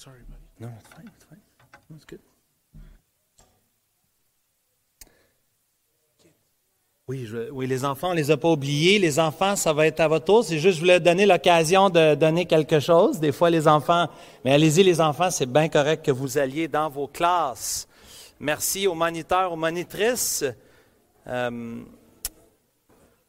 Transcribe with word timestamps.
Sorry, 0.00 0.20
buddy. 0.30 0.40
No, 0.60 0.68
it's 0.78 0.88
fine, 0.88 1.10
it's 1.14 1.24
fine. 1.26 1.40
That's 1.90 2.06
good. 2.06 2.20
Oui, 7.06 7.26
je- 7.26 7.50
oui, 7.50 7.66
les 7.66 7.84
enfants, 7.84 8.10
on 8.10 8.14
les 8.14 8.30
a 8.30 8.38
pas 8.38 8.48
oubliés. 8.48 8.98
Les 8.98 9.18
enfants, 9.18 9.56
ça 9.56 9.74
va 9.74 9.86
être 9.86 10.00
à 10.00 10.08
votre 10.08 10.24
tour. 10.24 10.42
C'est 10.42 10.58
juste, 10.58 10.76
je 10.76 10.80
voulais 10.80 11.00
donner 11.00 11.26
l'occasion 11.26 11.90
de 11.90 12.14
donner 12.14 12.46
quelque 12.46 12.80
chose. 12.80 13.20
Des 13.20 13.30
fois, 13.32 13.50
les 13.50 13.68
enfants, 13.68 14.08
mais 14.42 14.54
allez-y, 14.54 14.82
les 14.84 15.02
enfants, 15.02 15.30
c'est 15.30 15.44
bien 15.44 15.68
correct 15.68 16.02
que 16.02 16.12
vous 16.12 16.38
alliez 16.38 16.66
dans 16.66 16.88
vos 16.88 17.06
classes. 17.06 17.86
Merci 18.38 18.86
aux 18.86 18.94
moniteurs, 18.94 19.52
aux 19.52 19.56
monitrices. 19.56 20.46
Euh, 21.26 21.82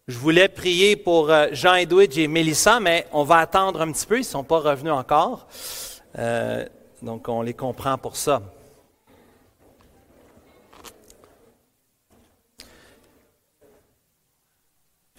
je 0.08 0.18
voulais 0.18 0.48
prier 0.48 0.96
pour 0.96 1.30
euh, 1.32 1.48
Jean 1.52 1.76
Edwidge 1.76 2.18
et 2.18 2.30
Mélissa, 2.30 2.80
mais 2.80 3.08
on 3.12 3.26
va 3.26 3.40
attendre 3.40 3.82
un 3.82 3.92
petit 3.92 4.06
peu. 4.06 4.16
Ils 4.16 4.20
ne 4.20 4.24
sont 4.24 4.46
pas 4.46 4.60
revenus 4.60 4.94
encore. 4.94 5.48
Euh, 6.18 6.66
donc, 7.02 7.28
on 7.30 7.42
les 7.42 7.54
comprend 7.54 7.98
pour 7.98 8.16
ça. 8.16 8.42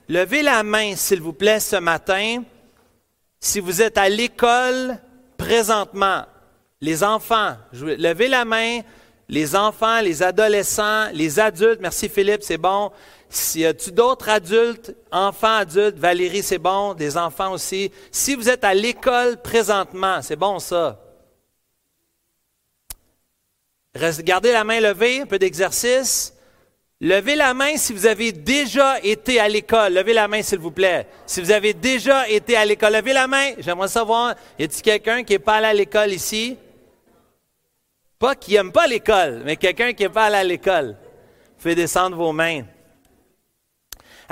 Levez 0.09 0.43
la 0.43 0.63
main, 0.63 0.95
s'il 0.97 1.21
vous 1.21 1.33
plaît, 1.33 1.61
ce 1.61 1.77
matin, 1.77 2.43
si 3.41 3.61
vous 3.61 3.81
êtes 3.81 3.97
à 3.97 4.09
l'école 4.09 4.99
présentement. 5.37 6.25
Les 6.81 7.03
enfants, 7.03 7.57
levez 7.73 8.29
la 8.29 8.45
main. 8.45 8.81
Les 9.29 9.57
enfants, 9.57 10.01
les 10.03 10.23
adolescents, 10.23 11.09
les 11.15 11.41
adultes. 11.41 11.81
Merci 11.81 12.11
Philippe, 12.11 12.43
c'est 12.43 12.59
bon. 12.59 12.91
Si 13.35 13.65
tu 13.83 13.93
d'autres 13.93 14.29
adultes, 14.29 14.95
enfants, 15.11 15.57
adultes, 15.57 15.97
Valérie, 15.97 16.43
c'est 16.43 16.59
bon. 16.59 16.93
Des 16.93 17.17
enfants 17.17 17.53
aussi. 17.53 17.91
Si 18.11 18.35
vous 18.35 18.51
êtes 18.51 18.63
à 18.63 18.75
l'école 18.75 19.41
présentement, 19.41 20.21
c'est 20.21 20.37
bon 20.37 20.59
ça. 20.59 21.01
Gardez 24.21 24.53
la 24.53 24.65
main 24.65 24.81
levée, 24.81 25.23
un 25.23 25.27
peu 25.27 25.39
d'exercice. 25.39 26.35
Levez 27.01 27.35
la 27.35 27.55
main 27.55 27.79
si 27.79 27.95
vous 27.95 28.05
avez 28.05 28.33
déjà 28.33 29.01
été 29.01 29.41
à 29.41 29.49
l'école. 29.49 29.95
Levez 29.95 30.13
la 30.13 30.29
main, 30.29 30.43
s'il 30.43 30.59
vous 30.59 30.71
plaît. 30.71 31.07
Si 31.25 31.41
vous 31.41 31.53
avez 31.53 31.73
déjà 31.73 32.29
été 32.29 32.55
à 32.55 32.67
l'école, 32.67 32.93
levez 32.93 33.15
la 33.15 33.27
main. 33.27 33.53
J'aimerais 33.59 33.89
savoir, 33.89 34.35
y 34.59 34.65
a-t-il 34.65 34.83
quelqu'un 34.83 35.25
qui 35.25 35.33
n'est 35.33 35.39
pas 35.39 35.55
allé 35.55 35.67
à 35.69 35.73
l'école 35.73 36.13
ici? 36.13 36.59
Pas 38.19 38.35
qui 38.35 38.53
n'aime 38.53 38.73
pas 38.73 38.87
l'école, 38.87 39.41
mais 39.43 39.57
quelqu'un 39.57 39.95
qui 39.95 40.03
n'est 40.03 40.11
pas 40.11 40.27
allé 40.27 40.37
à 40.37 40.45
l'école. 40.45 40.97
Faites 41.57 41.77
descendre 41.77 42.17
vos 42.17 42.33
mains. 42.33 42.65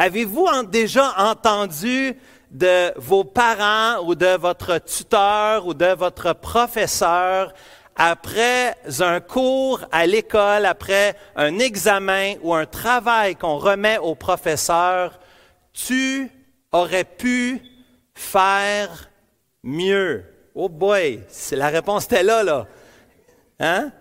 Avez-vous 0.02 0.48
déjà 0.64 1.12
entendu 1.18 2.16
de 2.50 2.90
vos 2.98 3.22
parents 3.22 4.02
ou 4.06 4.14
de 4.14 4.34
votre 4.38 4.78
tuteur 4.78 5.66
ou 5.66 5.74
de 5.74 5.92
votre 5.92 6.32
professeur 6.32 7.52
après 7.96 8.76
un 9.00 9.20
cours 9.20 9.80
à 9.92 10.06
l'école, 10.06 10.64
après 10.64 11.16
un 11.36 11.58
examen 11.58 12.36
ou 12.40 12.54
un 12.54 12.64
travail 12.64 13.36
qu'on 13.36 13.58
remet 13.58 13.98
au 13.98 14.14
professeur, 14.14 15.20
tu 15.74 16.30
aurais 16.72 17.04
pu 17.04 17.60
faire 18.14 19.10
mieux? 19.62 20.24
Oh 20.54 20.70
boy, 20.70 21.20
la 21.52 21.68
réponse 21.68 22.06
était 22.06 22.22
là, 22.22 22.42
là. 22.42 22.66
Hein? 23.58 23.92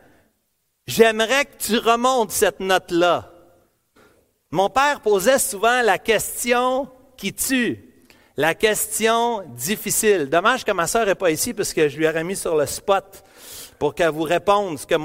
J'aimerais 0.87 1.43
que 1.43 1.57
tu 1.59 1.77
remontes 1.77 2.31
cette 2.31 2.61
note-là. 2.61 3.28
Mon 4.51 4.67
père 4.67 5.01
posait 5.01 5.37
souvent 5.37 5.83
la 5.83 5.99
question 5.99 6.89
qui 7.15 7.33
tue, 7.33 7.83
la 8.35 8.55
question 8.55 9.43
difficile. 9.49 10.27
Dommage 10.27 10.65
que 10.65 10.71
ma 10.71 10.87
sœur 10.87 11.05
n'est 11.05 11.13
pas 11.13 11.29
ici 11.29 11.53
parce 11.53 11.71
que 11.71 11.87
je 11.87 11.97
lui 11.97 12.07
aurais 12.07 12.23
mis 12.23 12.35
sur 12.35 12.55
le 12.55 12.65
spot 12.65 13.23
pour 13.77 13.93
qu'elle 13.93 14.09
vous 14.09 14.23
réponde 14.23 14.79
ce 14.79 14.87
que, 14.87 14.95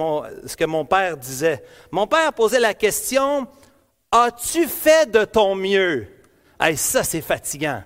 mon, 0.64 0.84
père 0.86 1.18
disait. 1.18 1.62
Mon 1.90 2.06
père 2.06 2.32
posait 2.32 2.58
la 2.58 2.72
question, 2.72 3.46
as-tu 4.10 4.66
fait 4.66 5.10
de 5.10 5.24
ton 5.24 5.54
mieux? 5.54 6.06
Hey, 6.58 6.78
ça, 6.78 7.04
c'est 7.04 7.20
fatigant. 7.20 7.82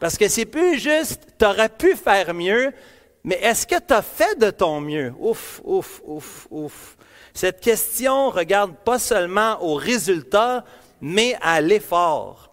Parce 0.00 0.18
que 0.18 0.26
c'est 0.26 0.44
plus 0.44 0.80
juste, 0.80 1.20
tu 1.38 1.44
aurais 1.44 1.68
pu 1.68 1.94
faire 1.94 2.34
mieux, 2.34 2.72
mais 3.22 3.36
est-ce 3.36 3.64
que 3.64 3.78
tu 3.78 3.94
as 3.94 4.02
fait 4.02 4.36
de 4.40 4.50
ton 4.50 4.80
mieux? 4.80 5.14
Ouf, 5.20 5.60
ouf, 5.64 6.02
ouf, 6.04 6.48
ouf. 6.50 6.96
Cette 7.36 7.60
question 7.60 8.30
regarde 8.30 8.74
pas 8.76 8.98
seulement 8.98 9.62
au 9.62 9.74
résultat, 9.74 10.64
mais 11.02 11.36
à 11.42 11.60
l'effort. 11.60 12.50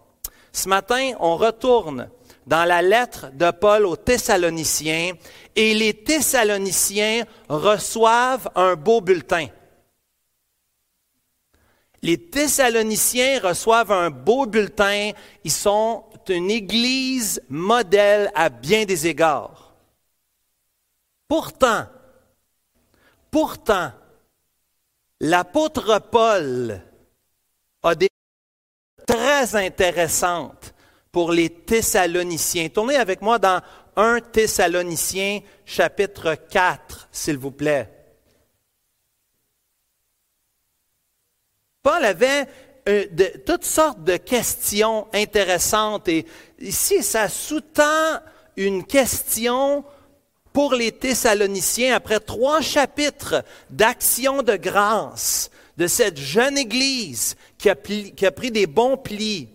Ce 0.52 0.68
matin, 0.68 1.12
on 1.20 1.38
retourne 1.38 2.10
dans 2.46 2.66
la 2.66 2.82
lettre 2.82 3.30
de 3.32 3.50
Paul 3.50 3.86
aux 3.86 3.96
Thessaloniciens 3.96 5.12
et 5.56 5.72
les 5.72 5.94
Thessaloniciens 5.94 7.24
reçoivent 7.48 8.50
un 8.54 8.76
beau 8.76 9.00
bulletin. 9.00 9.46
Les 12.02 12.18
Thessaloniciens 12.18 13.40
reçoivent 13.40 13.90
un 13.90 14.10
beau 14.10 14.44
bulletin. 14.44 15.12
Ils 15.44 15.50
sont 15.50 16.04
une 16.28 16.50
église 16.50 17.42
modèle 17.48 18.30
à 18.34 18.50
bien 18.50 18.84
des 18.84 19.06
égards. 19.06 19.72
Pourtant, 21.26 21.86
pourtant, 23.30 23.90
l'apôtre 25.20 26.00
Paul 26.10 26.80
a 27.82 27.94
des 27.94 28.08
très 29.06 29.56
intéressantes 29.56 30.74
pour 31.12 31.32
les 31.32 31.50
Thessaloniciens. 31.50 32.68
Tournez 32.68 32.96
avec 32.96 33.22
moi 33.22 33.38
dans 33.38 33.62
1 33.96 34.20
Thessaloniciens 34.20 35.40
chapitre 35.64 36.34
4, 36.34 37.08
s'il 37.12 37.38
vous 37.38 37.52
plaît. 37.52 37.90
Paul 41.82 42.04
avait 42.04 42.46
euh, 42.88 43.06
toutes 43.46 43.64
sortes 43.64 44.02
de 44.02 44.16
questions 44.16 45.06
intéressantes 45.12 46.08
et 46.08 46.26
ici, 46.58 47.02
ça 47.02 47.28
sous-tend 47.28 48.20
une 48.56 48.84
question 48.84 49.84
pour 50.54 50.74
les 50.74 50.92
Thessaloniciens 50.92 51.96
après 51.96 52.20
trois 52.20 52.62
chapitres 52.62 53.44
d'action 53.70 54.42
de 54.42 54.54
grâce 54.54 55.50
de 55.76 55.88
cette 55.88 56.16
jeune 56.16 56.56
Église 56.56 57.34
qui 57.58 57.68
a, 57.68 57.74
pris 57.74 58.50
des 58.52 58.68
bons 58.68 58.96
plis. 58.96 59.48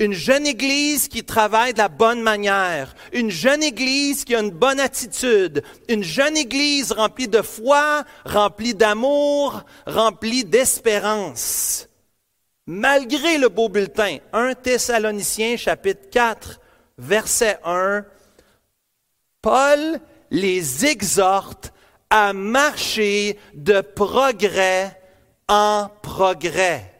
Une 0.00 0.12
jeune 0.12 0.44
Église 0.44 1.06
qui 1.06 1.22
travaille 1.22 1.72
de 1.72 1.78
la 1.78 1.88
bonne 1.88 2.20
manière. 2.20 2.96
Une 3.12 3.30
jeune 3.30 3.62
Église 3.62 4.24
qui 4.24 4.34
a 4.34 4.40
une 4.40 4.50
bonne 4.50 4.80
attitude. 4.80 5.62
Une 5.88 6.02
jeune 6.02 6.36
Église 6.36 6.90
remplie 6.90 7.28
de 7.28 7.40
foi, 7.40 8.02
remplie 8.24 8.74
d'amour, 8.74 9.62
remplie 9.86 10.44
d'espérance. 10.44 11.88
Malgré 12.66 13.38
le 13.38 13.48
beau 13.48 13.68
bulletin, 13.68 14.16
1 14.32 14.54
Thessaloniciens 14.54 15.56
chapitre 15.56 16.10
4, 16.10 16.60
verset 16.98 17.60
1, 17.64 18.04
Paul 19.40 20.00
les 20.30 20.84
exhorte 20.84 21.72
à 22.10 22.32
marcher 22.32 23.38
de 23.54 23.80
progrès 23.80 25.00
en 25.48 25.88
progrès. 26.02 26.90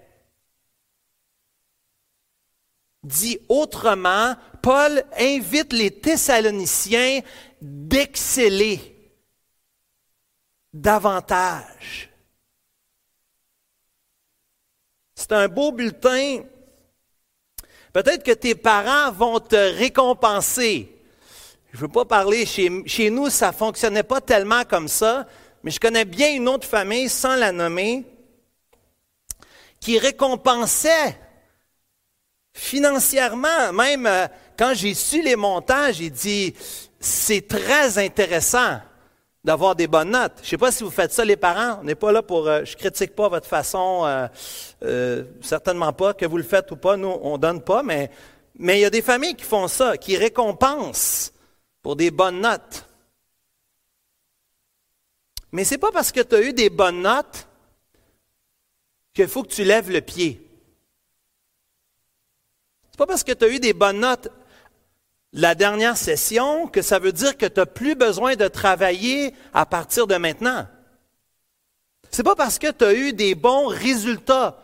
Dit 3.02 3.38
autrement, 3.48 4.34
Paul 4.62 5.04
invite 5.18 5.72
les 5.72 5.90
Thessaloniciens 5.90 7.20
d'exceller 7.60 8.94
davantage. 10.72 12.10
C'est 15.14 15.32
un 15.32 15.48
beau 15.48 15.70
bulletin. 15.70 16.42
Peut-être 17.92 18.24
que 18.24 18.32
tes 18.32 18.54
parents 18.54 19.12
vont 19.12 19.38
te 19.38 19.54
récompenser. 19.54 20.93
Je 21.74 21.78
ne 21.78 21.82
veux 21.82 21.88
pas 21.88 22.04
parler, 22.04 22.46
chez, 22.46 22.70
chez 22.86 23.10
nous, 23.10 23.30
ça 23.30 23.48
ne 23.48 23.52
fonctionnait 23.52 24.04
pas 24.04 24.20
tellement 24.20 24.62
comme 24.62 24.86
ça, 24.86 25.26
mais 25.64 25.72
je 25.72 25.80
connais 25.80 26.04
bien 26.04 26.32
une 26.32 26.48
autre 26.48 26.68
famille, 26.68 27.08
sans 27.08 27.34
la 27.34 27.50
nommer, 27.50 28.04
qui 29.80 29.98
récompensait 29.98 31.18
financièrement, 32.52 33.72
même 33.72 34.06
euh, 34.06 34.28
quand 34.56 34.70
j'ai 34.72 34.94
su 34.94 35.20
les 35.20 35.34
montants, 35.34 35.90
j'ai 35.90 36.10
dit, 36.10 36.54
c'est 37.00 37.48
très 37.48 37.98
intéressant 37.98 38.78
d'avoir 39.42 39.74
des 39.74 39.88
bonnes 39.88 40.12
notes. 40.12 40.34
Je 40.42 40.46
ne 40.46 40.50
sais 40.50 40.58
pas 40.58 40.70
si 40.70 40.84
vous 40.84 40.92
faites 40.92 41.12
ça, 41.12 41.24
les 41.24 41.36
parents. 41.36 41.80
On 41.80 41.84
n'est 41.84 41.96
pas 41.96 42.12
là 42.12 42.22
pour... 42.22 42.46
euh, 42.46 42.64
je 42.64 42.76
critique 42.76 43.16
pas 43.16 43.28
votre 43.28 43.48
façon, 43.48 44.02
euh, 44.04 44.28
euh, 44.84 45.24
certainement 45.42 45.92
pas, 45.92 46.14
que 46.14 46.24
vous 46.24 46.36
le 46.36 46.44
faites 46.44 46.70
ou 46.70 46.76
pas. 46.76 46.96
Nous, 46.96 47.18
on 47.20 47.36
donne 47.36 47.62
pas, 47.62 47.82
mais 47.82 48.12
mais 48.56 48.78
il 48.78 48.82
y 48.82 48.84
a 48.84 48.90
des 48.90 49.02
familles 49.02 49.34
qui 49.34 49.42
font 49.42 49.66
ça, 49.66 49.96
qui 49.96 50.16
récompensent 50.16 51.32
pour 51.84 51.96
des 51.96 52.10
bonnes 52.10 52.40
notes. 52.40 52.86
Mais 55.52 55.64
c'est 55.64 55.78
pas 55.78 55.92
parce 55.92 56.10
que 56.10 56.20
tu 56.20 56.34
as 56.34 56.40
eu 56.40 56.54
des 56.54 56.70
bonnes 56.70 57.02
notes 57.02 57.46
qu'il 59.12 59.28
faut 59.28 59.42
que 59.42 59.52
tu 59.52 59.64
lèves 59.64 59.90
le 59.90 60.00
pied. 60.00 60.40
C'est 62.90 62.96
pas 62.96 63.06
parce 63.06 63.22
que 63.22 63.32
tu 63.32 63.44
as 63.44 63.48
eu 63.48 63.60
des 63.60 63.74
bonnes 63.74 64.00
notes. 64.00 64.28
la 65.34 65.54
dernière 65.54 65.96
session 65.96 66.68
que 66.68 66.80
ça 66.80 66.98
veut 66.98 67.12
dire 67.12 67.36
que 67.36 67.46
tu 67.46 67.60
n'as 67.60 67.66
plus 67.66 67.96
besoin 67.96 68.34
de 68.36 68.48
travailler 68.48 69.34
à 69.52 69.66
partir 69.66 70.06
de 70.06 70.16
maintenant. 70.16 70.66
C'est 72.10 72.22
pas 72.22 72.36
parce 72.36 72.58
que 72.58 72.70
tu 72.70 72.84
as 72.84 72.94
eu 72.94 73.12
des 73.12 73.34
bons 73.34 73.66
résultats, 73.66 74.62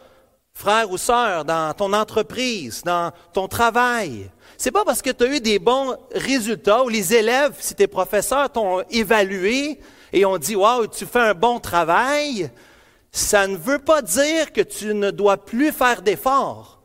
frère 0.55 0.91
ou 0.91 0.97
sœur, 0.97 1.45
dans 1.45 1.75
ton 1.75 1.93
entreprise, 1.93 2.83
dans 2.83 3.13
ton 3.35 3.47
travail. 3.47 4.31
C'est 4.63 4.73
pas 4.73 4.85
parce 4.85 5.01
que 5.01 5.09
tu 5.09 5.25
as 5.25 5.27
eu 5.29 5.41
des 5.41 5.59
bons 5.59 5.97
résultats 6.15 6.85
ou 6.85 6.91
les 6.91 7.15
élèves, 7.15 7.57
si 7.61 7.75
tes 7.75 7.87
professeurs 7.87 8.53
t'ont 8.53 8.83
évalué 8.91 9.81
et 10.13 10.27
ont 10.27 10.37
dit 10.37 10.55
Waouh, 10.55 10.87
tu 10.87 11.07
fais 11.07 11.31
un 11.31 11.33
bon 11.33 11.61
travail, 11.61 12.51
ça 13.11 13.47
ne 13.47 13.57
veut 13.57 13.79
pas 13.79 14.03
dire 14.03 14.53
que 14.53 14.61
tu 14.61 14.93
ne 14.93 15.11
dois 15.11 15.39
plus 15.39 15.73
faire 15.73 16.03
d'efforts 16.03 16.83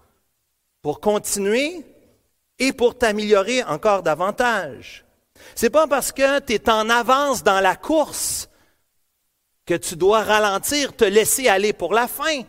pour 0.81 1.01
continuer 1.01 1.85
et 2.59 2.71
pour 2.71 2.97
t'améliorer 2.97 3.61
encore 3.63 4.03
davantage. 4.03 5.03
C'est 5.53 5.69
pas 5.69 5.85
parce 5.85 6.13
que 6.13 6.39
tu 6.39 6.53
es 6.53 6.69
en 6.69 6.89
avance 6.89 7.43
dans 7.43 7.59
la 7.59 7.75
course 7.75 8.47
que 9.65 9.73
tu 9.73 9.97
dois 9.97 10.23
ralentir, 10.23 10.95
te 10.95 11.03
laisser 11.03 11.49
aller 11.49 11.73
pour 11.73 11.93
la 11.93 12.07
fin. 12.07 12.43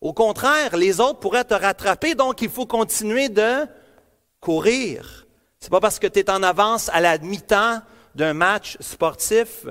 Au 0.00 0.12
contraire, 0.12 0.76
les 0.76 0.98
autres 0.98 1.20
pourraient 1.20 1.44
te 1.44 1.54
rattraper, 1.54 2.16
donc 2.16 2.42
il 2.42 2.50
faut 2.50 2.66
continuer 2.66 3.28
de 3.28 3.64
courir. 4.42 5.26
C'est 5.60 5.70
pas 5.70 5.80
parce 5.80 5.98
que 5.98 6.08
tu 6.08 6.18
es 6.18 6.30
en 6.30 6.42
avance 6.42 6.90
à 6.90 7.00
la 7.00 7.16
mi-temps 7.16 7.80
d'un 8.14 8.34
match 8.34 8.76
sportif 8.80 9.64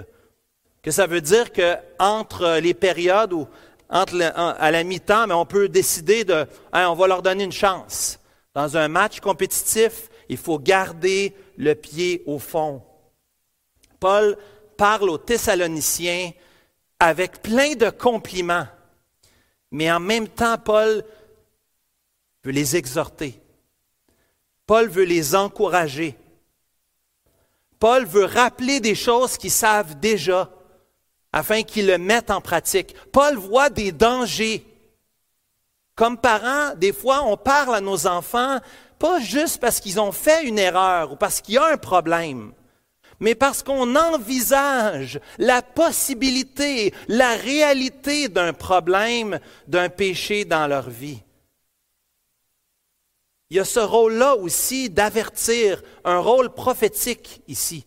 que 0.82 0.90
ça 0.90 1.06
veut 1.06 1.22
dire 1.22 1.52
que 1.52 1.76
entre 2.00 2.58
les 2.60 2.74
périodes 2.74 3.34
ou 3.34 3.48
entre 3.90 4.22
à 4.24 4.72
la 4.72 4.84
mi-temps, 4.84 5.28
mais 5.28 5.34
on 5.34 5.46
peut 5.46 5.68
décider 5.68 6.24
de, 6.24 6.48
hein, 6.72 6.90
on 6.90 6.96
va 6.96 7.08
leur 7.08 7.22
donner 7.22 7.44
une 7.44 7.52
chance. 7.52 8.20
Dans 8.54 8.78
un 8.78 8.88
match 8.88 9.20
compétitif, 9.20 10.10
il 10.30 10.38
faut 10.38 10.58
garder 10.58 11.36
le 11.58 11.76
pied 11.76 12.24
au 12.26 12.40
fond. 12.40 12.82
Paul 14.00 14.38
parle 14.78 15.10
aux 15.10 15.18
Thessaloniciens 15.18 16.32
avec 17.00 17.42
plein 17.42 17.76
de 17.76 17.90
compliments, 17.90 18.68
mais 19.72 19.92
en 19.92 20.00
même 20.00 20.30
temps, 20.30 20.58
Paul 20.58 21.04
veut 22.46 22.52
les 22.52 22.78
exhorter. 22.78 23.41
Paul 24.66 24.88
veut 24.88 25.04
les 25.04 25.36
encourager. 25.36 26.18
Paul 27.80 28.06
veut 28.06 28.26
rappeler 28.26 28.80
des 28.80 28.96
choses 28.96 29.38
qu'ils 29.38 29.52
savent 29.52 30.00
déjà 30.00 30.50
afin 31.34 31.64
qu'ils 31.64 31.88
le 31.88 31.98
mettent 31.98 32.32
en 32.32 32.42
pratique. 32.42 32.96
Paul 33.12 33.36
voit 33.38 33.70
des 33.70 33.92
dangers. 33.92 34.66
Comme 35.96 36.18
parents, 36.18 36.76
des 36.76 36.94
fois, 36.94 37.24
on 37.24 37.38
parle 37.38 37.76
à 37.76 37.82
nos 37.82 38.08
enfants 38.08 38.60
pas 39.02 39.20
juste 39.20 39.60
parce 39.60 39.80
qu'ils 39.80 40.00
ont 40.00 40.12
fait 40.12 40.46
une 40.46 40.60
erreur 40.60 41.14
ou 41.14 41.16
parce 41.16 41.42
qu'il 41.42 41.56
y 41.56 41.58
a 41.58 41.66
un 41.66 41.78
problème, 41.78 42.54
mais 43.20 43.34
parce 43.34 43.64
qu'on 43.64 43.96
envisage 43.96 45.20
la 45.40 45.64
possibilité, 45.64 46.94
la 47.08 47.36
réalité 47.36 48.30
d'un 48.30 48.54
problème, 48.54 49.40
d'un 49.68 49.90
péché 49.90 50.46
dans 50.46 50.68
leur 50.68 50.88
vie. 50.88 51.24
Il 53.52 53.58
y 53.58 53.60
a 53.60 53.66
ce 53.66 53.82
rôle-là 53.82 54.38
aussi 54.38 54.90
d'avertir, 54.90 55.84
un 56.06 56.20
rôle 56.20 56.54
prophétique 56.54 57.42
ici. 57.50 57.86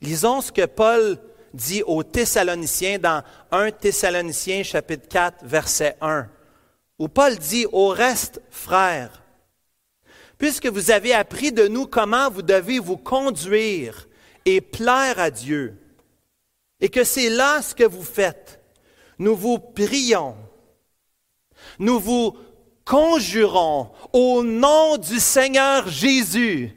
Lisons 0.00 0.40
ce 0.40 0.50
que 0.50 0.66
Paul 0.66 1.16
dit 1.54 1.84
aux 1.84 2.02
Thessaloniciens 2.02 2.98
dans 2.98 3.22
1 3.52 3.70
Thessaloniciens 3.70 4.64
chapitre 4.64 5.06
4 5.06 5.44
verset 5.44 5.96
1, 6.00 6.28
où 6.98 7.06
Paul 7.06 7.36
dit 7.36 7.66
au 7.70 7.90
reste, 7.90 8.42
frères, 8.50 9.22
puisque 10.36 10.66
vous 10.66 10.90
avez 10.90 11.14
appris 11.14 11.52
de 11.52 11.68
nous 11.68 11.86
comment 11.86 12.28
vous 12.28 12.42
devez 12.42 12.80
vous 12.80 12.96
conduire 12.96 14.08
et 14.44 14.60
plaire 14.60 15.20
à 15.20 15.30
Dieu, 15.30 15.78
et 16.80 16.88
que 16.88 17.04
c'est 17.04 17.30
là 17.30 17.62
ce 17.62 17.72
que 17.72 17.84
vous 17.84 18.02
faites, 18.02 18.60
nous 19.20 19.36
vous 19.36 19.60
prions, 19.60 20.36
nous 21.78 22.00
vous 22.00 22.36
conjurons 22.86 23.92
au 24.14 24.42
nom 24.42 24.96
du 24.96 25.20
Seigneur 25.20 25.86
Jésus 25.88 26.74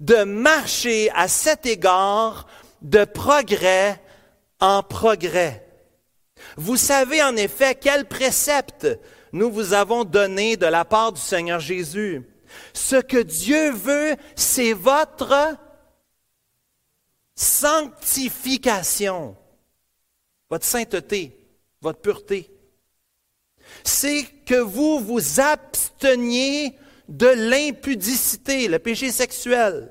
de 0.00 0.24
marcher 0.24 1.10
à 1.14 1.28
cet 1.28 1.66
égard 1.66 2.48
de 2.82 3.04
progrès 3.04 4.02
en 4.58 4.82
progrès. 4.82 5.64
Vous 6.56 6.76
savez 6.76 7.22
en 7.22 7.36
effet 7.36 7.74
quel 7.74 8.06
précepte 8.06 8.86
nous 9.32 9.52
vous 9.52 9.74
avons 9.74 10.04
donné 10.04 10.56
de 10.56 10.66
la 10.66 10.84
part 10.84 11.12
du 11.12 11.20
Seigneur 11.20 11.60
Jésus. 11.60 12.22
Ce 12.72 12.96
que 12.96 13.18
Dieu 13.18 13.72
veut, 13.72 14.16
c'est 14.34 14.72
votre 14.72 15.56
sanctification, 17.34 19.36
votre 20.48 20.64
sainteté, 20.64 21.36
votre 21.82 22.00
pureté. 22.00 22.57
C'est 23.84 24.24
que 24.46 24.60
vous 24.60 24.98
vous 24.98 25.40
absteniez 25.40 26.74
de 27.08 27.26
l'impudicité, 27.26 28.68
le 28.68 28.78
péché 28.78 29.10
sexuel. 29.10 29.90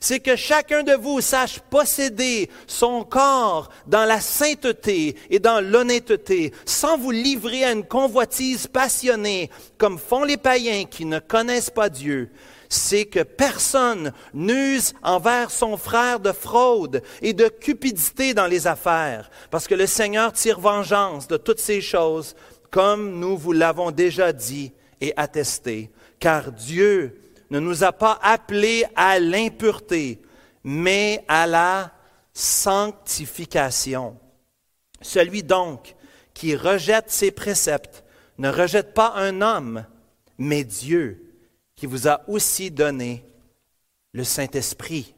C'est 0.00 0.20
que 0.20 0.36
chacun 0.36 0.82
de 0.82 0.92
vous 0.92 1.20
sache 1.20 1.60
posséder 1.70 2.50
son 2.66 3.04
corps 3.04 3.68
dans 3.86 4.04
la 4.04 4.20
sainteté 4.20 5.16
et 5.30 5.38
dans 5.38 5.60
l'honnêteté, 5.60 6.52
sans 6.64 6.96
vous 6.96 7.10
livrer 7.10 7.64
à 7.64 7.72
une 7.72 7.84
convoitise 7.84 8.66
passionnée, 8.66 9.50
comme 9.76 9.98
font 9.98 10.24
les 10.24 10.36
païens 10.36 10.84
qui 10.84 11.04
ne 11.04 11.18
connaissent 11.18 11.70
pas 11.70 11.88
Dieu. 11.88 12.30
C'est 12.68 13.06
que 13.06 13.22
personne 13.22 14.12
n'use 14.34 14.92
envers 15.02 15.50
son 15.50 15.78
frère 15.78 16.20
de 16.20 16.32
fraude 16.32 17.02
et 17.22 17.32
de 17.32 17.48
cupidité 17.48 18.34
dans 18.34 18.46
les 18.46 18.66
affaires, 18.66 19.30
parce 19.50 19.66
que 19.66 19.74
le 19.74 19.86
Seigneur 19.86 20.32
tire 20.32 20.60
vengeance 20.60 21.28
de 21.28 21.38
toutes 21.38 21.60
ces 21.60 21.80
choses, 21.80 22.36
comme 22.70 23.18
nous 23.18 23.36
vous 23.36 23.52
l'avons 23.52 23.90
déjà 23.90 24.32
dit 24.32 24.72
et 25.00 25.12
attesté 25.16 25.90
car 26.18 26.52
Dieu 26.52 27.20
ne 27.50 27.60
nous 27.60 27.84
a 27.84 27.92
pas 27.92 28.18
appelés 28.22 28.84
à 28.94 29.18
l'impureté, 29.18 30.20
mais 30.64 31.24
à 31.28 31.46
la 31.46 31.92
sanctification. 32.32 34.18
Celui 35.00 35.42
donc 35.42 35.94
qui 36.34 36.54
rejette 36.56 37.10
ses 37.10 37.30
préceptes 37.30 38.04
ne 38.38 38.50
rejette 38.50 38.94
pas 38.94 39.14
un 39.16 39.40
homme, 39.40 39.84
mais 40.36 40.64
Dieu 40.64 41.24
qui 41.74 41.86
vous 41.86 42.08
a 42.08 42.28
aussi 42.28 42.70
donné 42.70 43.24
le 44.12 44.24
Saint-Esprit. 44.24 45.14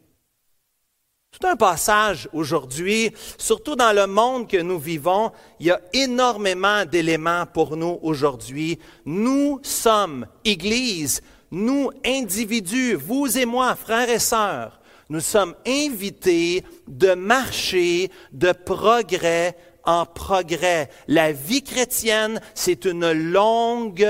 Tout 1.30 1.46
un 1.46 1.56
passage 1.56 2.28
aujourd'hui, 2.32 3.12
surtout 3.38 3.76
dans 3.76 3.94
le 3.94 4.06
monde 4.06 4.48
que 4.48 4.60
nous 4.60 4.78
vivons, 4.78 5.30
il 5.60 5.66
y 5.66 5.70
a 5.70 5.80
énormément 5.92 6.84
d'éléments 6.84 7.46
pour 7.46 7.76
nous 7.76 7.98
aujourd'hui. 8.02 8.78
Nous 9.04 9.60
sommes, 9.62 10.26
Église, 10.44 11.22
nous, 11.52 11.90
individus, 12.04 12.94
vous 12.94 13.38
et 13.38 13.46
moi, 13.46 13.76
frères 13.76 14.10
et 14.10 14.18
sœurs, 14.18 14.80
nous 15.08 15.20
sommes 15.20 15.54
invités 15.66 16.64
de 16.86 17.14
marcher 17.14 18.10
de 18.32 18.52
progrès 18.52 19.56
en 19.84 20.06
progrès. 20.06 20.88
La 21.08 21.32
vie 21.32 21.62
chrétienne, 21.62 22.40
c'est 22.54 22.84
une 22.84 23.10
longue 23.12 24.08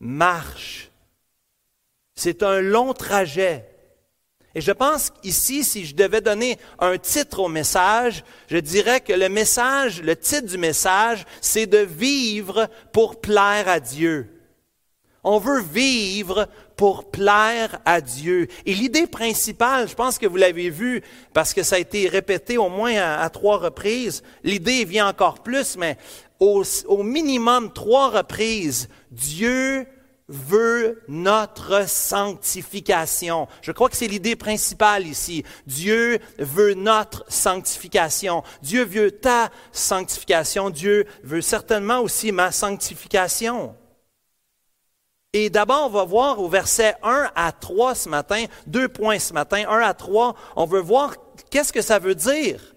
marche. 0.00 0.90
C'est 2.14 2.42
un 2.42 2.60
long 2.60 2.92
trajet. 2.92 3.75
Et 4.56 4.62
je 4.62 4.72
pense 4.72 5.10
qu'ici, 5.10 5.64
si 5.64 5.84
je 5.84 5.94
devais 5.94 6.22
donner 6.22 6.58
un 6.78 6.96
titre 6.96 7.40
au 7.40 7.48
message, 7.48 8.24
je 8.48 8.56
dirais 8.56 9.02
que 9.02 9.12
le 9.12 9.28
message, 9.28 10.00
le 10.00 10.16
titre 10.16 10.46
du 10.46 10.56
message, 10.56 11.26
c'est 11.42 11.66
de 11.66 11.76
vivre 11.76 12.66
pour 12.90 13.20
plaire 13.20 13.68
à 13.68 13.80
Dieu. 13.80 14.26
On 15.22 15.38
veut 15.38 15.60
vivre 15.60 16.48
pour 16.74 17.10
plaire 17.10 17.80
à 17.84 18.00
Dieu. 18.00 18.48
Et 18.64 18.72
l'idée 18.72 19.06
principale, 19.06 19.90
je 19.90 19.94
pense 19.94 20.16
que 20.16 20.24
vous 20.24 20.36
l'avez 20.36 20.70
vu 20.70 21.02
parce 21.34 21.52
que 21.52 21.62
ça 21.62 21.76
a 21.76 21.78
été 21.78 22.08
répété 22.08 22.56
au 22.56 22.70
moins 22.70 22.96
à, 22.96 23.28
trois 23.28 23.58
reprises, 23.58 24.22
l'idée 24.42 24.86
vient 24.86 25.08
encore 25.08 25.42
plus, 25.42 25.76
mais 25.76 25.98
au, 26.40 26.62
au 26.86 27.02
minimum 27.02 27.74
trois 27.74 28.08
reprises, 28.08 28.88
Dieu 29.10 29.86
veut 30.28 31.02
notre 31.08 31.88
sanctification. 31.88 33.46
Je 33.62 33.72
crois 33.72 33.88
que 33.88 33.96
c'est 33.96 34.08
l'idée 34.08 34.36
principale 34.36 35.06
ici. 35.06 35.44
Dieu 35.66 36.18
veut 36.38 36.74
notre 36.74 37.24
sanctification. 37.28 38.42
Dieu 38.62 38.84
veut 38.84 39.12
ta 39.12 39.50
sanctification. 39.72 40.70
Dieu 40.70 41.06
veut 41.22 41.40
certainement 41.42 42.00
aussi 42.00 42.32
ma 42.32 42.50
sanctification. 42.50 43.76
Et 45.32 45.50
d'abord, 45.50 45.86
on 45.86 45.90
va 45.90 46.04
voir 46.04 46.40
au 46.40 46.48
verset 46.48 46.96
1 47.02 47.30
à 47.34 47.52
3 47.52 47.94
ce 47.94 48.08
matin, 48.08 48.46
deux 48.66 48.88
points 48.88 49.18
ce 49.18 49.34
matin, 49.34 49.64
1 49.68 49.80
à 49.80 49.92
3, 49.92 50.34
on 50.56 50.64
veut 50.64 50.80
voir 50.80 51.14
qu'est-ce 51.50 51.72
que 51.72 51.82
ça 51.82 51.98
veut 51.98 52.14
dire 52.14 52.75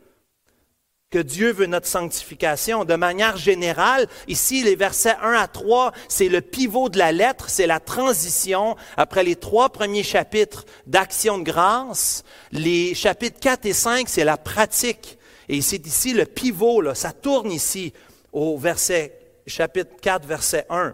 que 1.11 1.17
Dieu 1.17 1.51
veut 1.51 1.65
notre 1.65 1.87
sanctification. 1.87 2.85
De 2.85 2.93
manière 2.93 3.35
générale, 3.35 4.07
ici, 4.27 4.61
les 4.61 4.75
versets 4.75 5.15
1 5.23 5.33
à 5.33 5.47
3, 5.47 5.91
c'est 6.07 6.29
le 6.29 6.41
pivot 6.41 6.87
de 6.89 6.99
la 6.99 7.11
lettre, 7.11 7.49
c'est 7.49 7.65
la 7.65 7.79
transition. 7.79 8.75
Après 8.95 9.23
les 9.23 9.35
trois 9.35 9.69
premiers 9.69 10.03
chapitres 10.03 10.65
d'action 10.85 11.39
de 11.39 11.43
grâce, 11.43 12.23
les 12.51 12.93
chapitres 12.93 13.39
4 13.39 13.65
et 13.65 13.73
5, 13.73 14.07
c'est 14.07 14.23
la 14.23 14.37
pratique. 14.37 15.17
Et 15.47 15.63
c'est 15.63 15.87
ici 15.87 16.13
le 16.13 16.25
pivot, 16.25 16.81
là, 16.81 16.93
ça 16.93 17.11
tourne 17.11 17.51
ici 17.51 17.91
au 18.31 18.59
verset, 18.59 19.19
chapitre 19.47 19.95
4, 19.99 20.27
verset 20.27 20.67
1. 20.69 20.93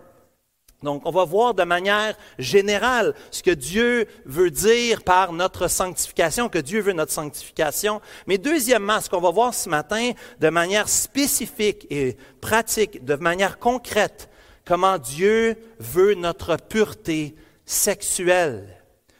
Donc, 0.85 1.01
on 1.05 1.11
va 1.11 1.25
voir 1.25 1.53
de 1.53 1.63
manière 1.63 2.15
générale 2.39 3.13
ce 3.31 3.43
que 3.43 3.51
Dieu 3.51 4.05
veut 4.25 4.51
dire 4.51 5.03
par 5.03 5.33
notre 5.33 5.67
sanctification, 5.67 6.47
que 6.47 6.59
Dieu 6.59 6.79
veut 6.81 6.93
notre 6.93 7.11
sanctification. 7.11 7.99
Mais 8.27 8.37
deuxièmement, 8.37 9.01
ce 9.01 9.09
qu'on 9.09 9.19
va 9.19 9.31
voir 9.31 9.53
ce 9.53 9.67
matin 9.67 10.11
de 10.39 10.49
manière 10.49 10.87
spécifique 10.87 11.87
et 11.89 12.15
pratique, 12.39 13.03
de 13.03 13.15
manière 13.15 13.59
concrète, 13.59 14.29
comment 14.63 14.97
Dieu 14.97 15.57
veut 15.79 16.13
notre 16.13 16.55
pureté 16.55 17.35
sexuelle. 17.65 18.74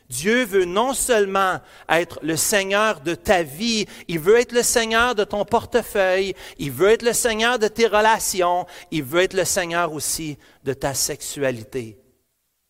Dieu 0.10 0.46
veut 0.46 0.66
non 0.66 0.94
seulement 0.94 1.60
être 1.90 2.20
le 2.22 2.38
Seigneur 2.38 3.00
de 3.02 3.16
ta 3.16 3.44
vie, 3.44 3.88
il 4.08 4.20
veut 4.20 4.40
être 4.40 4.52
le 4.52 4.62
Seigneur 4.62 5.16
de 5.16 5.24
ton 5.24 5.46
portefeuille, 5.46 6.36
il 6.60 6.72
veut 6.72 6.90
être 6.90 7.04
le 7.04 7.14
Seigneur 7.14 7.58
de 7.58 7.68
tes 7.68 7.88
relations, 7.88 8.66
il 8.92 9.04
veut 9.04 9.22
être 9.22 9.34
le 9.34 9.46
Seigneur 9.46 9.94
aussi 9.94 10.38
de 10.64 10.74
ta 10.74 10.94
sexualité. 10.94 11.98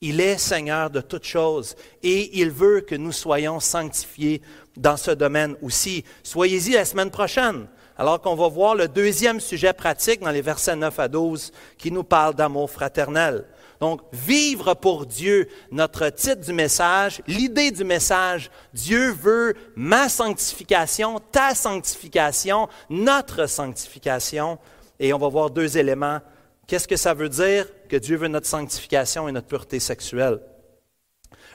Il 0.02 0.22
est 0.22 0.38
Seigneur 0.38 0.90
de 0.90 1.02
toutes 1.02 1.26
choses 1.26 1.76
et 2.04 2.40
il 2.40 2.52
veut 2.52 2.82
que 2.82 2.96
nous 2.96 3.12
soyons 3.12 3.60
sanctifiés 3.60 4.42
dans 4.78 4.98
ce 4.98 5.12
domaine 5.12 5.56
aussi. 5.62 6.06
Soyez-y 6.22 6.74
la 6.74 6.86
semaine 6.86 7.12
prochaine, 7.12 7.68
alors 7.98 8.22
qu'on 8.22 8.36
va 8.36 8.48
voir 8.48 8.76
le 8.76 8.88
deuxième 8.88 9.40
sujet 9.40 9.74
pratique 9.74 10.22
dans 10.22 10.32
les 10.32 10.42
versets 10.42 10.76
9 10.76 11.00
à 11.00 11.08
12 11.08 11.52
qui 11.78 11.92
nous 11.92 12.04
parle 12.04 12.36
d'amour 12.36 12.70
fraternel. 12.70 13.46
Donc, 13.80 14.02
vivre 14.14 14.74
pour 14.74 15.06
Dieu, 15.06 15.48
notre 15.72 16.10
titre 16.10 16.42
du 16.42 16.54
message, 16.54 17.22
l'idée 17.28 17.72
du 17.72 17.84
message, 17.84 18.50
Dieu 18.74 19.12
veut 19.12 19.54
ma 19.76 20.10
sanctification, 20.10 21.20
ta 21.32 21.54
sanctification, 21.54 22.70
notre 22.90 23.48
sanctification. 23.48 24.58
Et 25.00 25.14
on 25.14 25.18
va 25.18 25.28
voir 25.28 25.50
deux 25.50 25.78
éléments. 25.78 26.20
Qu'est-ce 26.68 26.88
que 26.88 26.96
ça 26.96 27.14
veut 27.14 27.30
dire 27.30 27.68
que 27.90 27.98
Dieu 27.98 28.18
veut 28.18 28.28
notre 28.28 28.48
sanctification 28.48 29.28
et 29.28 29.32
notre 29.32 29.48
pureté 29.48 29.80
sexuelle? 29.80 30.40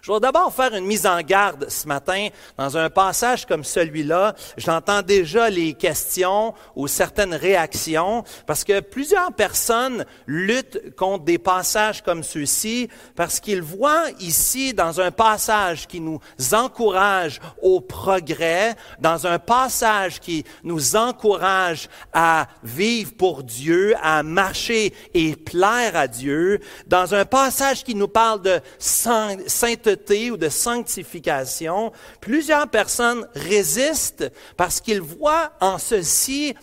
Je 0.03 0.11
vais 0.11 0.21
d'abord 0.21 0.53
faire 0.55 0.75
une 0.75 0.87
mise 0.87 1.07
en 1.07 1.21
garde 1.21 1.69
ce 1.69 1.87
matin 1.87 2.29
dans 2.57 2.79
un 2.79 2.89
passage 2.89 3.45
comme 3.45 3.65
celui-là. 3.65 4.35
J'entends 4.57 5.03
déjà 5.03 5.51
les 5.51 5.75
questions 5.75 6.55
ou 6.75 6.89
certaines 6.89 7.35
réactions 7.35 8.25
parce 8.47 8.65
que 8.65 8.81
plusieurs 8.81 9.33
personnes 9.35 10.07
luttent 10.27 10.97
contre 10.97 11.25
des 11.25 11.37
passages 11.37 12.03
comme 12.03 12.23
ceux-ci 12.23 12.89
parce 13.15 13.41
qu'ils 13.41 13.61
voient 13.61 14.07
ici 14.21 14.73
dans 14.73 15.03
un 15.03 15.11
passage 15.11 15.87
qui 15.87 16.01
nous 16.01 16.19
encourage 16.53 17.39
au 17.61 17.83
progrès, 17.83 18.77
dans 19.01 19.27
un 19.27 19.39
passage 19.39 20.19
qui 20.19 20.45
nous 20.65 20.97
encourage 20.97 21.89
à 22.15 22.49
vivre 22.63 23.13
pour 23.19 23.43
Dieu, 23.43 23.95
à 24.03 24.23
marcher 24.23 24.95
et 25.13 25.37
plaire 25.37 25.95
à 25.95 26.09
Dieu, 26.09 26.61
dans 26.87 27.15
un 27.15 27.27
passage 27.27 27.85
qui 27.85 27.95
nous 27.95 28.09
parle 28.09 28.41
de 28.41 28.61
sainteté 28.79 29.90
ou 30.31 30.37
de 30.37 30.49
sanctification, 30.49 31.93
plusieurs 32.21 32.69
personnes 32.69 33.29
résistent 33.35 34.31
parce 34.57 34.81
qu'ils 34.81 35.01
voient 35.01 35.53
en 35.61 35.79
ceci 35.79 36.55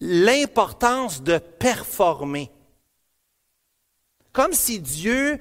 l'importance 0.00 1.22
de 1.22 1.38
performer. 1.38 2.50
Comme 4.32 4.52
si 4.52 4.80
Dieu 4.80 5.38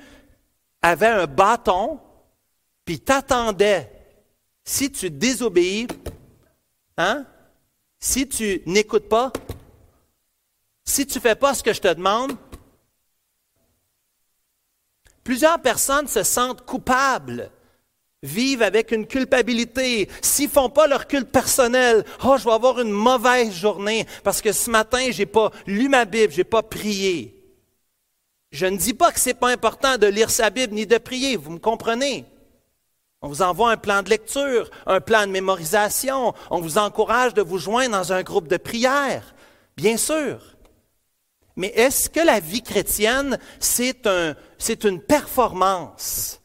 avait 0.81 1.07
un 1.07 1.27
bâton, 1.27 1.99
puis 2.85 2.99
t'attendait. 2.99 3.91
Si 4.63 4.91
tu 4.91 5.09
désobéis, 5.09 5.87
hein? 6.97 7.25
Si 7.99 8.27
tu 8.27 8.61
n'écoutes 8.65 9.09
pas, 9.09 9.31
si 10.83 11.05
tu 11.05 11.19
fais 11.19 11.35
pas 11.35 11.53
ce 11.53 11.63
que 11.63 11.73
je 11.73 11.81
te 11.81 11.93
demande, 11.93 12.33
Plusieurs 15.23 15.59
personnes 15.61 16.07
se 16.07 16.23
sentent 16.23 16.65
coupables, 16.65 17.51
vivent 18.23 18.63
avec 18.63 18.91
une 18.91 19.07
culpabilité. 19.07 20.09
S'ils 20.21 20.49
font 20.49 20.69
pas 20.69 20.87
leur 20.87 21.07
culte 21.07 21.29
personnel, 21.29 22.03
oh, 22.23 22.35
je 22.37 22.45
vais 22.45 22.51
avoir 22.51 22.79
une 22.79 22.91
mauvaise 22.91 23.53
journée 23.53 24.07
parce 24.23 24.41
que 24.41 24.51
ce 24.51 24.69
matin, 24.69 25.07
j'ai 25.11 25.25
pas 25.25 25.51
lu 25.67 25.89
ma 25.89 26.05
Bible, 26.05 26.33
j'ai 26.33 26.43
pas 26.43 26.63
prié. 26.63 27.37
Je 28.51 28.65
ne 28.65 28.77
dis 28.77 28.93
pas 28.93 29.11
que 29.11 29.19
c'est 29.19 29.33
pas 29.33 29.49
important 29.49 29.97
de 29.97 30.07
lire 30.07 30.29
sa 30.29 30.49
Bible 30.49 30.73
ni 30.73 30.85
de 30.85 30.97
prier, 30.97 31.37
vous 31.37 31.51
me 31.51 31.59
comprenez? 31.59 32.25
On 33.21 33.27
vous 33.27 33.43
envoie 33.43 33.71
un 33.71 33.77
plan 33.77 34.01
de 34.01 34.09
lecture, 34.09 34.69
un 34.87 34.99
plan 34.99 35.27
de 35.27 35.31
mémorisation. 35.31 36.33
On 36.49 36.59
vous 36.59 36.79
encourage 36.79 37.35
de 37.35 37.43
vous 37.43 37.59
joindre 37.59 37.91
dans 37.91 38.13
un 38.13 38.23
groupe 38.23 38.47
de 38.47 38.57
prière. 38.57 39.35
Bien 39.77 39.95
sûr. 39.95 40.39
Mais 41.55 41.67
est-ce 41.67 42.09
que 42.09 42.19
la 42.19 42.39
vie 42.39 42.63
chrétienne, 42.63 43.37
c'est 43.59 44.07
un, 44.07 44.35
une 44.69 45.01
performance? 45.01 46.41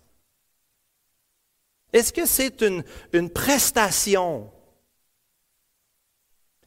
Est-ce 1.92 2.12
que 2.12 2.26
c'est 2.26 2.62
une, 2.62 2.84
une 3.12 3.30
prestation? 3.30 4.50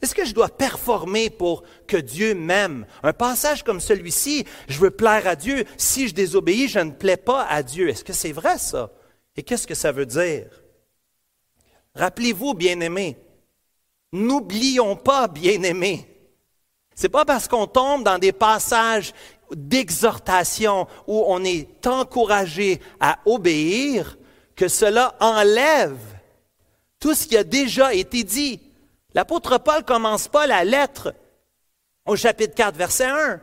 Est-ce 0.02 0.16
que 0.16 0.26
je 0.26 0.34
dois 0.34 0.50
performer 0.50 1.30
pour 1.30 1.64
que 1.86 1.98
Dieu 1.98 2.34
m'aime? 2.34 2.88
Un 3.04 3.14
passage 3.14 3.64
comme 3.64 3.82
celui-ci, 3.82 4.46
je 4.68 4.80
veux 4.80 4.92
plaire 4.92 5.28
à 5.28 5.36
Dieu. 5.36 5.66
Si 5.78 6.08
je 6.08 6.14
désobéis, 6.14 6.70
je 6.70 6.80
ne 6.80 6.92
plais 6.92 7.18
pas 7.18 7.46
à 7.46 7.62
Dieu. 7.64 7.90
Est-ce 7.90 8.06
que 8.06 8.14
c'est 8.14 8.32
vrai 8.32 8.58
ça? 8.58 8.92
Et 9.36 9.44
qu'est-ce 9.44 9.68
que 9.68 9.76
ça 9.76 9.92
veut 9.92 10.06
dire? 10.06 10.50
Rappelez-vous, 11.96 12.54
bien-aimés, 12.54 13.18
n'oublions 14.12 14.96
pas, 14.96 15.28
bien-aimés, 15.28 16.06
c'est 16.96 17.10
pas 17.10 17.24
parce 17.24 17.48
qu'on 17.48 17.66
tombe 17.66 18.04
dans 18.04 18.20
des 18.20 18.34
passages 18.34 19.14
d'exhortation 19.52 20.88
où 21.08 21.24
on 21.28 21.44
est 21.44 21.86
encouragé 21.88 22.80
à 23.00 23.20
obéir 23.26 24.18
que 24.56 24.68
cela 24.68 25.16
enlève 25.20 25.98
tout 27.00 27.14
ce 27.14 27.28
qui 27.28 27.38
a 27.38 27.44
déjà 27.44 27.94
été 27.94 28.24
dit. 28.24 28.60
L'apôtre 29.14 29.58
Paul 29.58 29.84
commence 29.84 30.28
pas 30.28 30.48
la 30.48 30.64
lettre 30.64 31.14
au 32.06 32.16
chapitre 32.16 32.56
4, 32.56 32.76
verset 32.76 33.06
1. 33.06 33.42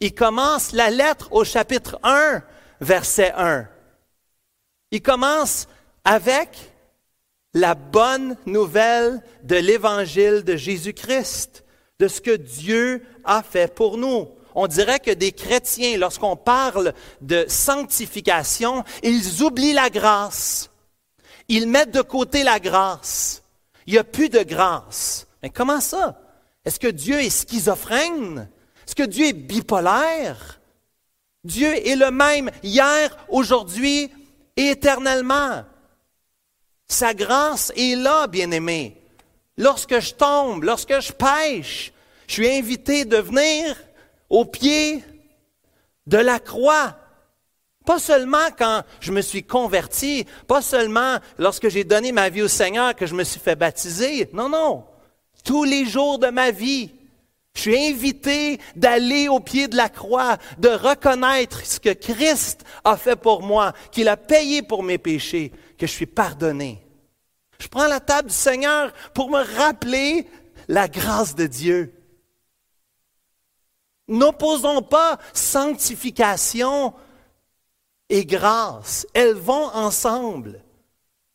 Il 0.00 0.14
commence 0.14 0.72
la 0.72 0.90
lettre 0.90 1.28
au 1.32 1.44
chapitre 1.44 1.98
1, 2.02 2.42
verset 2.80 3.32
1. 3.36 3.66
Il 4.90 5.02
commence 5.02 5.66
avec 6.04 6.72
la 7.54 7.74
bonne 7.74 8.36
nouvelle 8.46 9.22
de 9.42 9.56
l'évangile 9.56 10.44
de 10.44 10.56
Jésus-Christ 10.56 11.64
de 11.98 12.08
ce 12.08 12.20
que 12.20 12.36
Dieu 12.36 13.02
a 13.24 13.42
fait 13.42 13.74
pour 13.74 13.98
nous. 13.98 14.28
On 14.54 14.66
dirait 14.66 15.00
que 15.00 15.10
des 15.10 15.32
chrétiens, 15.32 15.96
lorsqu'on 15.98 16.36
parle 16.36 16.94
de 17.20 17.44
sanctification, 17.48 18.84
ils 19.02 19.42
oublient 19.42 19.72
la 19.72 19.90
grâce. 19.90 20.70
Ils 21.48 21.68
mettent 21.68 21.92
de 21.92 22.02
côté 22.02 22.42
la 22.42 22.60
grâce. 22.60 23.42
Il 23.86 23.92
n'y 23.92 23.98
a 23.98 24.04
plus 24.04 24.28
de 24.28 24.42
grâce. 24.42 25.26
Mais 25.42 25.50
comment 25.50 25.80
ça? 25.80 26.20
Est-ce 26.64 26.80
que 26.80 26.88
Dieu 26.88 27.20
est 27.20 27.30
schizophrène? 27.30 28.48
Est-ce 28.86 28.94
que 28.94 29.02
Dieu 29.02 29.26
est 29.26 29.32
bipolaire? 29.32 30.60
Dieu 31.44 31.74
est 31.86 31.96
le 31.96 32.10
même 32.10 32.50
hier, 32.62 33.16
aujourd'hui 33.28 34.10
et 34.56 34.68
éternellement. 34.70 35.64
Sa 36.88 37.14
grâce 37.14 37.72
est 37.76 37.96
là, 37.96 38.26
bien-aimé. 38.26 38.96
Lorsque 39.56 40.00
je 40.00 40.14
tombe, 40.14 40.64
lorsque 40.64 41.00
je 41.00 41.12
pêche, 41.12 41.92
je 42.26 42.32
suis 42.34 42.50
invité 42.50 43.04
de 43.04 43.16
venir 43.16 43.76
au 44.28 44.44
pied 44.44 45.04
de 46.06 46.18
la 46.18 46.38
croix. 46.38 46.96
Pas 47.84 47.98
seulement 47.98 48.50
quand 48.58 48.82
je 49.00 49.12
me 49.12 49.22
suis 49.22 49.44
converti, 49.44 50.26
pas 50.46 50.60
seulement 50.60 51.16
lorsque 51.38 51.68
j'ai 51.68 51.84
donné 51.84 52.12
ma 52.12 52.28
vie 52.28 52.42
au 52.42 52.48
Seigneur 52.48 52.94
que 52.94 53.06
je 53.06 53.14
me 53.14 53.24
suis 53.24 53.40
fait 53.40 53.56
baptiser. 53.56 54.28
Non, 54.32 54.48
non. 54.48 54.84
Tous 55.44 55.64
les 55.64 55.86
jours 55.86 56.18
de 56.18 56.28
ma 56.28 56.50
vie, 56.50 56.90
je 57.54 57.62
suis 57.62 57.88
invité 57.88 58.60
d'aller 58.76 59.28
au 59.28 59.40
pied 59.40 59.68
de 59.68 59.76
la 59.76 59.88
croix, 59.88 60.36
de 60.58 60.68
reconnaître 60.68 61.64
ce 61.64 61.80
que 61.80 61.92
Christ 61.92 62.64
a 62.84 62.96
fait 62.96 63.16
pour 63.16 63.42
moi, 63.42 63.72
qu'il 63.90 64.08
a 64.08 64.16
payé 64.16 64.62
pour 64.62 64.82
mes 64.82 64.98
péchés, 64.98 65.52
que 65.78 65.86
je 65.86 65.92
suis 65.92 66.06
pardonné. 66.06 66.84
Je 67.58 67.68
prends 67.68 67.88
la 67.88 68.00
table 68.00 68.28
du 68.28 68.34
Seigneur 68.34 68.92
pour 69.14 69.30
me 69.30 69.42
rappeler 69.58 70.26
la 70.68 70.86
grâce 70.88 71.34
de 71.34 71.46
Dieu. 71.46 71.97
N'opposons 74.08 74.82
pas 74.82 75.18
sanctification 75.32 76.94
et 78.08 78.24
grâce. 78.24 79.06
Elles 79.12 79.34
vont 79.34 79.66
ensemble. 79.74 80.62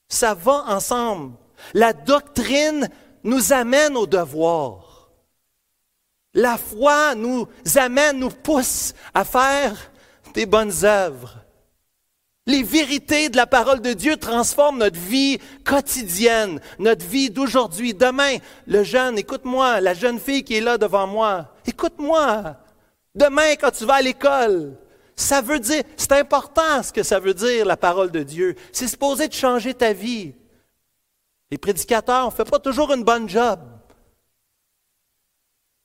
Ça 0.07 0.33
va 0.33 0.65
ensemble. 0.67 1.33
La 1.73 1.93
doctrine 1.93 2.89
nous 3.23 3.53
amène 3.53 3.95
au 3.95 4.07
devoir. 4.07 5.09
La 6.33 6.57
foi 6.57 7.13
nous 7.15 7.47
amène, 7.75 8.19
nous 8.19 8.31
pousse 8.31 8.93
à 9.13 9.23
faire 9.23 9.91
des 10.33 10.47
bonnes 10.47 10.83
œuvres. 10.83 11.37
Les 12.45 12.63
vérités 12.63 13.29
de 13.29 13.37
la 13.37 13.47
parole 13.47 13.79
de 13.79 13.93
Dieu 13.93 14.17
transforment 14.17 14.79
notre 14.79 14.99
vie 14.99 15.39
quotidienne, 15.63 16.59
notre 16.77 17.05
vie 17.05 17.29
d'aujourd'hui, 17.29 17.93
demain. 17.93 18.37
Le 18.67 18.83
jeune, 18.83 19.17
écoute-moi, 19.17 19.79
la 19.79 19.93
jeune 19.93 20.19
fille 20.19 20.43
qui 20.43 20.55
est 20.55 20.61
là 20.61 20.77
devant 20.77 21.07
moi, 21.07 21.53
écoute-moi. 21.65 22.57
Demain, 23.15 23.55
quand 23.59 23.71
tu 23.71 23.85
vas 23.85 23.95
à 23.95 24.01
l'école, 24.01 24.75
ça 25.15 25.41
veut 25.41 25.59
dire, 25.59 25.83
c'est 25.97 26.13
important 26.13 26.81
ce 26.81 26.91
que 26.91 27.03
ça 27.03 27.19
veut 27.19 27.33
dire, 27.33 27.65
la 27.65 27.77
parole 27.77 28.11
de 28.11 28.23
Dieu. 28.23 28.55
C'est 28.71 28.87
supposé 28.87 29.27
de 29.27 29.33
changer 29.33 29.73
ta 29.73 29.93
vie. 29.93 30.33
Les 31.51 31.57
prédicateurs, 31.57 32.23
on 32.23 32.31
ne 32.31 32.35
fait 32.35 32.49
pas 32.49 32.59
toujours 32.59 32.91
une 32.93 33.03
bonne 33.03 33.29
job. 33.29 33.59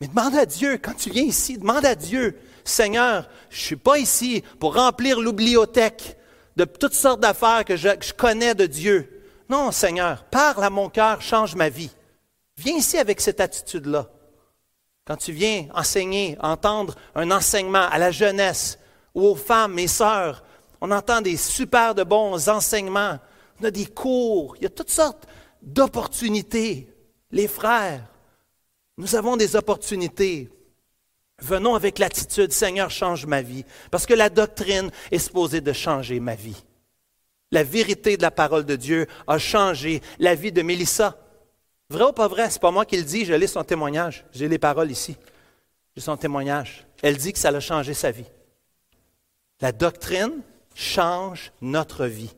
Mais 0.01 0.09
demande 0.09 0.37
à 0.37 0.47
Dieu, 0.47 0.79
quand 0.79 0.95
tu 0.95 1.11
viens 1.11 1.25
ici, 1.25 1.59
demande 1.59 1.85
à 1.85 1.95
Dieu, 1.95 2.39
Seigneur, 2.65 3.29
je 3.51 3.57
ne 3.57 3.65
suis 3.65 3.77
pas 3.77 3.99
ici 3.99 4.43
pour 4.61 4.75
remplir 4.75 5.21
l'oubliothèque 5.21 6.17
de 6.57 6.65
toutes 6.65 6.95
sortes 6.95 7.21
d'affaires 7.21 7.65
que 7.65 7.77
je, 7.77 8.13
connais 8.15 8.55
de 8.55 8.67
Dieu. 8.67 9.25
Non, 9.49 9.73
Seigneur, 9.73 10.25
parle 10.25 10.65
à 10.65 10.71
mon 10.71 10.89
cœur, 10.89 11.21
change 11.21 11.55
ma 11.55 11.69
vie. 11.69 11.91
Viens 12.57 12.77
ici 12.77 12.97
avec 12.99 13.21
cette 13.21 13.41
attitude-là. 13.41 14.09
Quand 15.09 15.17
tu 15.17 15.33
viens 15.33 15.69
enseigner, 15.73 16.37
entendre 16.39 16.95
un 17.15 17.31
enseignement 17.31 17.89
à 17.89 17.97
la 17.97 18.11
jeunesse 18.11 18.79
ou 19.15 19.23
aux 19.23 19.37
femmes, 19.37 19.73
mes 19.73 19.87
sœurs, 19.87 20.45
on 20.83 20.91
entend 20.91 21.23
des 21.23 21.39
super 21.39 21.95
de 21.95 22.05
bons 22.05 22.47
enseignements. 22.51 23.19
On 23.59 23.65
a 23.65 23.71
des 23.71 23.87
cours, 23.87 24.55
il 24.59 24.65
y 24.65 24.67
a 24.67 24.69
toutes 24.69 24.91
sortes 24.91 25.27
d'opportunités. 25.63 26.93
Les 27.31 27.49
frères, 27.49 28.03
nous 28.99 29.15
avons 29.15 29.39
des 29.39 29.57
opportunités. 29.57 30.51
Venons 31.41 31.75
avec 31.75 31.99
l'attitude, 31.99 32.53
Seigneur, 32.53 32.91
change 32.91 33.25
ma 33.25 33.41
vie, 33.41 33.65
parce 33.91 34.05
que 34.05 34.13
la 34.13 34.29
doctrine 34.29 34.91
est 35.11 35.19
supposée 35.19 35.63
de 35.63 35.73
changer 35.73 36.21
ma 36.21 36.35
vie. 36.35 36.63
La 37.51 37.65
vérité 37.65 38.19
de 38.19 38.23
la 38.23 38.31
parole 38.31 38.67
de 38.67 38.77
Dieu 38.77 39.07
a 39.27 39.39
changé 39.39 40.03
la 40.19 40.35
vie 40.35 40.53
de 40.53 40.61
Mélissa. 40.61 41.17
Vrai 41.91 42.05
ou 42.05 42.13
pas 42.13 42.29
vrai? 42.29 42.51
C'est 42.51 42.61
pas 42.61 42.71
moi 42.71 42.85
qui 42.85 42.97
le 42.97 43.03
dis, 43.03 43.25
je 43.25 43.33
lis 43.33 43.49
son 43.49 43.65
témoignage. 43.65 44.25
J'ai 44.33 44.49
les 44.49 44.59
paroles 44.59 44.91
ici. 44.91 45.17
J'ai 45.97 46.03
son 46.03 46.17
témoignage. 46.17 46.87
Elle 47.03 47.17
dit 47.17 47.33
que 47.33 47.39
ça 47.39 47.49
a 47.49 47.61
changé 47.61 47.95
sa 47.95 48.11
vie. 48.11 48.27
La 49.61 49.73
doctrine 49.73 50.43
change 50.75 51.53
notre 51.61 52.07
vie. 52.07 52.35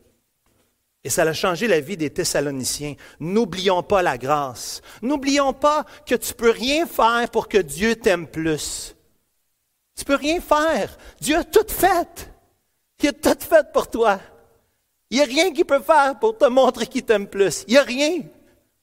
Et 1.02 1.10
ça 1.10 1.22
a 1.22 1.32
changé 1.32 1.66
la 1.66 1.80
vie 1.80 1.96
des 1.96 2.10
Thessaloniciens. 2.10 2.94
N'oublions 3.18 3.82
pas 3.82 4.02
la 4.02 4.18
grâce. 4.18 4.82
N'oublions 5.02 5.52
pas 5.52 5.84
que 6.06 6.14
tu 6.14 6.34
peux 6.34 6.50
rien 6.50 6.86
faire 6.86 7.28
pour 7.30 7.48
que 7.48 7.58
Dieu 7.58 7.96
t'aime 7.96 8.26
plus. 8.26 8.94
Tu 9.96 10.04
peux 10.04 10.14
rien 10.14 10.40
faire. 10.40 10.96
Dieu 11.20 11.36
a 11.36 11.44
tout 11.44 11.66
fait. 11.68 12.30
Il 13.02 13.08
a 13.08 13.12
tout 13.12 13.38
fait 13.40 13.72
pour 13.72 13.88
toi. 13.88 14.20
Il 15.10 15.16
n'y 15.16 15.22
a 15.22 15.26
rien 15.26 15.52
qu'il 15.52 15.64
peut 15.64 15.80
faire 15.80 16.18
pour 16.18 16.36
te 16.36 16.44
montrer 16.44 16.86
qu'il 16.86 17.02
t'aime 17.02 17.26
plus. 17.26 17.64
Il 17.66 17.72
n'y 17.72 17.78
a 17.78 17.82
rien. 17.82 18.20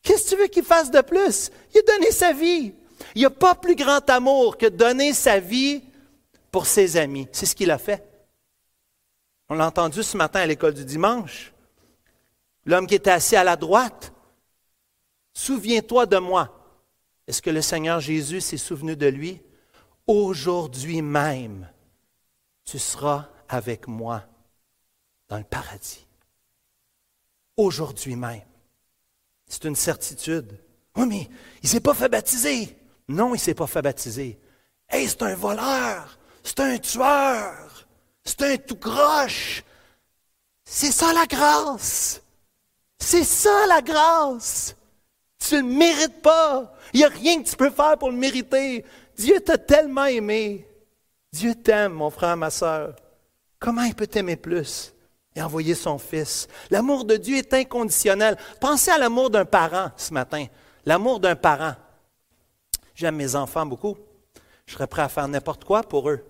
Qu'est-ce 0.07 0.23
que 0.23 0.29
tu 0.29 0.41
veux 0.41 0.47
qu'il 0.47 0.63
fasse 0.63 0.89
de 0.89 1.01
plus? 1.01 1.51
Il 1.75 1.79
a 1.79 1.81
donné 1.81 2.11
sa 2.11 2.31
vie. 2.31 2.73
Il 3.13 3.19
n'y 3.19 3.25
a 3.25 3.29
pas 3.29 3.55
plus 3.55 3.75
grand 3.75 4.09
amour 4.09 4.57
que 4.57 4.67
donner 4.67 5.11
sa 5.11 5.41
vie 5.41 5.83
pour 6.49 6.65
ses 6.65 6.95
amis. 6.95 7.27
C'est 7.33 7.45
ce 7.45 7.53
qu'il 7.53 7.69
a 7.71 7.77
fait. 7.77 8.07
On 9.49 9.55
l'a 9.55 9.67
entendu 9.67 10.01
ce 10.03 10.15
matin 10.15 10.39
à 10.39 10.45
l'école 10.45 10.75
du 10.75 10.85
dimanche. 10.85 11.51
L'homme 12.65 12.87
qui 12.87 12.95
était 12.95 13.11
assis 13.11 13.35
à 13.35 13.43
la 13.43 13.57
droite, 13.57 14.13
souviens-toi 15.33 16.05
de 16.05 16.19
moi. 16.19 16.53
Est-ce 17.27 17.41
que 17.41 17.49
le 17.49 17.61
Seigneur 17.61 17.99
Jésus 17.99 18.39
s'est 18.39 18.55
souvenu 18.55 18.95
de 18.95 19.07
lui? 19.07 19.41
Aujourd'hui 20.05 21.01
même, 21.01 21.69
tu 22.63 22.79
seras 22.79 23.27
avec 23.49 23.89
moi 23.89 24.23
dans 25.27 25.37
le 25.37 25.43
paradis. 25.43 26.07
Aujourd'hui 27.57 28.15
même. 28.15 28.46
C'est 29.47 29.65
une 29.65 29.75
certitude. 29.75 30.57
Oui, 30.95 31.05
mais 31.07 31.29
il 31.61 31.65
ne 31.65 31.67
s'est 31.69 31.79
pas 31.79 31.93
fait 31.93 32.09
baptiser. 32.09 32.77
Non, 33.07 33.29
il 33.29 33.33
ne 33.33 33.37
s'est 33.37 33.53
pas 33.53 33.67
fait 33.67 33.81
baptiser. 33.81 34.39
Hey, 34.89 35.07
c'est 35.07 35.21
un 35.23 35.35
voleur, 35.35 36.17
c'est 36.43 36.59
un 36.59 36.77
tueur, 36.77 37.87
c'est 38.23 38.41
un 38.41 38.57
tout 38.57 38.77
croche. 38.77 39.63
C'est 40.65 40.91
ça 40.91 41.13
la 41.13 41.25
grâce. 41.25 42.21
C'est 42.99 43.23
ça 43.23 43.65
la 43.67 43.81
grâce. 43.81 44.75
Tu 45.39 45.55
ne 45.55 45.61
le 45.61 45.67
mérites 45.67 46.21
pas. 46.21 46.73
Il 46.93 46.99
n'y 46.99 47.05
a 47.05 47.09
rien 47.09 47.41
que 47.41 47.49
tu 47.49 47.55
peux 47.55 47.69
faire 47.69 47.97
pour 47.97 48.09
le 48.09 48.17
mériter. 48.17 48.83
Dieu 49.15 49.39
t'a 49.39 49.57
tellement 49.57 50.05
aimé. 50.05 50.67
Dieu 51.31 51.55
t'aime, 51.55 51.93
mon 51.93 52.09
frère, 52.09 52.35
ma 52.35 52.49
soeur. 52.49 52.95
Comment 53.59 53.83
il 53.83 53.95
peut 53.95 54.07
t'aimer 54.07 54.35
plus? 54.35 54.93
A 55.37 55.45
envoyé 55.45 55.75
son 55.75 55.97
Fils. 55.97 56.47
L'amour 56.69 57.05
de 57.05 57.15
Dieu 57.15 57.37
est 57.37 57.53
inconditionnel. 57.53 58.37
Pensez 58.59 58.91
à 58.91 58.97
l'amour 58.97 59.29
d'un 59.29 59.45
parent 59.45 59.91
ce 59.97 60.13
matin. 60.13 60.45
L'amour 60.85 61.19
d'un 61.19 61.35
parent. 61.35 61.75
J'aime 62.95 63.17
mes 63.17 63.35
enfants 63.35 63.65
beaucoup. 63.65 63.97
Je 64.65 64.73
serais 64.73 64.87
prêt 64.87 65.03
à 65.03 65.09
faire 65.09 65.27
n'importe 65.27 65.63
quoi 65.63 65.83
pour 65.83 66.09
eux. 66.09 66.23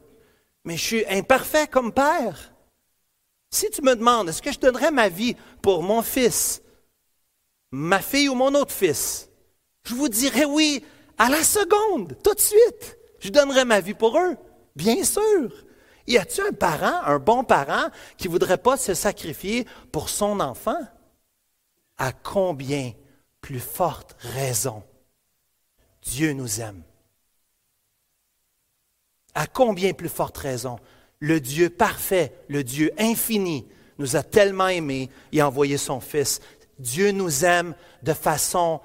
Mais 0.66 0.76
je 0.78 0.84
suis 0.84 1.06
imparfait 1.08 1.68
comme 1.68 1.94
père. 1.94 2.54
Si 3.50 3.70
tu 3.70 3.82
me 3.82 3.96
demandes, 3.96 4.30
est-ce 4.30 4.42
que 4.42 4.52
je 4.52 4.60
donnerais 4.60 4.92
ma 4.92 5.10
vie 5.10 5.36
pour 5.62 5.82
mon 5.82 6.02
fils, 6.02 6.62
ma 7.72 8.02
fille 8.02 8.28
ou 8.28 8.36
mon 8.36 8.54
autre 8.56 8.74
fils, 8.74 9.30
je 9.84 9.96
vous 9.96 10.10
dirais 10.10 10.46
oui 10.46 10.84
à 11.18 11.30
la 11.30 11.44
seconde, 11.44 12.18
tout 12.24 12.34
de 12.34 12.40
suite. 12.40 12.98
Je 13.20 13.30
donnerais 13.30 13.66
ma 13.66 13.80
vie 13.80 13.94
pour 13.94 14.20
eux, 14.20 14.36
bien 14.76 15.04
sûr. 15.04 15.50
Y 16.08 16.18
a-t-il 16.18 16.48
un 16.48 16.54
parent, 16.54 17.04
un 17.04 17.20
bon 17.20 17.44
parent, 17.44 17.90
qui 18.18 18.28
ne 18.28 18.32
voudrait 18.32 18.58
pas 18.58 18.78
se 18.78 18.94
sacrifier 18.94 19.68
pour 19.92 20.10
son 20.10 20.40
enfant? 20.40 20.80
À 21.98 22.12
combien 22.12 22.94
plus 23.42 23.60
forte 23.60 24.16
raison 24.20 24.84
Dieu 26.02 26.34
nous 26.34 26.62
aime? 26.62 26.84
À 29.36 29.48
combien 29.48 29.94
plus 29.94 30.10
forte 30.10 30.38
raison 30.38 30.80
le 31.20 31.40
Dieu 31.40 31.70
parfait, 31.70 32.34
le 32.48 32.64
Dieu 32.64 32.92
infini, 32.98 33.68
nous 33.98 34.16
a 34.16 34.24
tellement 34.24 34.68
aimés 34.68 35.10
et 35.32 35.42
envoyé 35.42 35.78
son 35.78 36.00
Fils. 36.00 36.40
Dieu 36.78 37.10
nous 37.12 37.44
aime 37.44 37.74
de 38.04 38.14
façon 38.14 38.82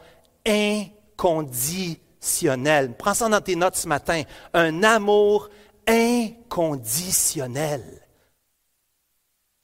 inconditionnelle. 0.46 2.94
Prends 2.96 3.12
ça 3.12 3.28
dans 3.28 3.42
tes 3.42 3.56
notes 3.56 3.76
ce 3.76 3.86
matin. 3.86 4.22
Un 4.54 4.82
amour 4.82 5.50
inconditionnel. 5.50 5.61
Il 5.88 6.34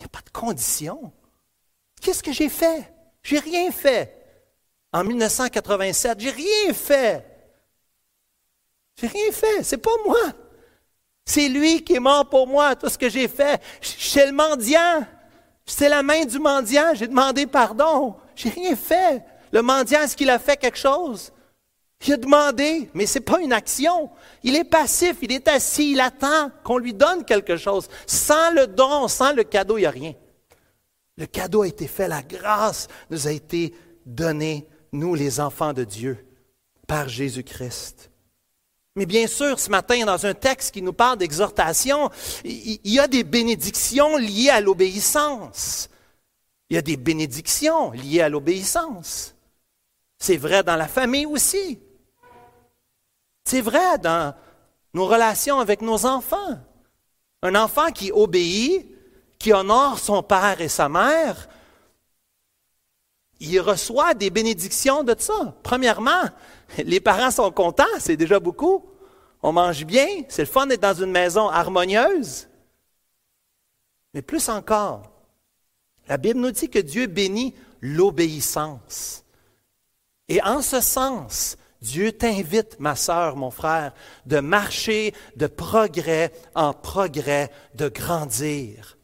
n'y 0.00 0.04
a 0.04 0.08
pas 0.08 0.20
de 0.24 0.30
condition. 0.32 1.12
Qu'est-ce 2.00 2.22
que 2.22 2.32
j'ai 2.32 2.48
fait? 2.48 2.92
J'ai 3.22 3.38
rien 3.38 3.70
fait. 3.70 4.14
En 4.92 5.04
1987, 5.04 6.20
j'ai 6.20 6.30
rien 6.30 6.72
fait. 6.72 7.24
J'ai 9.00 9.06
rien 9.06 9.32
fait. 9.32 9.62
C'est 9.62 9.78
pas 9.78 9.90
moi. 10.04 10.32
C'est 11.24 11.48
lui 11.48 11.84
qui 11.84 11.94
est 11.94 12.00
mort 12.00 12.28
pour 12.28 12.46
moi, 12.46 12.74
tout 12.74 12.88
ce 12.88 12.96
que 12.96 13.08
j'ai 13.08 13.28
fait. 13.28 13.60
C'est 13.80 14.26
le 14.26 14.32
mendiant. 14.32 15.06
C'est 15.66 15.88
la 15.88 16.02
main 16.02 16.24
du 16.24 16.38
mendiant. 16.38 16.94
J'ai 16.94 17.06
demandé 17.06 17.46
pardon. 17.46 18.16
J'ai 18.34 18.48
rien 18.48 18.74
fait. 18.74 19.22
Le 19.52 19.62
mendiant, 19.62 20.02
est-ce 20.02 20.16
qu'il 20.16 20.30
a 20.30 20.38
fait 20.38 20.56
quelque 20.56 20.78
chose? 20.78 21.32
Il 22.06 22.12
a 22.12 22.16
demandé, 22.16 22.88
mais 22.94 23.06
ce 23.06 23.18
n'est 23.18 23.24
pas 23.24 23.40
une 23.40 23.52
action. 23.52 24.10
Il 24.42 24.56
est 24.56 24.64
passif, 24.64 25.16
il 25.20 25.32
est 25.32 25.48
assis, 25.48 25.92
il 25.92 26.00
attend 26.00 26.50
qu'on 26.62 26.78
lui 26.78 26.94
donne 26.94 27.24
quelque 27.24 27.56
chose. 27.56 27.88
Sans 28.06 28.52
le 28.52 28.66
don, 28.66 29.08
sans 29.08 29.32
le 29.32 29.42
cadeau, 29.42 29.78
il 29.78 29.82
n'y 29.82 29.86
a 29.86 29.90
rien. 29.90 30.14
Le 31.16 31.26
cadeau 31.26 31.62
a 31.62 31.68
été 31.68 31.88
fait, 31.88 32.06
la 32.06 32.22
grâce 32.22 32.86
nous 33.10 33.26
a 33.26 33.32
été 33.32 33.74
donnée, 34.06 34.68
nous 34.92 35.14
les 35.16 35.40
enfants 35.40 35.72
de 35.72 35.82
Dieu, 35.82 36.24
par 36.86 37.08
Jésus-Christ. 37.08 38.10
Mais 38.94 39.06
bien 39.06 39.26
sûr, 39.26 39.58
ce 39.58 39.68
matin, 39.68 40.04
dans 40.04 40.24
un 40.26 40.34
texte 40.34 40.72
qui 40.72 40.82
nous 40.82 40.92
parle 40.92 41.18
d'exhortation, 41.18 42.10
il 42.44 42.80
y 42.84 43.00
a 43.00 43.08
des 43.08 43.24
bénédictions 43.24 44.16
liées 44.16 44.50
à 44.50 44.60
l'obéissance. 44.60 45.88
Il 46.70 46.74
y 46.74 46.78
a 46.78 46.82
des 46.82 46.96
bénédictions 46.96 47.90
liées 47.90 48.20
à 48.20 48.28
l'obéissance. 48.28 49.34
C'est 50.18 50.36
vrai 50.36 50.62
dans 50.62 50.76
la 50.76 50.88
famille 50.88 51.26
aussi. 51.26 51.78
C'est 53.48 53.62
vrai 53.62 53.96
dans 53.96 54.34
nos 54.92 55.06
relations 55.06 55.58
avec 55.58 55.80
nos 55.80 56.04
enfants. 56.04 56.58
Un 57.40 57.54
enfant 57.54 57.90
qui 57.92 58.12
obéit, 58.12 58.86
qui 59.38 59.54
honore 59.54 59.98
son 59.98 60.22
père 60.22 60.60
et 60.60 60.68
sa 60.68 60.90
mère, 60.90 61.48
il 63.40 63.58
reçoit 63.58 64.12
des 64.12 64.28
bénédictions 64.28 65.02
de 65.02 65.14
ça. 65.18 65.54
Premièrement, 65.62 66.24
les 66.76 67.00
parents 67.00 67.30
sont 67.30 67.50
contents, 67.50 67.84
c'est 67.98 68.18
déjà 68.18 68.38
beaucoup. 68.38 68.84
On 69.42 69.52
mange 69.52 69.86
bien, 69.86 70.08
c'est 70.28 70.42
le 70.42 70.46
fun 70.46 70.66
d'être 70.66 70.82
dans 70.82 71.02
une 71.02 71.10
maison 71.10 71.48
harmonieuse. 71.48 72.48
Mais 74.12 74.20
plus 74.20 74.46
encore, 74.50 75.10
la 76.06 76.18
Bible 76.18 76.40
nous 76.40 76.50
dit 76.50 76.68
que 76.68 76.80
Dieu 76.80 77.06
bénit 77.06 77.54
l'obéissance. 77.80 79.24
Et 80.28 80.42
en 80.42 80.60
ce 80.60 80.82
sens, 80.82 81.56
Dieu 81.80 82.12
t'invite, 82.12 82.80
ma 82.80 82.96
sœur, 82.96 83.36
mon 83.36 83.50
frère, 83.50 83.92
de 84.26 84.40
marcher 84.40 85.14
de 85.36 85.46
progrès 85.46 86.32
en 86.54 86.72
progrès, 86.72 87.50
de 87.74 87.88
grandir. 87.88 88.98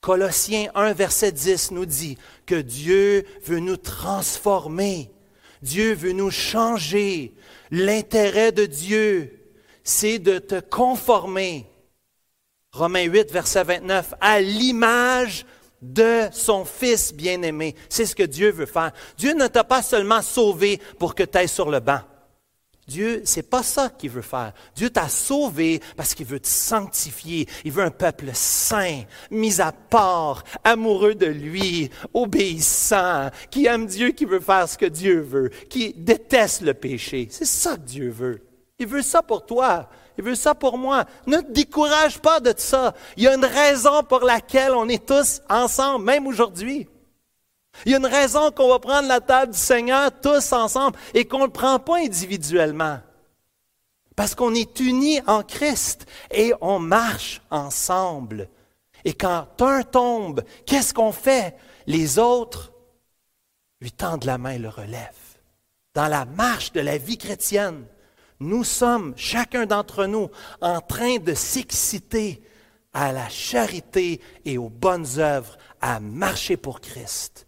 Colossiens 0.00 0.70
1, 0.76 0.92
verset 0.92 1.32
10 1.32 1.72
nous 1.72 1.86
dit 1.86 2.16
que 2.46 2.54
Dieu 2.54 3.24
veut 3.42 3.58
nous 3.58 3.76
transformer. 3.76 5.10
Dieu 5.62 5.94
veut 5.94 6.12
nous 6.12 6.30
changer. 6.30 7.34
L'intérêt 7.72 8.52
de 8.52 8.66
Dieu, 8.66 9.52
c'est 9.82 10.20
de 10.20 10.38
te 10.38 10.60
conformer. 10.60 11.66
Romains 12.70 13.04
8, 13.04 13.32
verset 13.32 13.64
29, 13.64 14.14
à 14.20 14.40
l'image 14.40 15.44
de 15.92 16.28
son 16.32 16.64
Fils 16.64 17.14
bien-aimé. 17.14 17.74
C'est 17.88 18.06
ce 18.06 18.14
que 18.14 18.22
Dieu 18.22 18.50
veut 18.50 18.66
faire. 18.66 18.92
Dieu 19.16 19.34
ne 19.34 19.46
t'a 19.46 19.64
pas 19.64 19.82
seulement 19.82 20.22
sauvé 20.22 20.80
pour 20.98 21.14
que 21.14 21.22
tu 21.22 21.38
ailles 21.38 21.48
sur 21.48 21.70
le 21.70 21.80
banc. 21.80 22.00
Dieu, 22.86 23.22
c'est 23.24 23.42
pas 23.42 23.64
ça 23.64 23.90
qu'il 23.90 24.10
veut 24.10 24.22
faire. 24.22 24.52
Dieu 24.76 24.90
t'a 24.90 25.08
sauvé 25.08 25.80
parce 25.96 26.14
qu'il 26.14 26.26
veut 26.26 26.38
te 26.38 26.46
sanctifier. 26.46 27.48
Il 27.64 27.72
veut 27.72 27.82
un 27.82 27.90
peuple 27.90 28.30
saint, 28.32 29.02
mis 29.30 29.60
à 29.60 29.72
part, 29.72 30.44
amoureux 30.62 31.16
de 31.16 31.26
lui, 31.26 31.90
obéissant, 32.14 33.30
qui 33.50 33.66
aime 33.66 33.86
Dieu, 33.86 34.10
qui 34.10 34.24
veut 34.24 34.38
faire 34.38 34.68
ce 34.68 34.78
que 34.78 34.86
Dieu 34.86 35.20
veut, 35.20 35.50
qui 35.68 35.94
déteste 35.94 36.60
le 36.60 36.74
péché. 36.74 37.26
C'est 37.30 37.44
ça 37.44 37.76
que 37.76 37.82
Dieu 37.86 38.08
veut. 38.08 38.42
Il 38.78 38.86
veut 38.86 39.02
ça 39.02 39.20
pour 39.22 39.44
toi. 39.46 39.88
Il 40.18 40.24
veut 40.24 40.34
ça 40.34 40.54
pour 40.54 40.78
moi. 40.78 41.04
Ne 41.26 41.38
te 41.38 41.50
décourage 41.50 42.18
pas 42.18 42.40
de 42.40 42.54
ça. 42.56 42.94
Il 43.16 43.24
y 43.24 43.28
a 43.28 43.34
une 43.34 43.44
raison 43.44 44.02
pour 44.02 44.20
laquelle 44.20 44.72
on 44.72 44.88
est 44.88 45.06
tous 45.06 45.40
ensemble, 45.48 46.04
même 46.04 46.26
aujourd'hui. 46.26 46.88
Il 47.84 47.92
y 47.92 47.94
a 47.94 47.98
une 47.98 48.06
raison 48.06 48.50
qu'on 48.50 48.68
va 48.68 48.78
prendre 48.78 49.08
la 49.08 49.20
table 49.20 49.52
du 49.52 49.58
Seigneur 49.58 50.10
tous 50.22 50.52
ensemble 50.52 50.98
et 51.12 51.26
qu'on 51.26 51.40
ne 51.40 51.46
le 51.46 51.52
prend 51.52 51.78
pas 51.78 51.98
individuellement. 51.98 53.00
Parce 54.14 54.34
qu'on 54.34 54.54
est 54.54 54.80
unis 54.80 55.20
en 55.26 55.42
Christ 55.42 56.06
et 56.30 56.54
on 56.62 56.78
marche 56.78 57.42
ensemble. 57.50 58.48
Et 59.04 59.12
quand 59.12 59.46
un 59.60 59.82
tombe, 59.82 60.42
qu'est-ce 60.64 60.94
qu'on 60.94 61.12
fait? 61.12 61.54
Les 61.86 62.18
autres 62.18 62.72
lui 63.80 63.92
tendent 63.92 64.24
la 64.24 64.38
main 64.38 64.52
et 64.52 64.58
le 64.58 64.70
relèvent. 64.70 65.12
Dans 65.94 66.08
la 66.08 66.24
marche 66.24 66.72
de 66.72 66.80
la 66.80 66.96
vie 66.96 67.18
chrétienne, 67.18 67.84
nous 68.40 68.64
sommes, 68.64 69.14
chacun 69.16 69.66
d'entre 69.66 70.06
nous, 70.06 70.30
en 70.60 70.80
train 70.80 71.16
de 71.18 71.34
s'exciter 71.34 72.42
à 72.92 73.12
la 73.12 73.28
charité 73.28 74.20
et 74.44 74.58
aux 74.58 74.68
bonnes 74.68 75.18
œuvres, 75.18 75.56
à 75.80 76.00
marcher 76.00 76.56
pour 76.56 76.80
Christ, 76.80 77.46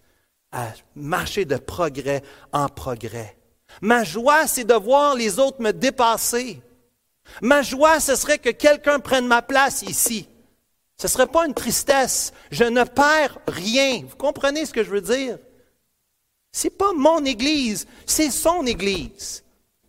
à 0.53 0.69
marcher 0.95 1.45
de 1.45 1.57
progrès 1.57 2.23
en 2.53 2.69
progrès. 2.69 3.37
Ma 3.81 4.05
joie, 4.05 4.47
c'est 4.47 4.65
de 4.65 4.75
voir 4.75 5.15
les 5.15 5.39
autres 5.39 5.61
me 5.61 5.73
dépasser. 5.73 6.61
Ma 7.43 7.63
joie, 7.63 8.01
ce 8.01 8.17
serait 8.17 8.39
que 8.39 8.51
quelqu'un 8.51 9.01
prenne 9.01 9.27
ma 9.27 9.43
place 9.43 9.83
ici. 9.83 10.29
Ce 10.97 11.07
ne 11.07 11.11
serait 11.11 11.27
pas 11.27 11.47
une 11.47 11.55
tristesse. 11.55 12.33
Je 12.51 12.65
ne 12.65 12.85
perds 12.85 13.39
rien. 13.47 14.03
Vous 14.09 14.17
comprenez 14.17 14.67
ce 14.67 14.73
que 14.73 14.83
je 14.83 14.91
veux 14.91 15.01
dire? 15.01 15.39
Ce 16.53 16.65
n'est 16.65 16.71
pas 16.71 16.93
mon 16.95 17.25
Église, 17.25 17.87
c'est 18.07 18.31
son 18.31 18.67
Église. 18.67 19.45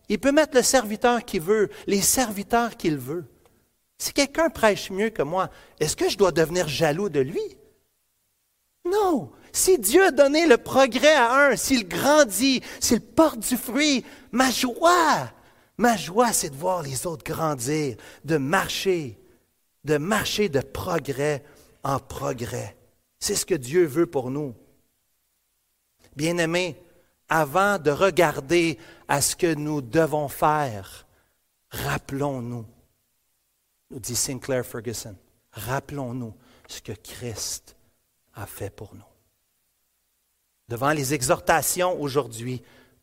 Il 0.10 0.20
peut 0.20 0.32
mettre 0.32 0.58
le 0.58 0.64
serviteur 0.64 1.24
qu'il 1.24 1.42
veut, 1.42 1.70
les 1.88 2.02
serviteurs 2.02 2.76
qu'il 2.76 2.98
veut. 2.98 3.26
Si 3.98 4.12
quelqu'un 4.12 4.50
prêche 4.50 4.90
mieux 4.90 5.10
que 5.10 5.22
moi, 5.22 5.50
est-ce 5.80 5.96
que 5.96 6.10
je 6.10 6.18
dois 6.18 6.32
devenir 6.32 6.68
jaloux 6.68 7.10
de 7.10 7.20
lui? 7.20 7.58
Non. 8.86 9.32
Si 9.52 9.78
Dieu 9.78 10.06
a 10.06 10.12
donné 10.12 10.48
le 10.48 10.58
progrès 10.58 11.14
à 11.14 11.50
un, 11.50 11.56
s'il 11.56 11.88
grandit, 11.88 12.62
s'il 12.80 13.02
porte 13.02 13.40
du 13.40 13.58
fruit, 13.58 14.06
ma 14.32 14.52
joie, 14.52 15.32
ma 15.78 15.98
joie, 15.98 16.34
c'est 16.34 16.50
de 16.50 16.56
voir 16.56 16.82
les 16.82 17.06
autres 17.06 17.24
grandir, 17.24 17.98
de 18.24 18.38
marcher, 18.38 19.20
de 19.84 19.98
marcher 19.98 20.50
de 20.50 20.62
progrès 20.62 21.44
en 21.84 22.00
progrès. 22.00 22.78
C'est 23.20 23.36
ce 23.36 23.46
que 23.46 23.56
Dieu 23.56 23.86
veut 23.86 24.08
pour 24.08 24.32
nous. 24.32 24.56
Bien-aimés, 26.16 26.82
avant 27.30 27.78
de 27.78 27.92
regarder 27.92 28.78
à 29.08 29.22
ce 29.22 29.36
que 29.36 29.54
nous 29.54 29.82
devons 29.82 30.28
faire, 30.28 31.06
rappelons-nous, 31.70 32.66
nous 33.92 34.00
dit 34.00 34.16
Sinclair 34.16 34.66
Ferguson, 34.66 35.16
rappelons-nous 35.52 36.34
ce 36.68 36.82
que 36.82 36.94
Christ 36.94 37.76
a 38.34 38.46
fait 38.46 38.70
pour 38.70 38.96
nous. 38.96 39.04
Devant 40.68 40.92
les 40.92 41.14
exhortations 41.14 42.00
aujourd'hui, 42.00 42.62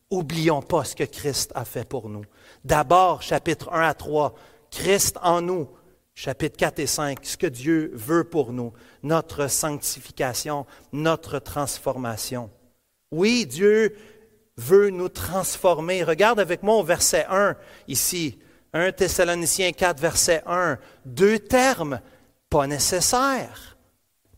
oublions 0.09 0.61
pas 0.61 0.85
ce 0.85 0.95
que 0.95 1.03
Christ 1.03 1.51
a 1.53 1.65
fait 1.65 1.87
pour 1.87 2.07
nous. 2.09 2.23
D'abord, 2.63 3.21
chapitre 3.21 3.71
1 3.73 3.81
à 3.81 3.93
3, 3.93 4.33
Christ 4.71 5.17
en 5.21 5.41
nous. 5.41 5.69
Chapitre 6.15 6.57
4 6.57 6.79
et 6.79 6.87
5, 6.87 7.19
ce 7.23 7.37
que 7.37 7.45
Dieu 7.45 7.91
veut 7.93 8.23
pour 8.23 8.51
nous, 8.51 8.73
notre 9.03 9.47
sanctification, 9.47 10.65
notre 10.91 11.37
transformation. 11.37 12.49
Oui, 13.11 13.45
Dieu 13.45 13.95
veut 14.57 14.89
nous 14.89 15.09
transformer. 15.09 16.03
Regarde 16.03 16.39
avec 16.39 16.63
moi 16.63 16.75
au 16.75 16.83
verset 16.83 17.25
1 17.29 17.55
ici. 17.87 18.39
1 18.73 18.91
Thessaloniciens 18.91 19.71
4, 19.71 19.99
verset 19.99 20.43
1. 20.45 20.77
Deux 21.05 21.39
termes, 21.39 22.01
pas 22.49 22.67
nécessaires. 22.67 23.77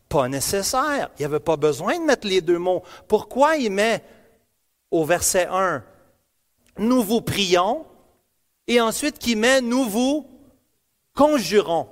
Pas 0.08 0.28
nécessaire. 0.28 1.10
Il 1.18 1.22
n'y 1.22 1.26
avait 1.26 1.40
pas 1.40 1.58
besoin 1.58 2.00
de 2.00 2.04
mettre 2.04 2.28
les 2.28 2.42
deux 2.42 2.58
mots. 2.58 2.84
Pourquoi 3.08 3.58
il 3.58 3.72
met 3.72 4.04
au 4.92 5.06
verset 5.06 5.48
1, 5.50 5.84
nous 6.80 7.04
vous 7.04 7.22
prions, 7.22 7.86
et 8.68 8.82
ensuite 8.82 9.20
qu'il 9.20 9.38
met, 9.38 9.62
nous 9.62 9.84
vous 9.86 10.28
conjurons? 11.16 11.88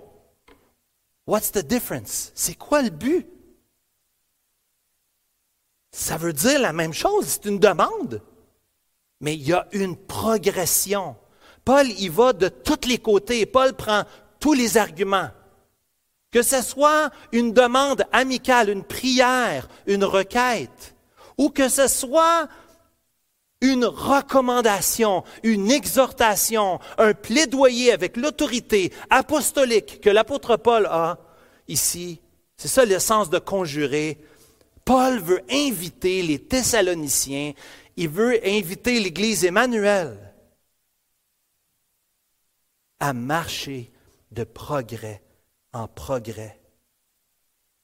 What's 1.27 1.51
the 1.51 1.59
difference? 1.59 2.31
C'est 2.33 2.55
quoi 2.55 2.81
le 2.81 2.89
but? 2.89 3.27
Ça 5.91 6.17
veut 6.17 6.33
dire 6.33 6.59
la 6.59 6.73
même 6.73 6.93
chose, 6.93 7.25
c'est 7.25 7.45
une 7.45 7.59
demande. 7.59 8.21
Mais 9.21 9.33
il 9.35 9.47
y 9.47 9.53
a 9.53 9.67
une 9.71 9.95
progression. 9.95 11.15
Paul 11.65 11.87
y 11.87 12.07
va 12.07 12.33
de 12.33 12.49
tous 12.49 12.87
les 12.87 12.99
côtés. 12.99 13.45
Paul 13.45 13.73
prend 13.73 14.03
tous 14.39 14.53
les 14.53 14.77
arguments. 14.77 15.29
Que 16.31 16.41
ce 16.41 16.61
soit 16.61 17.09
une 17.31 17.53
demande 17.53 18.05
amicale, 18.11 18.69
une 18.69 18.83
prière, 18.83 19.67
une 19.85 20.03
requête, 20.03 20.95
ou 21.37 21.49
que 21.49 21.69
ce 21.69 21.87
soit 21.87 22.47
une 23.61 23.85
recommandation, 23.85 25.23
une 25.43 25.71
exhortation, 25.71 26.79
un 26.97 27.13
plaidoyer 27.13 27.91
avec 27.91 28.17
l'autorité 28.17 28.93
apostolique 29.09 29.99
que 30.01 30.09
l'apôtre 30.09 30.57
Paul 30.57 30.85
a 30.85 31.17
ici. 31.67 32.21
C'est 32.55 32.67
ça 32.67 32.85
le 32.85 32.99
sens 32.99 33.29
de 33.29 33.39
conjurer, 33.39 34.19
Paul 34.87 35.19
veut 35.19 35.43
inviter 35.51 36.21
les 36.21 36.39
Thessaloniciens, 36.39 37.51
il 37.97 38.07
veut 38.07 38.39
inviter 38.47 39.01
l'Église 39.01 39.43
Emmanuel 39.43 40.17
à 43.01 43.11
marcher 43.11 43.91
de 44.31 44.45
progrès 44.45 45.21
en 45.73 45.89
progrès. 45.89 46.57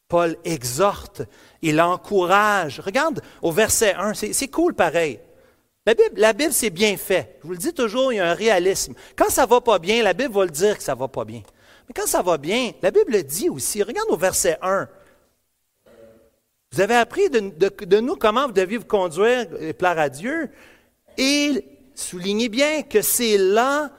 Paul 0.07 0.37
exhorte, 0.45 1.23
il 1.61 1.81
encourage. 1.81 2.79
Regarde 2.79 3.21
au 3.41 3.51
verset 3.51 3.95
1, 3.95 4.13
c'est 4.13 4.47
cool 4.47 4.73
pareil. 4.73 5.19
La 5.85 5.95
Bible, 5.95 6.15
la 6.15 6.31
Bible 6.31 6.53
c'est 6.53 6.69
bien 6.69 6.95
fait. 6.95 7.37
Je 7.41 7.47
vous 7.47 7.53
le 7.53 7.59
dis 7.59 7.73
toujours, 7.73 8.13
il 8.13 8.15
y 8.15 8.19
a 8.21 8.31
un 8.31 8.33
réalisme. 8.33 8.93
Quand 9.17 9.29
ça 9.29 9.45
va 9.45 9.59
pas 9.59 9.77
bien, 9.77 10.03
la 10.03 10.13
Bible 10.13 10.33
va 10.33 10.45
le 10.45 10.51
dire 10.51 10.77
que 10.77 10.83
ça 10.83 10.95
va 10.95 11.09
pas 11.09 11.25
bien. 11.25 11.41
Mais 11.89 11.93
quand 11.93 12.07
ça 12.07 12.21
va 12.21 12.37
bien, 12.37 12.71
la 12.81 12.91
Bible 12.91 13.11
le 13.11 13.23
dit 13.23 13.49
aussi. 13.49 13.83
Regarde 13.83 14.09
au 14.09 14.15
verset 14.15 14.57
1. 14.61 14.87
Vous 16.73 16.81
avez 16.81 16.95
appris 16.95 17.29
de, 17.29 17.99
nous 17.99 18.15
comment 18.15 18.47
vous 18.47 18.51
deviez 18.51 18.79
vous 18.79 18.85
conduire 18.85 19.45
et 19.59 19.73
plaire 19.73 19.99
à 19.99 20.09
Dieu. 20.09 20.49
Et 21.19 21.63
soulignez 21.93 22.49
bien 22.49 22.81
que 22.81 23.03
c'est 23.03 23.37
là 23.37 23.91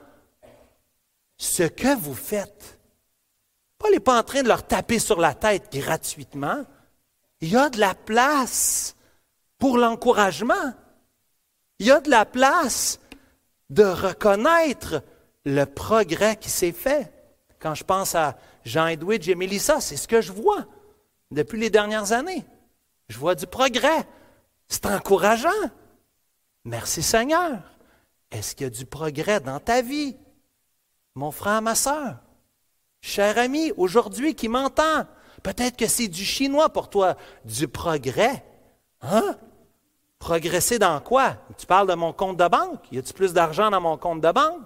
ce 1.37 1.63
que 1.63 1.95
vous 1.95 2.17
faites. 2.17 2.81
Paul 3.79 3.93
n'est 3.93 4.01
pas 4.01 4.19
en 4.19 4.25
train 4.25 4.43
de 4.43 4.49
leur 4.49 4.67
taper 4.67 4.99
sur 4.99 5.21
la 5.21 5.35
tête 5.35 5.73
gratuitement. 5.73 6.65
Il 7.41 7.51
y 7.51 7.57
a 7.57 7.71
de 7.71 7.79
la 7.79 7.95
place 7.95 8.97
pour 9.57 9.79
l'encouragement. 9.79 10.75
Il 11.79 11.87
y 11.87 11.93
a 11.93 12.01
de 12.01 12.11
la 12.11 12.27
place 12.27 12.99
de 13.71 13.85
reconnaître 13.85 15.01
le 15.45 15.65
progrès 15.65 16.35
qui 16.35 16.51
s'est 16.51 16.73
fait. 16.73 17.13
Quand 17.61 17.77
je 17.77 17.85
pense 17.85 18.17
à 18.17 18.37
Jean-Edwidge 18.65 19.29
et 19.29 19.37
Mélissa, 19.37 19.81
c'est 19.81 19.97
ce 19.97 20.09
que 20.09 20.21
je 20.21 20.33
vois 20.33 20.67
depuis 21.31 21.61
les 21.61 21.71
dernières 21.71 22.11
années. 22.11 22.45
Je 23.09 23.19
vois 23.19 23.35
du 23.35 23.47
progrès. 23.47 24.07
C'est 24.69 24.87
encourageant. 24.87 25.51
Merci 26.64 27.03
Seigneur. 27.03 27.59
Est-ce 28.31 28.55
qu'il 28.55 28.64
y 28.64 28.67
a 28.67 28.71
du 28.71 28.87
progrès 28.87 29.40
dans 29.40 29.61
ta 29.61 29.83
vie? 29.83 30.17
Mon 31.14 31.31
frère, 31.31 31.62
ma 31.62 31.77
soeur, 31.77 32.17
cher 33.01 33.38
ami, 33.38 33.73
aujourd'hui 33.77 34.35
qui 34.35 34.49
m'entend, 34.49 35.07
peut-être 35.45 35.77
que 35.77 35.87
c'est 35.87 36.09
du 36.09 36.25
chinois 36.25 36.71
pour 36.71 36.90
toi, 36.90 37.17
du 37.45 37.69
progrès. 37.69 38.45
Hein? 39.03 39.37
Progresser 40.19 40.79
dans 40.81 41.01
quoi? 41.01 41.37
Tu 41.57 41.67
parles 41.67 41.88
de 41.88 41.95
mon 41.95 42.12
compte 42.12 42.38
de 42.38 42.49
banque? 42.49 42.90
Y 42.90 42.99
a-tu 42.99 43.12
plus 43.12 43.33
d'argent 43.33 43.71
dans 43.71 43.81
mon 43.81 43.97
compte 43.97 44.23
de 44.23 44.33
banque? 44.33 44.62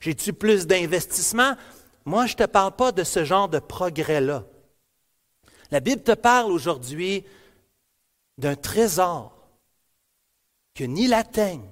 J'ai-tu 0.00 0.32
plus 0.32 0.66
d'investissement? 0.66 1.54
Moi, 2.04 2.26
je 2.26 2.32
ne 2.32 2.38
te 2.38 2.44
parle 2.44 2.72
pas 2.72 2.90
de 2.90 3.04
ce 3.04 3.24
genre 3.24 3.48
de 3.48 3.60
progrès-là. 3.60 4.42
La 5.70 5.78
Bible 5.78 6.02
te 6.02 6.12
parle 6.12 6.50
aujourd'hui 6.50 7.24
d'un 8.38 8.56
trésor 8.56 9.48
que 10.74 10.84
ni 10.84 11.06
la 11.06 11.24
teigne, 11.24 11.68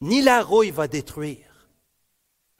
ni 0.00 0.22
la 0.22 0.42
rouille 0.42 0.70
va 0.70 0.88
détruire. 0.88 1.68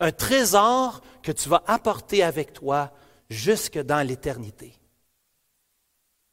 Un 0.01 0.13
trésor 0.13 1.01
que 1.23 1.33
tu 1.33 1.49
vas 1.49 1.63
apporter 1.67 2.23
avec 2.23 2.53
toi 2.53 2.93
jusque 3.29 3.79
dans 3.79 4.07
l'éternité. 4.07 4.75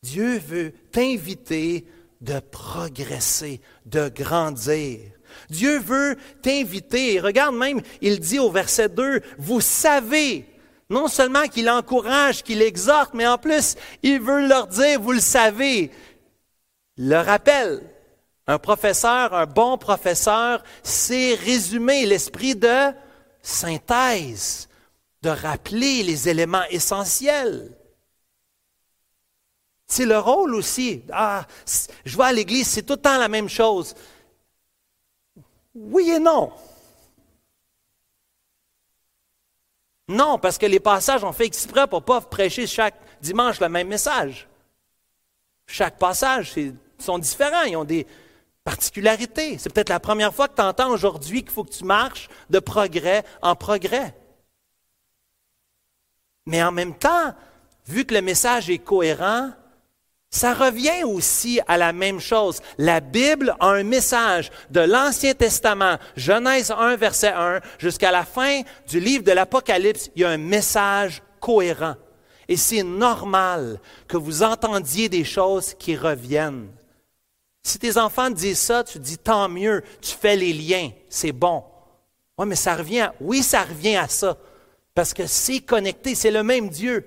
Dieu 0.04 0.38
veut 0.40 0.72
t'inviter 0.92 1.86
de 2.22 2.40
progresser, 2.40 3.62
de 3.86 4.10
grandir. 4.10 5.00
Dieu 5.50 5.80
veut 5.80 6.18
t'inviter. 6.42 7.20
Regarde 7.20 7.56
même, 7.56 7.82
il 8.02 8.20
dit 8.20 8.40
au 8.40 8.52
verset 8.52 8.90
2, 8.90 9.22
vous 9.38 9.62
savez, 9.62 10.46
non 10.90 11.08
seulement 11.08 11.48
qu'il 11.48 11.70
encourage, 11.70 12.44
qu'il 12.44 12.62
exhorte, 12.62 13.14
mais 13.14 13.28
en 13.28 13.38
plus, 13.38 13.76
il 14.02 14.20
veut 14.20 14.48
leur 14.48 14.68
dire, 14.68 15.00
vous 15.00 15.12
le 15.12 15.20
savez. 15.20 15.92
Le 16.98 17.18
rappel, 17.18 17.82
un 18.48 18.58
professeur, 18.58 19.34
un 19.34 19.46
bon 19.46 19.78
professeur, 19.78 20.64
c'est 20.82 21.36
résumer 21.36 22.06
l'esprit 22.06 22.56
de 22.56 22.92
synthèse, 23.42 24.68
de 25.22 25.30
rappeler 25.30 26.04
les 26.04 26.28
éléments 26.28 26.66
essentiels. 26.72 27.76
C'est 29.86 30.06
le 30.06 30.20
rôle 30.20 30.56
aussi. 30.56 31.04
Ah, 31.12 31.46
je 32.06 32.16
vois 32.16 32.28
à 32.28 32.34
l'Église, 32.34 32.68
c'est 32.68 32.84
tout 32.84 32.94
le 32.94 33.02
temps 33.02 33.18
la 33.18 33.28
même 33.28 33.50
chose. 33.50 33.96
Oui 35.76 36.10
et 36.10 36.20
non. 36.20 36.52
Non, 40.10 40.40
parce 40.40 40.58
que 40.58 40.66
les 40.66 40.80
passages 40.80 41.24
ont 41.24 41.32
fait 41.32 41.46
exprès 41.46 41.86
pour 41.86 42.00
ne 42.00 42.06
pas 42.06 42.20
prêcher 42.20 42.66
chaque 42.66 42.96
dimanche 43.22 43.60
le 43.60 43.70
même 43.70 43.88
message. 43.88 44.48
Chaque 45.68 46.00
passage 46.00 46.56
sont 46.98 47.20
différents, 47.20 47.62
ils 47.62 47.78
ont 47.78 47.84
des 47.84 48.08
particularités. 48.64 49.60
C'est 49.60 49.72
peut-être 49.72 49.90
la 49.90 50.00
première 50.00 50.34
fois 50.34 50.48
que 50.48 50.56
tu 50.56 50.64
entends 50.64 50.90
aujourd'hui 50.90 51.44
qu'il 51.44 51.52
faut 51.52 51.64
que 51.64 51.72
tu 51.72 51.84
marches 51.84 52.28
de 52.50 52.58
progrès 52.58 53.24
en 53.44 53.56
progrès. 53.56 54.16
Mais 56.48 56.64
en 56.64 56.72
même 56.72 56.98
temps, 56.98 57.36
vu 57.86 58.04
que 58.04 58.16
le 58.16 58.24
message 58.24 58.68
est 58.72 58.80
cohérent, 58.80 59.52
ça 60.30 60.54
revient 60.54 61.04
aussi 61.04 61.60
à 61.68 61.78
la 61.78 61.92
même 61.92 62.20
chose. 62.20 62.62
La 62.78 63.00
Bible 63.00 63.56
a 63.60 63.70
un 63.70 63.84
message 63.84 64.52
de 64.70 64.82
l'Ancien 64.82 65.34
Testament, 65.34 65.98
Genèse 66.16 66.72
1, 66.72 66.96
verset 66.98 67.30
1, 67.30 67.62
jusqu'à 67.80 68.12
la 68.12 68.24
fin 68.26 68.62
du 68.88 69.00
livre 69.00 69.24
de 69.24 69.32
l'Apocalypse, 69.32 70.12
il 70.16 70.22
y 70.22 70.26
a 70.26 70.30
un 70.30 70.38
message 70.38 71.24
cohérent. 71.40 71.96
Et 72.48 72.58
c'est 72.58 72.84
normal 72.84 73.80
que 74.08 74.18
vous 74.18 74.44
entendiez 74.44 75.10
des 75.10 75.24
choses 75.24 75.74
qui 75.74 75.96
reviennent. 75.96 76.70
Si 77.64 77.80
tes 77.80 77.98
enfants 77.98 78.30
disent 78.30 78.60
ça, 78.60 78.84
tu 78.84 79.00
dis 79.00 79.18
tant 79.18 79.50
mieux, 79.50 79.84
tu 80.02 80.16
fais 80.16 80.36
les 80.36 80.54
liens, 80.54 80.92
c'est 81.10 81.32
bon. 81.32 81.64
Oui, 82.38 82.48
mais 82.48 82.56
ça 82.56 82.76
revient, 82.76 83.10
oui, 83.20 83.44
ça 83.44 83.64
revient 83.64 83.98
à 83.98 84.08
ça, 84.08 84.38
parce 84.94 85.14
que 85.14 85.26
c'est 85.26 85.60
connecté, 85.60 86.16
c'est 86.16 86.32
le 86.32 86.44
même 86.44 86.70
Dieu 86.70 87.06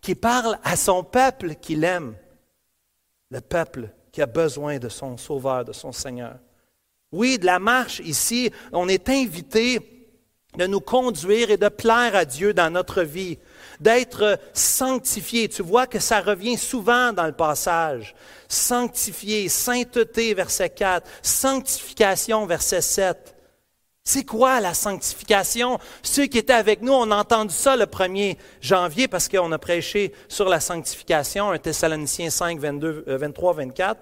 qui 0.00 0.14
parle 0.14 0.58
à 0.64 0.76
son 0.76 1.02
peuple 1.02 1.54
qu'il 1.54 1.84
aime 1.84 2.14
le 3.32 3.40
peuple 3.40 3.88
qui 4.12 4.20
a 4.20 4.26
besoin 4.26 4.78
de 4.78 4.90
son 4.90 5.16
Sauveur, 5.16 5.64
de 5.64 5.72
son 5.72 5.90
Seigneur. 5.90 6.36
Oui, 7.10 7.38
de 7.38 7.46
la 7.46 7.58
marche 7.58 8.00
ici, 8.04 8.52
on 8.72 8.88
est 8.88 9.08
invité 9.08 9.80
de 10.58 10.66
nous 10.66 10.80
conduire 10.80 11.50
et 11.50 11.56
de 11.56 11.68
plaire 11.68 12.14
à 12.14 12.26
Dieu 12.26 12.52
dans 12.52 12.70
notre 12.70 13.02
vie, 13.02 13.38
d'être 13.80 14.38
sanctifié. 14.52 15.48
Tu 15.48 15.62
vois 15.62 15.86
que 15.86 15.98
ça 15.98 16.20
revient 16.20 16.58
souvent 16.58 17.14
dans 17.14 17.24
le 17.24 17.32
passage. 17.32 18.14
Sanctifié, 18.48 19.48
sainteté, 19.48 20.34
verset 20.34 20.68
4, 20.68 21.08
sanctification, 21.22 22.44
verset 22.44 22.82
7. 22.82 23.31
C'est 24.04 24.24
quoi 24.24 24.60
la 24.60 24.74
sanctification? 24.74 25.78
Ceux 26.02 26.26
qui 26.26 26.38
étaient 26.38 26.52
avec 26.52 26.82
nous, 26.82 26.92
on 26.92 27.10
a 27.12 27.16
entendu 27.16 27.54
ça 27.54 27.76
le 27.76 27.86
1er 27.86 28.36
janvier 28.60 29.06
parce 29.06 29.28
qu'on 29.28 29.52
a 29.52 29.58
prêché 29.58 30.12
sur 30.28 30.48
la 30.48 30.58
sanctification, 30.58 31.50
un 31.50 31.58
Thessaloniciens 31.58 32.30
5, 32.30 32.58
22, 32.58 33.04
23, 33.06 33.52
24. 33.54 34.00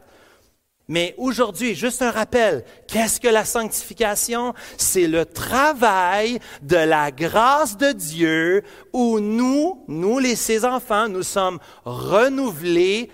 Mais 0.88 1.14
aujourd'hui, 1.18 1.74
juste 1.74 2.02
un 2.02 2.10
rappel, 2.10 2.64
qu'est-ce 2.88 3.20
que 3.20 3.28
la 3.28 3.44
sanctification? 3.44 4.54
C'est 4.76 5.06
le 5.06 5.24
travail 5.24 6.40
de 6.62 6.78
la 6.78 7.12
grâce 7.12 7.76
de 7.76 7.92
Dieu 7.92 8.64
où 8.92 9.20
nous, 9.20 9.84
nous 9.86 10.18
les 10.18 10.34
ses 10.34 10.64
enfants, 10.64 11.08
nous 11.08 11.22
sommes 11.22 11.60
renouvelés 11.84 13.10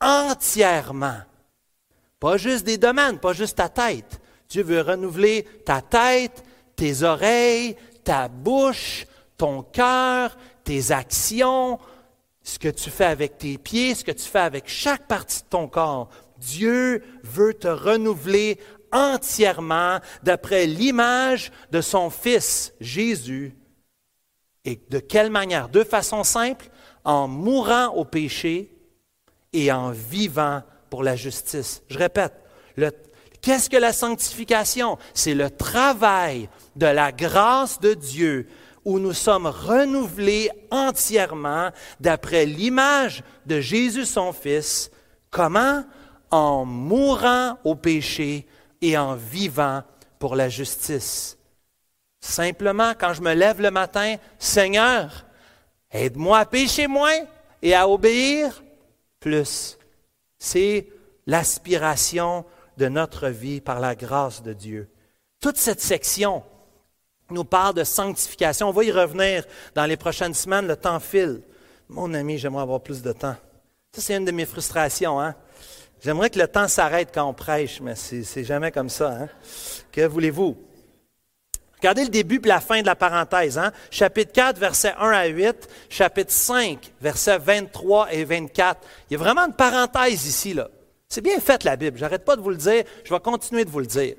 entièrement. 0.00 1.18
Pas 2.20 2.36
juste 2.36 2.64
des 2.64 2.78
domaines, 2.78 3.18
pas 3.18 3.32
juste 3.32 3.56
ta 3.56 3.68
tête, 3.68 4.20
Dieu 4.48 4.62
veut 4.62 4.80
renouveler 4.80 5.44
ta 5.64 5.80
tête, 5.82 6.42
tes 6.76 7.02
oreilles, 7.02 7.76
ta 8.04 8.28
bouche, 8.28 9.06
ton 9.36 9.62
cœur, 9.62 10.36
tes 10.64 10.90
actions, 10.90 11.78
ce 12.42 12.58
que 12.58 12.68
tu 12.68 12.90
fais 12.90 13.04
avec 13.04 13.38
tes 13.38 13.58
pieds, 13.58 13.94
ce 13.94 14.04
que 14.04 14.12
tu 14.12 14.24
fais 14.24 14.38
avec 14.38 14.68
chaque 14.68 15.06
partie 15.06 15.42
de 15.42 15.48
ton 15.48 15.68
corps. 15.68 16.08
Dieu 16.38 17.02
veut 17.22 17.52
te 17.52 17.68
renouveler 17.68 18.58
entièrement 18.92 19.98
d'après 20.22 20.66
l'image 20.66 21.52
de 21.70 21.80
son 21.80 22.10
Fils 22.10 22.72
Jésus. 22.80 23.54
Et 24.64 24.80
de 24.88 24.98
quelle 24.98 25.30
manière? 25.30 25.68
De 25.68 25.84
façon 25.84 26.24
simple, 26.24 26.70
en 27.04 27.28
mourant 27.28 27.88
au 27.88 28.04
péché 28.04 28.74
et 29.52 29.70
en 29.72 29.90
vivant 29.90 30.62
pour 30.90 31.02
la 31.02 31.16
justice. 31.16 31.82
Je 31.88 31.98
répète, 31.98 32.34
le 32.76 32.90
Qu'est-ce 33.40 33.70
que 33.70 33.76
la 33.76 33.92
sanctification? 33.92 34.98
C'est 35.14 35.34
le 35.34 35.50
travail 35.50 36.48
de 36.76 36.86
la 36.86 37.12
grâce 37.12 37.80
de 37.80 37.94
Dieu 37.94 38.48
où 38.84 38.98
nous 38.98 39.12
sommes 39.12 39.46
renouvelés 39.46 40.50
entièrement 40.70 41.70
d'après 42.00 42.46
l'image 42.46 43.22
de 43.46 43.60
Jésus 43.60 44.06
son 44.06 44.32
Fils. 44.32 44.90
Comment? 45.30 45.84
En 46.30 46.64
mourant 46.64 47.58
au 47.64 47.74
péché 47.74 48.46
et 48.80 48.96
en 48.96 49.14
vivant 49.14 49.82
pour 50.18 50.36
la 50.36 50.48
justice. 50.48 51.36
Simplement, 52.20 52.92
quand 52.98 53.14
je 53.14 53.22
me 53.22 53.34
lève 53.34 53.60
le 53.60 53.70
matin, 53.70 54.16
Seigneur, 54.38 55.24
aide-moi 55.90 56.38
à 56.38 56.46
pécher 56.46 56.86
moins 56.86 57.18
et 57.62 57.74
à 57.74 57.88
obéir 57.88 58.62
plus. 59.20 59.78
C'est 60.38 60.86
l'aspiration 61.26 62.44
de 62.78 62.88
notre 62.88 63.28
vie 63.28 63.60
par 63.60 63.80
la 63.80 63.94
grâce 63.94 64.42
de 64.42 64.52
Dieu. 64.52 64.88
Toute 65.40 65.56
cette 65.58 65.80
section 65.80 66.42
nous 67.30 67.44
parle 67.44 67.74
de 67.74 67.84
sanctification. 67.84 68.68
On 68.68 68.72
va 68.72 68.84
y 68.84 68.92
revenir 68.92 69.44
dans 69.74 69.84
les 69.84 69.96
prochaines 69.96 70.34
semaines. 70.34 70.66
Le 70.66 70.76
temps 70.76 71.00
file. 71.00 71.42
Mon 71.88 72.14
ami, 72.14 72.38
j'aimerais 72.38 72.62
avoir 72.62 72.80
plus 72.80 73.02
de 73.02 73.12
temps. 73.12 73.36
Ça, 73.92 74.00
c'est 74.00 74.16
une 74.16 74.24
de 74.24 74.30
mes 74.30 74.46
frustrations. 74.46 75.20
Hein? 75.20 75.34
J'aimerais 76.00 76.30
que 76.30 76.38
le 76.38 76.46
temps 76.46 76.68
s'arrête 76.68 77.10
quand 77.12 77.24
on 77.24 77.34
prêche, 77.34 77.80
mais 77.80 77.94
c'est 77.96 78.44
jamais 78.44 78.70
comme 78.70 78.88
ça. 78.88 79.10
Hein? 79.10 79.28
Que 79.90 80.06
voulez-vous? 80.06 80.56
Regardez 81.78 82.04
le 82.04 82.10
début 82.10 82.40
et 82.42 82.48
la 82.48 82.60
fin 82.60 82.80
de 82.80 82.86
la 82.86 82.96
parenthèse. 82.96 83.58
Hein? 83.58 83.72
Chapitre 83.90 84.32
4, 84.32 84.58
versets 84.58 84.94
1 84.98 85.10
à 85.10 85.26
8. 85.26 85.68
Chapitre 85.88 86.32
5, 86.32 86.92
versets 87.00 87.38
23 87.38 88.12
et 88.12 88.24
24. 88.24 88.80
Il 89.10 89.14
y 89.14 89.16
a 89.16 89.18
vraiment 89.18 89.46
une 89.46 89.54
parenthèse 89.54 90.26
ici. 90.26 90.54
là. 90.54 90.68
C'est 91.08 91.22
bien 91.22 91.40
fait 91.40 91.64
la 91.64 91.76
Bible. 91.76 91.98
J'arrête 91.98 92.24
pas 92.24 92.36
de 92.36 92.42
vous 92.42 92.50
le 92.50 92.56
dire. 92.56 92.84
Je 93.04 93.12
vais 93.12 93.20
continuer 93.20 93.64
de 93.64 93.70
vous 93.70 93.80
le 93.80 93.86
dire. 93.86 94.16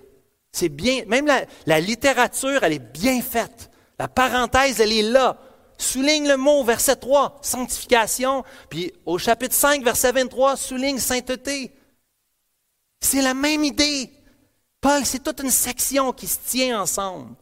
C'est 0.52 0.70
bien. 0.70 1.04
Même 1.06 1.28
la, 1.66 1.80
littérature, 1.80 2.64
elle 2.64 2.74
est 2.74 2.80
bien 2.80 3.22
faite. 3.22 3.70
La 4.00 4.08
parenthèse, 4.08 4.80
elle 4.80 4.92
est 4.92 5.04
là. 5.04 5.38
Souligne 5.78 6.28
le 6.28 6.36
mot, 6.36 6.64
verset 6.64 6.96
3, 6.96 7.40
sanctification. 7.42 8.44
Puis 8.70 8.92
au 9.06 9.18
chapitre 9.18 9.54
5, 9.56 9.84
verset 9.84 10.12
23, 10.12 10.58
souligne 10.58 10.98
sainteté. 10.98 11.72
C'est 13.00 13.22
la 13.22 13.34
même 13.34 13.64
idée. 13.64 14.12
Paul, 14.82 15.06
c'est 15.06 15.24
toute 15.24 15.42
une 15.42 15.52
section 15.52 16.12
qui 16.12 16.28
se 16.28 16.40
tient 16.46 16.82
ensemble. 16.82 17.36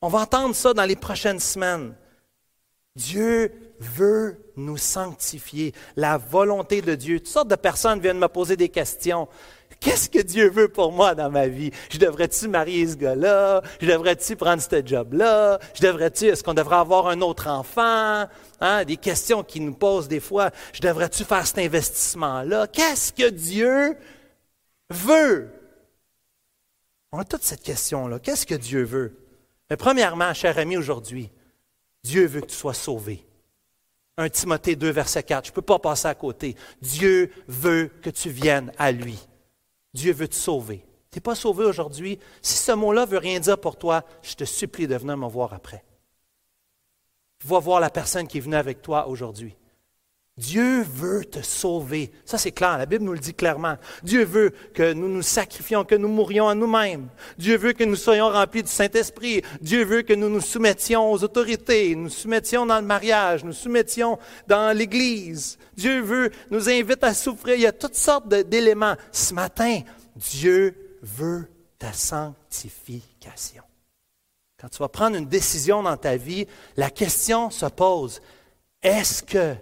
On 0.00 0.08
va 0.08 0.20
entendre 0.20 0.54
ça 0.54 0.72
dans 0.72 0.84
les 0.84 0.96
prochaines 0.96 1.40
semaines. 1.40 1.94
Dieu 2.94 3.74
veut 3.78 4.45
nous 4.56 4.76
sanctifier, 4.76 5.72
la 5.96 6.18
volonté 6.18 6.82
de 6.82 6.94
Dieu. 6.94 7.20
Toutes 7.20 7.28
sortes 7.28 7.48
de 7.48 7.56
personnes 7.56 8.00
viennent 8.00 8.18
me 8.18 8.28
poser 8.28 8.56
des 8.56 8.68
questions. 8.68 9.28
Qu'est-ce 9.80 10.08
que 10.08 10.20
Dieu 10.20 10.48
veut 10.48 10.68
pour 10.68 10.92
moi 10.92 11.14
dans 11.14 11.30
ma 11.30 11.48
vie? 11.48 11.70
Je 11.90 11.98
devrais-tu 11.98 12.48
marier 12.48 12.86
ce 12.86 12.96
gars-là? 12.96 13.62
Je 13.80 13.86
devrais-tu 13.86 14.36
prendre 14.36 14.62
ce 14.62 14.84
job-là? 14.84 15.58
Je 15.74 15.82
devrais-tu, 15.82 16.26
est-ce 16.26 16.42
qu'on 16.42 16.54
devrait 16.54 16.76
avoir 16.76 17.08
un 17.08 17.20
autre 17.20 17.48
enfant? 17.48 18.26
Hein? 18.60 18.84
Des 18.84 18.96
questions 18.96 19.42
qui 19.42 19.60
nous 19.60 19.74
posent 19.74 20.08
des 20.08 20.20
fois. 20.20 20.50
Je 20.72 20.80
devrais-tu 20.80 21.24
faire 21.24 21.46
cet 21.46 21.58
investissement-là? 21.58 22.68
Qu'est-ce 22.68 23.12
que 23.12 23.28
Dieu 23.28 23.96
veut? 24.88 25.50
On 27.12 27.18
a 27.18 27.24
toute 27.24 27.42
cette 27.42 27.62
question-là. 27.62 28.18
Qu'est-ce 28.18 28.46
que 28.46 28.54
Dieu 28.54 28.82
veut? 28.82 29.16
Mais 29.68 29.76
premièrement, 29.76 30.32
cher 30.32 30.56
ami, 30.58 30.76
aujourd'hui, 30.76 31.30
Dieu 32.02 32.26
veut 32.26 32.40
que 32.40 32.46
tu 32.46 32.56
sois 32.56 32.74
sauvé. 32.74 33.25
1 34.18 34.30
Timothée 34.30 34.76
2, 34.76 34.90
verset 34.90 35.22
4. 35.22 35.46
Je 35.46 35.50
ne 35.50 35.54
peux 35.54 35.62
pas 35.62 35.78
passer 35.78 36.08
à 36.08 36.14
côté. 36.14 36.56
Dieu 36.80 37.30
veut 37.48 37.90
que 38.02 38.10
tu 38.10 38.30
viennes 38.30 38.72
à 38.78 38.90
lui. 38.90 39.18
Dieu 39.92 40.12
veut 40.12 40.28
te 40.28 40.34
sauver. 40.34 40.86
Tu 41.10 41.18
n'es 41.18 41.20
pas 41.20 41.34
sauvé 41.34 41.64
aujourd'hui. 41.64 42.18
Si 42.40 42.56
ce 42.56 42.72
mot-là 42.72 43.04
veut 43.04 43.18
rien 43.18 43.40
dire 43.40 43.58
pour 43.58 43.76
toi, 43.76 44.04
je 44.22 44.34
te 44.34 44.44
supplie 44.44 44.86
de 44.86 44.96
venir 44.96 45.16
me 45.16 45.28
voir 45.28 45.52
après. 45.52 45.84
Va 47.44 47.58
voir 47.58 47.80
la 47.80 47.90
personne 47.90 48.26
qui 48.26 48.38
est 48.38 48.40
venue 48.40 48.56
avec 48.56 48.80
toi 48.80 49.08
aujourd'hui. 49.08 49.54
Dieu 50.38 50.82
veut 50.82 51.24
te 51.24 51.40
sauver. 51.40 52.12
Ça, 52.26 52.36
c'est 52.36 52.52
clair. 52.52 52.76
La 52.76 52.84
Bible 52.84 53.04
nous 53.04 53.14
le 53.14 53.18
dit 53.18 53.32
clairement. 53.32 53.78
Dieu 54.02 54.22
veut 54.22 54.52
que 54.74 54.92
nous 54.92 55.08
nous 55.08 55.22
sacrifions, 55.22 55.82
que 55.82 55.94
nous 55.94 56.08
mourions 56.08 56.46
à 56.46 56.54
nous-mêmes. 56.54 57.08
Dieu 57.38 57.56
veut 57.56 57.72
que 57.72 57.84
nous 57.84 57.96
soyons 57.96 58.28
remplis 58.28 58.62
du 58.62 58.68
Saint-Esprit. 58.68 59.40
Dieu 59.62 59.86
veut 59.86 60.02
que 60.02 60.12
nous 60.12 60.28
nous 60.28 60.42
soumettions 60.42 61.10
aux 61.10 61.24
autorités, 61.24 61.94
nous 61.94 62.04
nous 62.04 62.10
soumettions 62.10 62.66
dans 62.66 62.78
le 62.78 62.84
mariage, 62.84 63.44
nous 63.44 63.54
soumettions 63.54 64.18
dans 64.46 64.76
l'Église. 64.76 65.56
Dieu 65.74 66.02
veut, 66.02 66.30
nous 66.50 66.68
invite 66.68 67.02
à 67.02 67.14
souffrir. 67.14 67.54
Il 67.54 67.62
y 67.62 67.66
a 67.66 67.72
toutes 67.72 67.94
sortes 67.94 68.28
d'éléments. 68.28 68.96
Ce 69.12 69.32
matin, 69.32 69.80
Dieu 70.16 70.98
veut 71.00 71.48
ta 71.78 71.94
sanctification. 71.94 73.62
Quand 74.60 74.68
tu 74.68 74.78
vas 74.78 74.88
prendre 74.88 75.16
une 75.16 75.28
décision 75.28 75.82
dans 75.82 75.96
ta 75.96 76.16
vie, 76.18 76.46
la 76.76 76.90
question 76.90 77.48
se 77.48 77.66
pose, 77.66 78.20
est-ce 78.82 79.22
que 79.22 79.54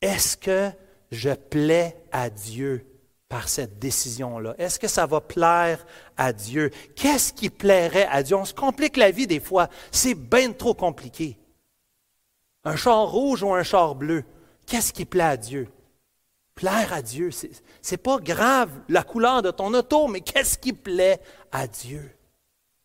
est-ce 0.00 0.36
que 0.36 0.70
je 1.10 1.30
plais 1.30 1.96
à 2.12 2.30
Dieu 2.30 2.86
par 3.28 3.48
cette 3.48 3.78
décision-là? 3.78 4.54
Est-ce 4.58 4.78
que 4.78 4.88
ça 4.88 5.06
va 5.06 5.20
plaire 5.20 5.84
à 6.16 6.32
Dieu? 6.32 6.70
Qu'est-ce 6.94 7.32
qui 7.32 7.50
plairait 7.50 8.08
à 8.10 8.22
Dieu? 8.22 8.36
On 8.36 8.44
se 8.44 8.54
complique 8.54 8.96
la 8.96 9.10
vie 9.10 9.26
des 9.26 9.40
fois. 9.40 9.68
C'est 9.90 10.14
bien 10.14 10.52
trop 10.52 10.74
compliqué. 10.74 11.38
Un 12.64 12.76
char 12.76 13.08
rouge 13.08 13.42
ou 13.42 13.52
un 13.52 13.62
char 13.62 13.94
bleu, 13.94 14.24
qu'est-ce 14.66 14.92
qui 14.92 15.04
plaît 15.04 15.22
à 15.22 15.36
Dieu? 15.36 15.68
Plaire 16.56 16.92
à 16.92 17.02
Dieu, 17.02 17.30
ce 17.30 17.46
n'est 17.90 17.96
pas 17.98 18.18
grave 18.18 18.70
la 18.88 19.02
couleur 19.02 19.42
de 19.42 19.50
ton 19.50 19.72
auto, 19.74 20.08
mais 20.08 20.20
qu'est-ce 20.20 20.56
qui 20.56 20.72
plaît 20.72 21.20
à 21.52 21.68
Dieu? 21.68 22.15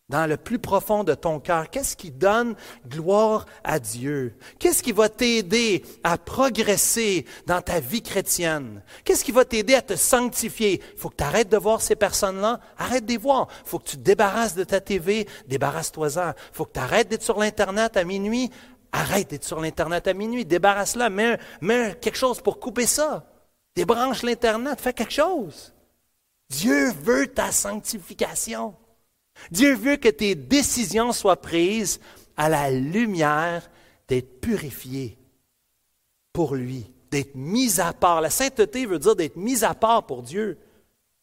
Dans 0.08 0.26
le 0.26 0.36
plus 0.36 0.58
profond 0.58 1.04
de 1.04 1.14
ton 1.14 1.40
cœur? 1.40 1.70
Qu'est-ce 1.70 1.96
qui 1.96 2.10
donne 2.10 2.54
gloire 2.86 3.46
à 3.64 3.78
Dieu? 3.78 4.36
Qu'est-ce 4.58 4.82
qui 4.82 4.92
va 4.92 5.08
t'aider 5.08 5.84
à 6.04 6.18
progresser 6.18 7.26
dans 7.46 7.62
ta 7.62 7.80
vie 7.80 8.02
chrétienne? 8.02 8.82
Qu'est-ce 9.04 9.24
qui 9.24 9.32
va 9.32 9.44
t'aider 9.44 9.74
à 9.74 9.82
te 9.82 9.96
sanctifier? 9.96 10.82
Il 10.94 10.98
faut 10.98 11.08
que 11.08 11.16
tu 11.16 11.24
arrêtes 11.24 11.48
de 11.48 11.56
voir 11.56 11.80
ces 11.80 11.96
personnes-là. 11.96 12.60
Arrête 12.78 13.06
de 13.06 13.12
les 13.12 13.16
voir. 13.16 13.48
Il 13.64 13.68
faut 13.68 13.78
que 13.78 13.88
tu 13.88 13.96
te 13.96 14.02
débarrasses 14.02 14.54
de 14.54 14.64
ta 14.64 14.80
TV. 14.80 15.26
Débarrasse-toi-en. 15.46 16.30
Il 16.30 16.56
faut 16.56 16.66
que 16.66 16.72
tu 16.72 16.80
arrêtes 16.80 17.08
d'être 17.08 17.22
sur 17.22 17.38
l'Internet 17.38 17.96
à 17.96 18.04
minuit. 18.04 18.50
Arrête 18.92 19.30
d'être 19.30 19.44
sur 19.44 19.60
l'Internet 19.60 20.06
à 20.06 20.12
minuit. 20.12 20.44
Débarrasse-la. 20.44 21.08
Mets, 21.08 21.38
mets 21.62 21.96
quelque 22.00 22.18
chose 22.18 22.40
pour 22.40 22.60
couper 22.60 22.86
ça. 22.86 23.24
Débranche 23.74 24.22
l'Internet. 24.22 24.80
Fais 24.80 24.92
quelque 24.92 25.12
chose. 25.12 25.72
Dieu 26.50 26.92
veut 27.02 27.28
ta 27.28 27.50
sanctification. 27.50 28.74
Dieu 29.50 29.74
veut 29.74 29.96
que 29.96 30.08
tes 30.08 30.34
décisions 30.34 31.12
soient 31.12 31.40
prises 31.40 32.00
à 32.36 32.48
la 32.48 32.70
lumière 32.70 33.70
d'être 34.08 34.40
purifiées 34.40 35.18
pour 36.32 36.54
lui, 36.54 36.90
d'être 37.10 37.34
mis 37.34 37.80
à 37.80 37.92
part. 37.92 38.20
La 38.20 38.30
sainteté 38.30 38.86
veut 38.86 38.98
dire 38.98 39.16
d'être 39.16 39.36
mis 39.36 39.64
à 39.64 39.74
part 39.74 40.06
pour 40.06 40.22
Dieu. 40.22 40.58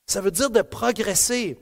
Ça 0.06 0.22
veut 0.22 0.32
dire 0.32 0.50
de 0.50 0.62
progresser. 0.62 1.58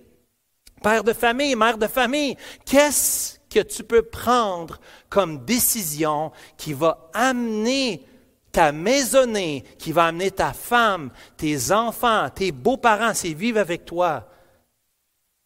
Père 0.81 1.03
de 1.03 1.13
famille, 1.13 1.55
mère 1.55 1.77
de 1.77 1.87
famille, 1.87 2.37
qu'est-ce 2.65 3.39
que 3.49 3.61
tu 3.61 3.83
peux 3.83 4.03
prendre 4.03 4.79
comme 5.09 5.43
décision 5.45 6.31
qui 6.55 6.73
va 6.73 7.09
amener 7.13 8.05
ta 8.51 8.71
maisonnée, 8.71 9.63
qui 9.79 9.91
va 9.91 10.05
amener 10.05 10.31
ta 10.31 10.53
femme, 10.53 11.11
tes 11.35 11.71
enfants, 11.71 12.29
tes 12.29 12.51
beaux-parents, 12.51 13.13
s'ils 13.13 13.35
vivent 13.35 13.57
avec 13.57 13.85
toi, 13.85 14.27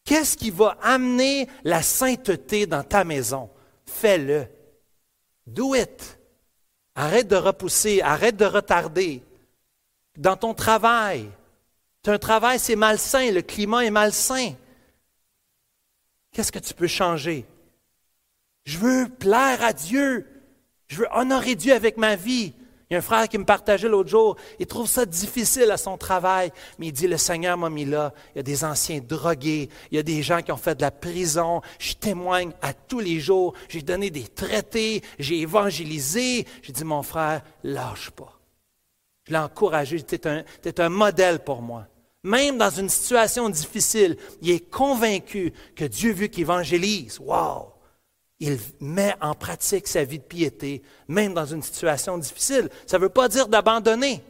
Qu'est-ce 0.04 0.36
qui 0.36 0.50
va 0.50 0.78
amener 0.82 1.48
la 1.64 1.82
sainteté 1.82 2.66
dans 2.66 2.84
ta 2.84 3.04
maison? 3.04 3.50
Fais-le. 3.86 4.48
Do 5.46 5.76
it. 5.76 6.20
Arrête 6.96 7.28
de 7.28 7.36
repousser, 7.36 8.02
arrête 8.02 8.36
de 8.36 8.46
retarder. 8.46 9.24
Dans 10.18 10.36
ton 10.36 10.54
travail, 10.54 11.30
un 12.08 12.18
travail, 12.18 12.60
c'est 12.60 12.76
malsain, 12.76 13.32
le 13.32 13.42
climat 13.42 13.86
est 13.86 13.92
malsain. 13.92 14.54
Qu'est-ce 16.32 16.52
que 16.52 16.60
tu 16.60 16.74
peux 16.74 16.88
changer? 16.88 17.46
Je 18.64 18.78
veux 18.78 19.08
plaire 19.08 19.64
à 19.64 19.74
Dieu. 19.74 20.28
Je 20.88 20.98
veux 20.98 21.08
honorer 21.12 21.56
Dieu 21.56 21.74
avec 21.74 21.98
ma 21.98 22.16
vie. 22.16 22.54
Il 22.92 22.96
y 22.96 22.98
a 22.98 22.98
un 22.98 23.02
frère 23.02 23.30
qui 23.30 23.38
me 23.38 23.46
partageait 23.46 23.88
l'autre 23.88 24.10
jour, 24.10 24.36
il 24.60 24.68
trouve 24.68 24.86
ça 24.86 25.06
difficile 25.06 25.72
à 25.72 25.78
son 25.78 25.98
travail, 25.98 26.52
mais 26.78 26.88
il 26.88 26.92
dit, 26.92 27.08
le 27.08 27.16
Seigneur 27.16 27.58
m'a 27.58 27.70
mis 27.70 27.86
là, 27.86 28.14
il 28.36 28.40
y 28.40 28.42
a 28.42 28.44
des 28.44 28.66
anciens 28.66 29.00
drogués, 29.00 29.70
il 29.92 29.96
y 29.96 29.98
a 29.98 30.04
des 30.04 30.22
gens 30.22 30.42
qui 30.42 30.52
ont 30.52 30.58
fait 30.58 30.76
de 30.76 30.82
la 30.82 30.92
prison, 30.92 31.62
je 31.80 31.94
témoigne 31.94 32.52
à 32.62 32.74
tous 32.74 33.00
les 33.00 33.22
jours, 33.22 33.54
j'ai 33.70 33.82
donné 33.82 34.10
des 34.10 34.28
traités, 34.28 35.04
j'ai 35.20 35.40
évangélisé. 35.40 36.46
J'ai 36.62 36.74
dit, 36.74 36.84
mon 36.84 37.02
frère, 37.02 37.44
lâche 37.64 38.10
pas. 38.10 38.38
Je 39.24 39.32
l'ai 39.32 39.40
encouragé, 39.40 40.04
tu 40.04 40.16
es 40.16 40.82
un, 40.82 40.90
modèle 40.90 41.40
pour 41.40 41.62
moi. 41.62 41.88
Même 42.24 42.58
dans 42.58 42.72
une 42.72 42.90
situation 42.90 43.48
difficile, 43.48 44.18
il 44.42 44.52
est 44.52 44.70
convaincu 44.70 45.54
que 45.78 45.86
Dieu 45.86 46.12
veut 46.12 46.28
qu'il 46.28 46.42
évangélise. 46.42 47.20
Wow! 47.22 47.72
Il 48.42 48.58
met 48.80 49.16
en 49.22 49.36
pratique 49.36 49.88
sa 49.88 50.04
vie 50.04 50.18
de 50.18 50.24
piété, 50.24 50.82
même 51.08 51.36
dans 51.36 51.46
une 51.46 51.62
situation 51.62 52.18
difficile. 52.18 52.70
Ça 52.88 52.98
ne 52.98 53.04
veut 53.04 53.10
pas 53.10 53.30
dire 53.30 53.48
d'abandonner, 53.48 54.24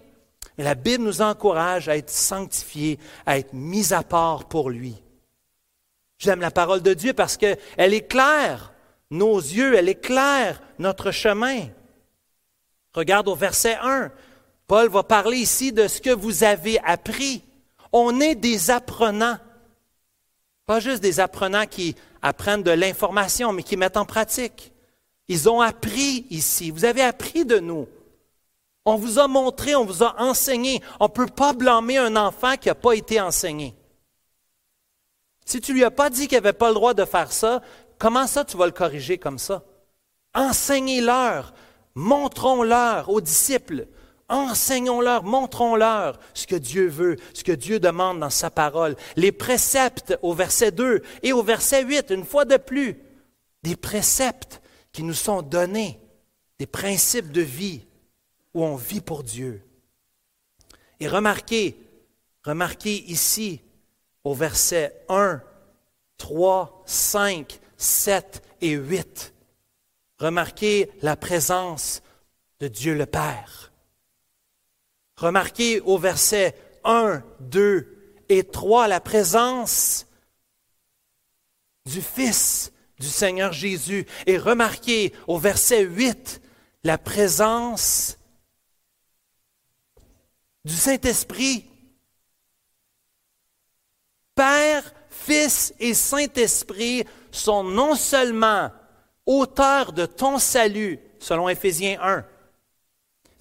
mais 0.57 0.65
la 0.65 0.75
Bible 0.75 1.05
nous 1.05 1.21
encourage 1.21 1.87
à 1.87 1.95
être 1.95 2.09
sanctifiés, 2.09 2.99
à 3.25 3.37
être 3.37 3.53
mis 3.53 3.93
à 3.93 4.03
part 4.03 4.49
pour 4.49 4.69
lui. 4.69 5.01
J'aime 6.17 6.41
la 6.41 6.51
parole 6.51 6.81
de 6.81 6.93
Dieu 6.93 7.13
parce 7.13 7.37
qu'elle 7.37 7.57
éclaire 7.93 8.73
nos 9.09 9.37
yeux, 9.37 9.75
elle 9.75 9.89
éclaire 9.89 10.61
notre 10.77 11.11
chemin. 11.11 11.67
Regarde 12.93 13.29
au 13.29 13.35
verset 13.35 13.77
1. 13.81 14.11
Paul 14.67 14.89
va 14.89 15.03
parler 15.03 15.37
ici 15.37 15.71
de 15.71 15.87
ce 15.87 16.01
que 16.01 16.09
vous 16.09 16.43
avez 16.43 16.79
appris. 16.83 17.43
On 17.93 18.19
est 18.19 18.35
des 18.35 18.71
apprenants. 18.71 19.37
Pas 20.71 20.79
juste 20.79 21.03
des 21.03 21.19
apprenants 21.19 21.65
qui 21.65 21.97
apprennent 22.21 22.63
de 22.63 22.71
l'information, 22.71 23.51
mais 23.51 23.61
qui 23.61 23.75
mettent 23.75 23.97
en 23.97 24.05
pratique. 24.05 24.71
Ils 25.27 25.49
ont 25.49 25.59
appris 25.59 26.25
ici. 26.29 26.71
Vous 26.71 26.85
avez 26.85 27.01
appris 27.01 27.43
de 27.43 27.59
nous. 27.59 27.89
On 28.85 28.95
vous 28.95 29.19
a 29.19 29.27
montré, 29.27 29.75
on 29.75 29.83
vous 29.83 30.01
a 30.01 30.15
enseigné. 30.21 30.81
On 31.01 31.07
ne 31.07 31.09
peut 31.09 31.25
pas 31.25 31.51
blâmer 31.51 31.97
un 31.97 32.15
enfant 32.15 32.55
qui 32.55 32.69
n'a 32.69 32.75
pas 32.75 32.93
été 32.93 33.19
enseigné. 33.19 33.75
Si 35.45 35.59
tu 35.59 35.73
lui 35.73 35.83
as 35.83 35.91
pas 35.91 36.09
dit 36.09 36.29
qu'il 36.29 36.37
n'avait 36.37 36.53
pas 36.53 36.69
le 36.69 36.75
droit 36.75 36.93
de 36.93 37.03
faire 37.03 37.33
ça, 37.33 37.61
comment 37.97 38.25
ça 38.25 38.45
tu 38.45 38.55
vas 38.55 38.65
le 38.65 38.71
corriger 38.71 39.17
comme 39.17 39.39
ça? 39.39 39.65
Enseignez-leur, 40.33 41.53
montrons-leur 41.95 43.09
aux 43.09 43.19
disciples 43.19 43.87
Enseignons-leur, 44.31 45.23
montrons-leur 45.23 46.17
ce 46.33 46.47
que 46.47 46.55
Dieu 46.55 46.87
veut, 46.87 47.17
ce 47.33 47.43
que 47.43 47.51
Dieu 47.51 47.81
demande 47.81 48.21
dans 48.21 48.29
sa 48.29 48.49
parole. 48.49 48.95
Les 49.17 49.33
préceptes 49.33 50.17
au 50.21 50.33
verset 50.33 50.71
2 50.71 51.03
et 51.21 51.33
au 51.33 51.43
verset 51.43 51.83
8, 51.83 52.11
une 52.11 52.23
fois 52.23 52.45
de 52.45 52.55
plus, 52.55 52.97
des 53.61 53.75
préceptes 53.75 54.61
qui 54.93 55.03
nous 55.03 55.13
sont 55.13 55.41
donnés, 55.41 55.99
des 56.59 56.65
principes 56.65 57.33
de 57.33 57.41
vie 57.41 57.85
où 58.53 58.63
on 58.63 58.77
vit 58.77 59.01
pour 59.01 59.23
Dieu. 59.23 59.61
Et 61.01 61.09
remarquez, 61.09 61.77
remarquez 62.45 63.03
ici 63.11 63.59
au 64.23 64.33
verset 64.33 65.03
1, 65.09 65.41
3, 66.17 66.83
5, 66.85 67.59
7 67.75 68.41
et 68.61 68.71
8. 68.71 69.33
Remarquez 70.19 70.89
la 71.01 71.17
présence 71.17 72.01
de 72.61 72.69
Dieu 72.69 72.95
le 72.95 73.05
Père. 73.05 73.70
Remarquez 75.21 75.81
au 75.81 75.99
verset 75.99 76.55
1, 76.83 77.21
2 77.41 78.23
et 78.27 78.43
3 78.43 78.87
la 78.87 78.99
présence 78.99 80.07
du 81.85 82.01
Fils 82.01 82.71
du 82.99 83.05
Seigneur 83.05 83.53
Jésus. 83.53 84.07
Et 84.25 84.39
remarquez 84.39 85.13
au 85.27 85.37
verset 85.37 85.83
8 85.83 86.41
la 86.83 86.97
présence 86.97 88.17
du 90.65 90.73
Saint-Esprit. 90.73 91.69
Père, 94.33 94.91
Fils 95.11 95.71
et 95.79 95.93
Saint-Esprit 95.93 97.05
sont 97.29 97.63
non 97.63 97.93
seulement 97.93 98.71
auteurs 99.27 99.93
de 99.93 100.07
ton 100.07 100.39
salut, 100.39 100.99
selon 101.19 101.47
Éphésiens 101.47 101.99
1, 102.01 102.25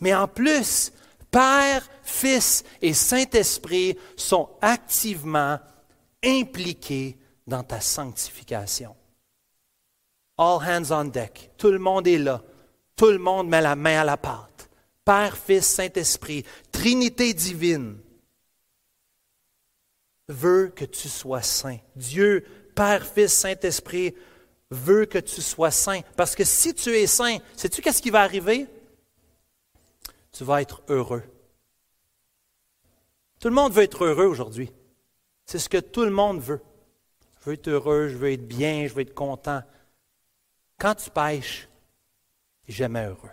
mais 0.00 0.14
en 0.14 0.28
plus, 0.28 0.92
Père, 1.30 1.88
Fils 2.02 2.64
et 2.82 2.92
Saint-Esprit 2.92 3.96
sont 4.16 4.50
activement 4.60 5.58
impliqués 6.24 7.16
dans 7.46 7.62
ta 7.62 7.80
sanctification. 7.80 8.94
All 10.36 10.58
hands 10.62 10.90
on 10.90 11.04
deck. 11.04 11.52
Tout 11.56 11.70
le 11.70 11.78
monde 11.78 12.06
est 12.06 12.18
là. 12.18 12.42
Tout 12.96 13.10
le 13.10 13.18
monde 13.18 13.48
met 13.48 13.60
la 13.60 13.76
main 13.76 14.00
à 14.00 14.04
la 14.04 14.16
pâte. 14.16 14.68
Père, 15.04 15.36
Fils, 15.36 15.66
Saint-Esprit, 15.66 16.44
Trinité 16.70 17.32
divine, 17.34 17.98
veut 20.28 20.68
que 20.68 20.84
tu 20.84 21.08
sois 21.08 21.42
saint. 21.42 21.78
Dieu, 21.96 22.44
Père, 22.74 23.06
Fils, 23.06 23.32
Saint-Esprit, 23.32 24.14
veut 24.70 25.06
que 25.06 25.18
tu 25.18 25.40
sois 25.42 25.70
saint. 25.70 26.00
Parce 26.16 26.34
que 26.34 26.44
si 26.44 26.74
tu 26.74 26.90
es 26.90 27.06
saint, 27.06 27.38
sais-tu 27.56 27.82
qu'est-ce 27.82 28.02
qui 28.02 28.10
va 28.10 28.22
arriver? 28.22 28.66
Tu 30.32 30.44
vas 30.44 30.62
être 30.62 30.82
heureux. 30.88 31.22
Tout 33.40 33.48
le 33.48 33.54
monde 33.54 33.72
veut 33.72 33.82
être 33.82 34.04
heureux 34.04 34.26
aujourd'hui. 34.26 34.72
C'est 35.46 35.58
ce 35.58 35.68
que 35.68 35.78
tout 35.78 36.04
le 36.04 36.10
monde 36.10 36.40
veut. 36.40 36.62
Je 37.40 37.46
veux 37.46 37.54
être 37.54 37.68
heureux, 37.68 38.08
je 38.08 38.16
veux 38.16 38.32
être 38.32 38.46
bien, 38.46 38.86
je 38.86 38.94
veux 38.94 39.00
être 39.00 39.14
content. 39.14 39.62
Quand 40.78 40.94
tu 40.94 41.10
pêches, 41.10 41.68
tu 42.64 42.70
n'es 42.70 42.76
jamais 42.76 43.06
heureux. 43.06 43.30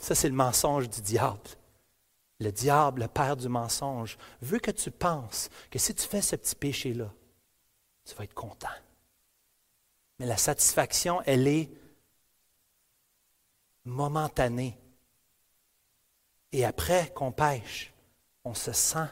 Ça, 0.00 0.14
c'est 0.14 0.28
le 0.28 0.34
mensonge 0.34 0.88
du 0.88 1.00
diable. 1.00 1.40
Le 2.40 2.50
diable, 2.50 3.02
le 3.02 3.08
père 3.08 3.36
du 3.36 3.48
mensonge, 3.48 4.18
veut 4.42 4.58
que 4.58 4.70
tu 4.70 4.90
penses 4.90 5.48
que 5.70 5.78
si 5.78 5.94
tu 5.94 6.06
fais 6.06 6.22
ce 6.22 6.36
petit 6.36 6.54
péché-là, 6.54 7.10
tu 8.04 8.14
vas 8.14 8.24
être 8.24 8.34
content. 8.34 8.68
Mais 10.18 10.26
la 10.26 10.36
satisfaction, 10.36 11.22
elle 11.22 11.46
est 11.48 11.70
momentanée. 13.84 14.78
Et 16.52 16.64
après 16.64 17.12
qu'on 17.14 17.32
pêche, 17.32 17.92
on 18.44 18.54
se 18.54 18.72
sent 18.72 19.08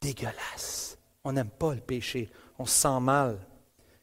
dégueulasse. 0.00 0.98
On 1.24 1.32
n'aime 1.32 1.50
pas 1.50 1.74
le 1.74 1.80
péché. 1.80 2.30
On 2.58 2.66
se 2.66 2.80
sent 2.80 3.00
mal. 3.00 3.38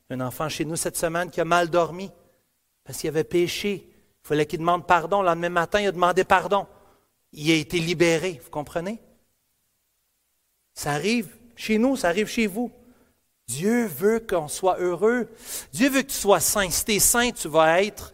Un 0.10 0.22
enfant 0.22 0.48
chez 0.48 0.64
nous 0.64 0.76
cette 0.76 0.98
semaine 0.98 1.30
qui 1.30 1.42
a 1.42 1.46
mal 1.46 1.70
dormi 1.70 2.12
parce 2.84 3.00
qu'il 3.00 3.10
avait 3.10 3.24
péché. 3.24 3.90
Il 4.24 4.28
fallait 4.28 4.46
qu'il 4.46 4.60
demande 4.60 4.88
pardon. 4.88 5.22
Le 5.22 5.28
lendemain 5.28 5.50
matin, 5.50 5.82
il 5.82 5.88
a 5.88 5.92
demandé 5.92 6.24
pardon. 6.24 6.68
Il 7.34 7.52
a 7.52 7.56
été 7.56 7.80
libéré. 7.80 8.40
Vous 8.44 8.50
comprenez? 8.50 9.02
Ça 10.74 10.92
arrive 10.92 11.36
chez 11.56 11.78
nous, 11.78 11.96
ça 11.96 12.10
arrive 12.10 12.28
chez 12.28 12.48
vous. 12.48 12.72
Dieu 13.48 13.88
veut 13.88 14.20
qu'on 14.20 14.48
soit 14.48 14.80
heureux. 14.80 15.30
Dieu 15.74 15.90
veut 15.90 16.04
que 16.04 16.08
tu 16.08 16.16
sois 16.16 16.40
saint. 16.40 16.70
Si 16.70 16.86
tu 16.86 16.94
es 16.94 17.00
saint, 17.00 17.32
tu 17.32 17.48
vas 17.48 17.82
être 17.82 18.14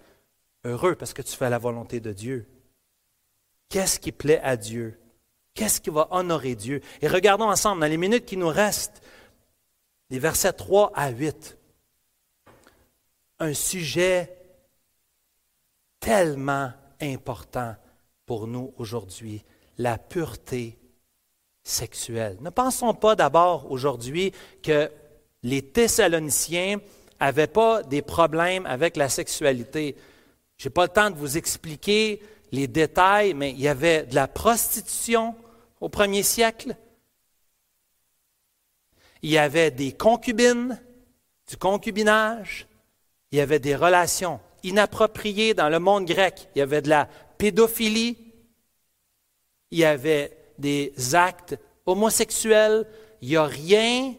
heureux 0.64 0.96
parce 0.96 1.14
que 1.14 1.22
tu 1.22 1.36
fais 1.36 1.50
la 1.50 1.58
volonté 1.58 2.00
de 2.00 2.14
Dieu. 2.14 2.48
Qu'est-ce 3.74 4.00
qui 4.00 4.12
plaît 4.12 4.40
à 4.44 4.56
Dieu? 4.56 5.00
Qu'est-ce 5.56 5.82
qui 5.82 5.90
va 5.90 6.08
honorer 6.12 6.54
Dieu? 6.54 6.80
Et 7.02 7.08
regardons 7.08 7.50
ensemble, 7.50 7.82
dans 7.82 7.88
les 7.88 7.98
minutes 7.98 8.24
qui 8.24 8.38
nous 8.38 8.50
restent, 8.50 9.02
les 10.12 10.20
versets 10.20 10.54
3 10.54 10.92
à 10.94 11.10
8, 11.10 11.58
un 13.40 13.54
sujet 13.56 14.32
tellement 16.00 16.72
important 17.02 17.76
pour 18.28 18.46
nous 18.46 18.76
aujourd'hui, 18.78 19.44
la 19.80 19.98
pureté 19.98 20.78
sexuelle. 21.64 22.38
Ne 22.42 22.52
pensons 22.52 22.94
pas 22.94 23.16
d'abord 23.16 23.72
aujourd'hui 23.72 24.34
que 24.62 24.92
les 25.42 25.64
Thessaloniciens 25.64 26.78
n'avaient 27.20 27.48
pas 27.48 27.82
des 27.82 28.04
problèmes 28.04 28.68
avec 28.68 28.98
la 28.98 29.10
sexualité. 29.10 29.96
Je 30.58 30.68
n'ai 30.68 30.72
pas 30.72 30.84
le 30.84 30.90
temps 30.90 31.10
de 31.10 31.18
vous 31.18 31.38
expliquer 31.38 32.22
les 32.54 32.68
détails, 32.68 33.34
mais 33.34 33.52
il 33.52 33.60
y 33.60 33.68
avait 33.68 34.04
de 34.04 34.16
la 34.16 34.28
prostitution 34.28 35.36
au 35.82 35.90
premier 35.90 36.22
siècle. 36.22 36.78
Il 39.24 39.32
y 39.32 39.40
avait 39.40 39.72
des 39.72 39.92
concubines, 39.92 40.80
du 41.50 41.58
concubinage. 41.58 42.68
Il 43.32 43.40
y 43.40 43.42
avait 43.42 43.60
des 43.60 43.76
relations 43.76 44.40
inappropriées 44.62 45.56
dans 45.56 45.68
le 45.68 45.80
monde 45.80 46.06
grec. 46.06 46.48
Il 46.56 46.60
y 46.60 46.62
avait 46.62 46.84
de 46.84 46.90
la 46.90 47.10
pédophilie. 47.40 48.18
Il 49.72 49.80
y 49.80 49.86
avait 49.86 50.38
des 50.60 50.94
actes 51.16 51.58
homosexuels. 51.88 52.86
Il 53.22 53.30
n'y 53.30 53.36
a 53.36 53.46
rien 53.46 54.14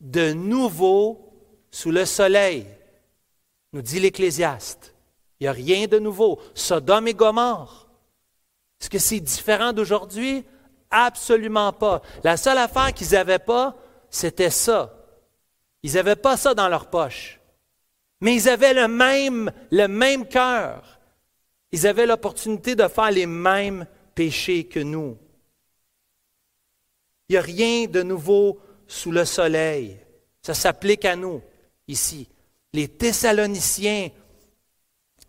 de 0.00 0.34
nouveau 0.34 1.32
sous 1.70 1.90
le 1.90 2.04
soleil, 2.04 2.66
nous 3.72 3.80
dit 3.80 3.98
l'Ecclésiaste. 3.98 4.91
Il 5.42 5.46
n'y 5.46 5.48
a 5.48 5.52
rien 5.54 5.88
de 5.88 5.98
nouveau. 5.98 6.38
Sodome 6.54 7.08
et 7.08 7.14
Gomorre. 7.14 7.88
Est-ce 8.80 8.88
que 8.88 9.00
c'est 9.00 9.18
différent 9.18 9.72
d'aujourd'hui? 9.72 10.44
Absolument 10.88 11.72
pas. 11.72 12.00
La 12.22 12.36
seule 12.36 12.58
affaire 12.58 12.94
qu'ils 12.94 13.10
n'avaient 13.10 13.40
pas, 13.40 13.76
c'était 14.08 14.50
ça. 14.50 14.94
Ils 15.82 15.94
n'avaient 15.94 16.14
pas 16.14 16.36
ça 16.36 16.54
dans 16.54 16.68
leur 16.68 16.88
poche. 16.88 17.40
Mais 18.20 18.36
ils 18.36 18.48
avaient 18.48 18.72
le 18.72 18.86
même, 18.86 19.50
le 19.72 20.22
cœur. 20.26 21.00
Ils 21.72 21.88
avaient 21.88 22.06
l'opportunité 22.06 22.76
de 22.76 22.86
faire 22.86 23.10
les 23.10 23.26
mêmes 23.26 23.84
péchés 24.14 24.68
que 24.68 24.78
nous. 24.78 25.18
Il 27.28 27.32
n'y 27.32 27.38
a 27.38 27.42
rien 27.42 27.86
de 27.86 28.04
nouveau 28.04 28.60
sous 28.86 29.10
le 29.10 29.24
soleil. 29.24 29.98
Ça 30.40 30.54
s'applique 30.54 31.04
à 31.04 31.16
nous 31.16 31.42
ici. 31.88 32.28
Les 32.72 32.86
Thessaloniciens 32.86 34.10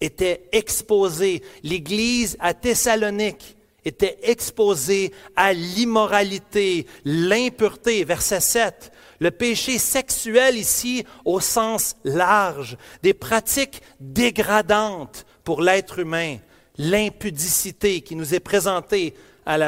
était 0.03 0.49
exposée, 0.51 1.41
l'Église 1.63 2.35
à 2.39 2.53
Thessalonique 2.53 3.55
était 3.85 4.17
exposée 4.23 5.11
à 5.35 5.53
l'immoralité, 5.53 6.87
l'impureté. 7.05 8.03
Verset 8.03 8.41
7. 8.41 8.91
Le 9.19 9.31
péché 9.31 9.77
sexuel 9.77 10.57
ici 10.57 11.05
au 11.23 11.39
sens 11.39 11.95
large, 12.03 12.77
des 13.01 13.13
pratiques 13.13 13.81
dégradantes 13.99 15.25
pour 15.43 15.61
l'être 15.61 15.99
humain, 15.99 16.37
l'impudicité 16.77 18.01
qui 18.01 18.15
nous 18.15 18.35
est 18.35 18.39
présentée 18.39 19.13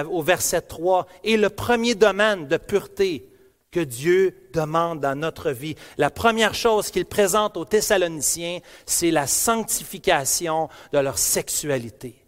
au 0.09 0.21
verset 0.21 0.61
3 0.61 1.07
est 1.23 1.38
le 1.38 1.49
premier 1.49 1.95
domaine 1.95 2.47
de 2.47 2.57
pureté 2.57 3.25
que 3.76 3.82
Dieu 3.82 4.34
demande 4.53 5.01
dans 5.01 5.19
notre 5.19 5.51
vie. 5.51 5.76
La 5.97 6.09
première 6.09 6.55
chose 6.55 6.91
qu'il 6.91 7.03
présente 7.03 7.57
aux 7.57 7.65
Thessaloniciens, 7.65 8.59
c'est 8.86 9.11
la 9.11 9.28
sanctification 9.28 10.69
de 10.93 10.99
leur 10.99 11.17
sexualité. 11.17 12.23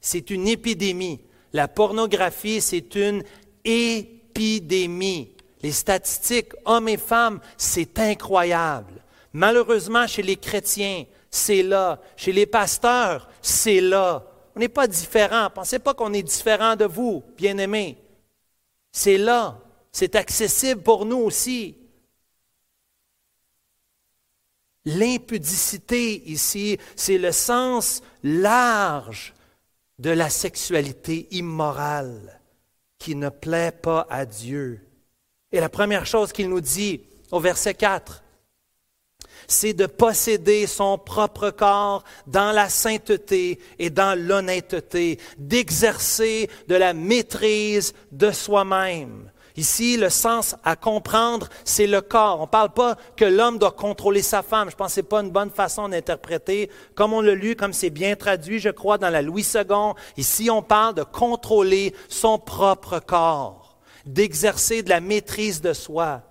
C'est 0.00 0.30
une 0.30 0.48
épidémie. 0.48 1.20
La 1.52 1.68
pornographie, 1.68 2.60
c'est 2.60 2.96
une 2.96 3.22
épidémie. 3.64 5.32
Les 5.62 5.70
statistiques, 5.70 6.54
hommes 6.64 6.88
et 6.88 6.96
femmes, 6.96 7.38
c'est 7.56 8.00
incroyable. 8.00 9.04
Malheureusement, 9.32 10.08
chez 10.08 10.22
les 10.22 10.38
chrétiens, 10.38 11.04
c'est 11.30 11.62
là. 11.62 12.00
Chez 12.16 12.32
les 12.32 12.46
pasteurs, 12.46 13.28
c'est 13.40 13.80
là. 13.80 14.24
On 14.56 14.58
n'est 14.58 14.68
pas 14.68 14.88
différents. 14.88 15.50
Pensez 15.50 15.78
pas 15.78 15.94
qu'on 15.94 16.12
est 16.14 16.24
différent 16.24 16.74
de 16.74 16.84
vous, 16.84 17.22
bien-aimés. 17.36 18.01
C'est 18.92 19.18
là. 19.18 19.58
C'est 19.90 20.14
accessible 20.14 20.82
pour 20.82 21.04
nous 21.04 21.18
aussi. 21.18 21.76
L'impudicité 24.84 26.28
ici, 26.28 26.78
c'est 26.96 27.18
le 27.18 27.32
sens 27.32 28.02
large 28.22 29.34
de 29.98 30.10
la 30.10 30.28
sexualité 30.28 31.28
immorale 31.30 32.40
qui 32.98 33.14
ne 33.14 33.28
plaît 33.28 33.72
pas 33.72 34.06
à 34.10 34.26
Dieu. 34.26 34.80
Et 35.52 35.60
la 35.60 35.68
première 35.68 36.06
chose 36.06 36.32
qu'il 36.32 36.48
nous 36.48 36.60
dit 36.60 37.00
au 37.30 37.38
verset 37.38 37.74
4, 37.74 38.21
c'est 39.52 39.74
de 39.74 39.86
posséder 39.86 40.66
son 40.66 40.98
propre 40.98 41.50
corps 41.50 42.04
dans 42.26 42.52
la 42.52 42.68
sainteté 42.68 43.58
et 43.78 43.90
dans 43.90 44.18
l'honnêteté, 44.18 45.18
d'exercer 45.38 46.48
de 46.68 46.74
la 46.74 46.94
maîtrise 46.94 47.92
de 48.10 48.30
soi-même. 48.30 49.30
Ici, 49.56 49.98
le 49.98 50.08
sens 50.08 50.56
à 50.64 50.76
comprendre, 50.76 51.48
c'est 51.64 51.86
le 51.86 52.00
corps. 52.00 52.38
On 52.38 52.44
ne 52.44 52.46
parle 52.46 52.72
pas 52.72 52.96
que 53.16 53.26
l'homme 53.26 53.58
doit 53.58 53.72
contrôler 53.72 54.22
sa 54.22 54.42
femme. 54.42 54.70
Je 54.70 54.76
pense 54.76 54.88
que 54.88 54.94
ce 54.94 55.00
n'est 55.00 55.06
pas 55.06 55.20
une 55.20 55.30
bonne 55.30 55.50
façon 55.50 55.90
d'interpréter. 55.90 56.70
Comme 56.94 57.12
on 57.12 57.20
l'a 57.20 57.34
lu, 57.34 57.54
comme 57.54 57.74
c'est 57.74 57.90
bien 57.90 58.16
traduit, 58.16 58.58
je 58.58 58.70
crois, 58.70 58.96
dans 58.96 59.10
la 59.10 59.20
Louis 59.20 59.46
II, 59.54 59.92
ici, 60.16 60.48
on 60.48 60.62
parle 60.62 60.94
de 60.94 61.02
contrôler 61.02 61.94
son 62.08 62.38
propre 62.38 62.98
corps, 62.98 63.76
d'exercer 64.06 64.82
de 64.82 64.88
la 64.88 65.00
maîtrise 65.00 65.60
de 65.60 65.74
soi. 65.74 66.22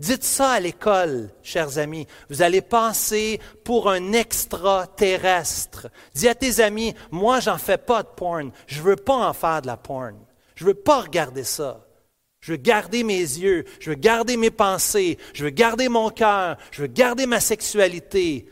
Dites 0.00 0.22
ça 0.22 0.52
à 0.52 0.60
l'école, 0.60 1.30
chers 1.42 1.78
amis. 1.78 2.06
Vous 2.30 2.42
allez 2.42 2.60
passer 2.60 3.40
pour 3.64 3.90
un 3.90 4.12
extraterrestre. 4.12 5.88
Dis 6.14 6.28
à 6.28 6.36
tes 6.36 6.60
amis, 6.60 6.94
moi, 7.10 7.40
j'en 7.40 7.58
fais 7.58 7.78
pas 7.78 8.04
de 8.04 8.08
porn. 8.08 8.52
Je 8.66 8.80
veux 8.80 8.96
pas 8.96 9.28
en 9.28 9.32
faire 9.32 9.60
de 9.62 9.66
la 9.66 9.76
porn. 9.76 10.14
Je 10.54 10.64
veux 10.64 10.74
pas 10.74 11.00
regarder 11.00 11.42
ça. 11.42 11.84
Je 12.40 12.52
veux 12.52 12.58
garder 12.58 13.02
mes 13.02 13.18
yeux, 13.18 13.64
je 13.80 13.90
veux 13.90 13.96
garder 13.96 14.36
mes 14.36 14.52
pensées, 14.52 15.18
je 15.34 15.44
veux 15.44 15.50
garder 15.50 15.88
mon 15.88 16.08
cœur, 16.08 16.56
je 16.70 16.82
veux 16.82 16.86
garder 16.86 17.26
ma 17.26 17.40
sexualité 17.40 18.46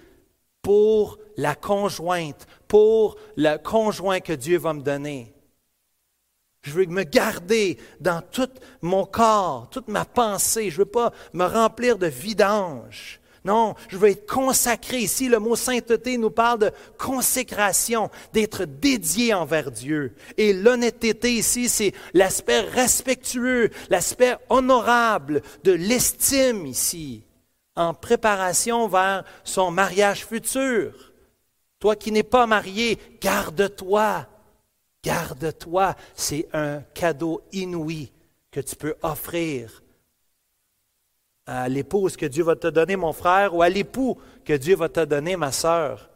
pour 0.60 1.18
la 1.36 1.54
conjointe, 1.54 2.48
pour 2.66 3.16
le 3.36 3.56
conjoint 3.58 4.18
que 4.18 4.32
Dieu 4.32 4.58
va 4.58 4.72
me 4.72 4.82
donner. 4.82 5.35
Je 6.66 6.72
veux 6.72 6.86
me 6.86 7.04
garder 7.04 7.78
dans 8.00 8.20
tout 8.20 8.50
mon 8.82 9.06
corps, 9.06 9.68
toute 9.70 9.86
ma 9.86 10.04
pensée. 10.04 10.68
Je 10.68 10.74
ne 10.74 10.78
veux 10.78 10.90
pas 10.90 11.12
me 11.32 11.44
remplir 11.44 11.96
de 11.96 12.08
vidange. 12.08 13.20
Non, 13.44 13.76
je 13.86 13.96
veux 13.96 14.08
être 14.08 14.26
consacré. 14.26 14.98
Ici, 14.98 15.28
le 15.28 15.38
mot 15.38 15.54
sainteté 15.54 16.18
nous 16.18 16.30
parle 16.30 16.58
de 16.58 16.72
consécration, 16.98 18.10
d'être 18.32 18.64
dédié 18.64 19.32
envers 19.32 19.70
Dieu. 19.70 20.16
Et 20.36 20.52
l'honnêteté 20.52 21.34
ici, 21.34 21.68
c'est 21.68 21.92
l'aspect 22.14 22.62
respectueux, 22.62 23.70
l'aspect 23.88 24.36
honorable 24.48 25.42
de 25.62 25.70
l'estime 25.70 26.66
ici, 26.66 27.22
en 27.76 27.94
préparation 27.94 28.88
vers 28.88 29.22
son 29.44 29.70
mariage 29.70 30.26
futur. 30.26 31.12
Toi 31.78 31.94
qui 31.94 32.10
n'es 32.10 32.24
pas 32.24 32.48
marié, 32.48 32.98
garde-toi. 33.20 34.26
Garde-toi. 35.06 35.94
C'est 36.16 36.48
un 36.52 36.80
cadeau 36.92 37.40
inouï 37.52 38.10
que 38.50 38.58
tu 38.58 38.74
peux 38.74 38.96
offrir 39.02 39.84
à 41.46 41.68
l'épouse 41.68 42.16
que 42.16 42.26
Dieu 42.26 42.42
va 42.42 42.56
te 42.56 42.66
donner, 42.66 42.96
mon 42.96 43.12
frère, 43.12 43.54
ou 43.54 43.62
à 43.62 43.68
l'époux 43.68 44.18
que 44.44 44.54
Dieu 44.54 44.74
va 44.74 44.88
te 44.88 45.04
donner, 45.04 45.36
ma 45.36 45.52
sœur. 45.52 46.10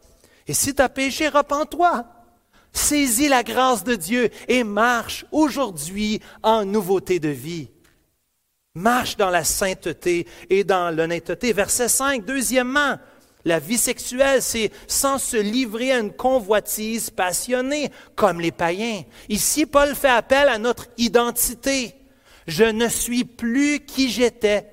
Et 0.45 0.53
si 0.53 0.75
tu 0.75 0.81
as 0.81 0.89
péché, 0.89 1.29
repens-toi. 1.29 2.05
Saisis 2.73 3.29
la 3.29 3.43
grâce 3.43 3.85
de 3.85 3.95
Dieu 3.95 4.29
et 4.49 4.65
marche 4.65 5.25
aujourd'hui 5.31 6.21
en 6.43 6.65
nouveauté 6.65 7.19
de 7.19 7.29
vie. 7.29 7.69
Marche 8.75 9.15
dans 9.15 9.29
la 9.29 9.45
sainteté 9.45 10.27
et 10.49 10.65
dans 10.65 10.93
l'honnêteté. 10.93 11.53
Verset 11.53 11.87
5, 11.87 12.25
deuxièmement, 12.25 12.97
la 13.45 13.59
vie 13.59 13.77
sexuelle, 13.77 14.41
c'est 14.41 14.71
sans 14.87 15.17
se 15.17 15.37
livrer 15.37 15.91
à 15.91 15.99
une 15.99 16.13
convoitise 16.13 17.09
passionnée, 17.09 17.91
comme 18.15 18.39
les 18.39 18.51
païens. 18.51 19.03
Ici, 19.29 19.65
Paul 19.65 19.95
fait 19.95 20.09
appel 20.09 20.49
à 20.49 20.57
notre 20.57 20.87
identité. 20.97 21.95
Je 22.47 22.63
ne 22.63 22.87
suis 22.87 23.23
plus 23.23 23.79
qui 23.85 24.09
j'étais. 24.09 24.67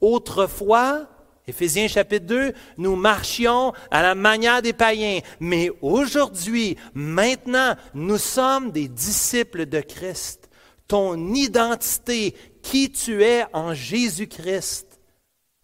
Autrefois, 0.00 1.08
Éphésiens 1.48 1.86
chapitre 1.86 2.26
2, 2.26 2.52
nous 2.76 2.96
marchions 2.96 3.72
à 3.90 4.02
la 4.02 4.14
manière 4.16 4.62
des 4.62 4.72
païens, 4.72 5.20
mais 5.38 5.70
aujourd'hui, 5.80 6.76
maintenant, 6.92 7.76
nous 7.94 8.18
sommes 8.18 8.72
des 8.72 8.88
disciples 8.88 9.66
de 9.66 9.80
Christ. 9.80 10.50
Ton 10.88 11.34
identité, 11.34 12.34
qui 12.62 12.90
tu 12.90 13.22
es 13.22 13.44
en 13.52 13.74
Jésus-Christ, 13.74 15.00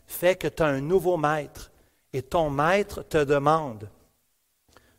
fait 0.06 0.36
que 0.36 0.46
tu 0.46 0.62
as 0.62 0.66
un 0.66 0.80
nouveau 0.80 1.16
maître 1.16 1.71
et 2.12 2.22
ton 2.22 2.50
maître 2.50 3.02
te 3.02 3.24
demande 3.24 3.88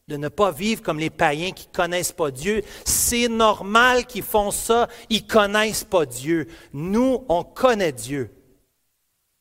de 0.07 0.17
ne 0.17 0.27
pas 0.27 0.51
vivre 0.51 0.81
comme 0.81 0.99
les 0.99 1.09
païens 1.09 1.51
qui 1.51 1.67
ne 1.67 1.75
connaissent 1.75 2.11
pas 2.11 2.31
Dieu. 2.31 2.61
C'est 2.85 3.29
normal 3.29 4.05
qu'ils 4.05 4.23
font 4.23 4.51
ça, 4.51 4.89
ils 5.09 5.23
ne 5.23 5.27
connaissent 5.27 5.85
pas 5.85 6.05
Dieu. 6.05 6.47
Nous, 6.73 7.23
on 7.29 7.43
connaît 7.43 7.93
Dieu. 7.93 8.29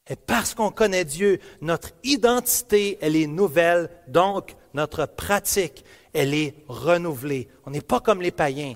Et 0.08 0.16
parce 0.16 0.54
qu'on 0.54 0.70
connaît 0.70 1.04
Dieu, 1.04 1.38
notre 1.60 1.90
identité, 2.02 2.98
elle 3.00 3.16
est 3.16 3.26
nouvelle, 3.26 3.88
donc 4.08 4.56
notre 4.74 5.06
pratique, 5.06 5.84
elle 6.12 6.34
est 6.34 6.54
renouvelée. 6.68 7.48
On 7.66 7.70
n'est 7.70 7.80
pas 7.80 8.00
comme 8.00 8.22
les 8.22 8.30
païens. 8.30 8.74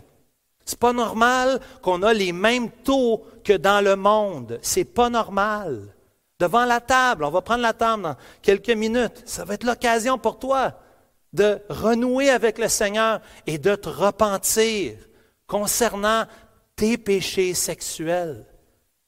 C'est 0.64 0.78
pas 0.78 0.92
normal 0.92 1.60
qu'on 1.82 2.02
a 2.02 2.12
les 2.12 2.32
mêmes 2.32 2.70
taux 2.70 3.24
que 3.44 3.52
dans 3.52 3.84
le 3.84 3.94
monde. 3.94 4.58
C'est 4.62 4.84
pas 4.84 5.10
normal 5.10 5.94
devant 6.38 6.64
la 6.64 6.80
table. 6.80 7.24
On 7.24 7.30
va 7.30 7.42
prendre 7.42 7.62
la 7.62 7.72
table 7.72 8.02
dans 8.02 8.16
quelques 8.42 8.70
minutes. 8.70 9.22
Ça 9.24 9.44
va 9.44 9.54
être 9.54 9.64
l'occasion 9.64 10.18
pour 10.18 10.38
toi 10.38 10.74
de 11.32 11.60
renouer 11.68 12.30
avec 12.30 12.58
le 12.58 12.68
Seigneur 12.68 13.20
et 13.46 13.58
de 13.58 13.74
te 13.74 13.88
repentir 13.88 14.94
concernant 15.46 16.24
tes 16.76 16.98
péchés 16.98 17.54
sexuels. 17.54 18.46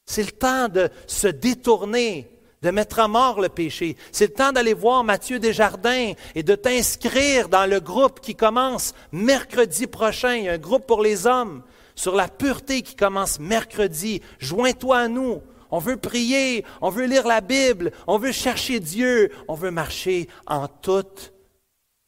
C'est 0.05 0.23
le 0.23 0.31
temps 0.31 0.69
de 0.69 0.89
se 1.07 1.27
détourner, 1.27 2.29
de 2.61 2.71
mettre 2.71 2.99
à 2.99 3.07
mort 3.07 3.41
le 3.41 3.49
péché. 3.49 3.95
C'est 4.11 4.27
le 4.27 4.33
temps 4.33 4.51
d'aller 4.51 4.73
voir 4.73 5.03
Mathieu 5.03 5.39
Desjardins 5.39 6.13
et 6.35 6.43
de 6.43 6.55
t'inscrire 6.55 7.47
dans 7.47 7.69
le 7.69 7.79
groupe 7.79 8.19
qui 8.19 8.35
commence 8.35 8.93
mercredi 9.11 9.87
prochain. 9.87 10.35
Il 10.35 10.43
y 10.45 10.49
a 10.49 10.53
un 10.53 10.57
groupe 10.57 10.87
pour 10.87 11.01
les 11.01 11.27
hommes 11.27 11.63
sur 11.95 12.15
la 12.15 12.27
pureté 12.27 12.81
qui 12.81 12.95
commence 12.95 13.39
mercredi. 13.39 14.21
Joins-toi 14.39 14.97
à 14.97 15.07
nous. 15.07 15.41
On 15.71 15.79
veut 15.79 15.97
prier, 15.97 16.65
on 16.81 16.89
veut 16.89 17.05
lire 17.05 17.27
la 17.27 17.41
Bible, 17.41 17.91
on 18.07 18.17
veut 18.17 18.31
chercher 18.31 18.79
Dieu, 18.79 19.31
on 19.47 19.53
veut 19.53 19.71
marcher 19.71 20.27
en 20.47 20.67
toute 20.67 21.33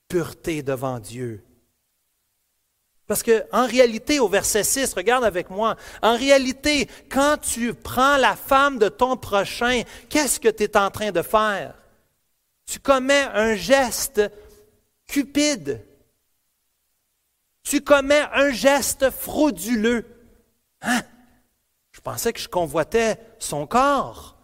pureté 0.07 0.63
devant 0.63 0.99
Dieu. 0.99 1.43
Parce 3.07 3.23
que, 3.23 3.43
en 3.51 3.67
réalité, 3.67 4.19
au 4.19 4.29
verset 4.29 4.63
6, 4.63 4.93
regarde 4.93 5.25
avec 5.25 5.49
moi, 5.49 5.75
en 6.01 6.15
réalité, 6.15 6.87
quand 7.09 7.37
tu 7.41 7.73
prends 7.73 8.15
la 8.15 8.35
femme 8.35 8.79
de 8.79 8.87
ton 8.87 9.17
prochain, 9.17 9.83
qu'est-ce 10.09 10.39
que 10.39 10.47
tu 10.47 10.63
es 10.63 10.77
en 10.77 10.89
train 10.89 11.11
de 11.11 11.21
faire? 11.21 11.75
Tu 12.65 12.79
commets 12.79 13.27
un 13.33 13.55
geste 13.55 14.21
cupide. 15.07 15.85
Tu 17.63 17.81
commets 17.81 18.25
un 18.33 18.51
geste 18.51 19.09
frauduleux. 19.09 20.05
Hein? 20.81 21.01
Je 22.01 22.09
pensais 22.09 22.33
que 22.33 22.39
je 22.39 22.49
convoitais 22.49 23.19
son 23.37 23.67
corps. 23.67 24.35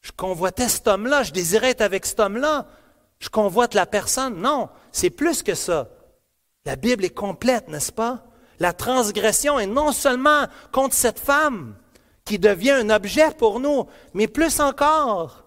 Je 0.00 0.12
convoitais 0.12 0.70
cet 0.70 0.88
homme-là. 0.88 1.22
Je 1.22 1.30
désirais 1.30 1.72
être 1.72 1.82
avec 1.82 2.06
cet 2.06 2.20
homme-là. 2.20 2.66
Je 3.18 3.28
convoite 3.28 3.74
la 3.74 3.84
personne. 3.84 4.40
Non, 4.40 4.70
c'est 4.90 5.10
plus 5.10 5.42
que 5.42 5.54
ça. 5.54 5.90
La 6.64 6.76
Bible 6.76 7.04
est 7.04 7.10
complète, 7.10 7.68
n'est-ce 7.68 7.92
pas? 7.92 8.24
La 8.60 8.72
transgression 8.72 9.58
est 9.58 9.66
non 9.66 9.92
seulement 9.92 10.46
contre 10.72 10.94
cette 10.94 11.18
femme 11.18 11.74
qui 12.24 12.38
devient 12.38 12.70
un 12.70 12.88
objet 12.88 13.30
pour 13.32 13.60
nous, 13.60 13.86
mais 14.14 14.26
plus 14.26 14.58
encore. 14.58 15.44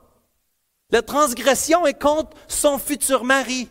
La 0.92 1.02
transgression 1.02 1.88
est 1.88 2.00
contre 2.00 2.38
son 2.48 2.78
futur 2.78 3.24
mari. 3.24 3.70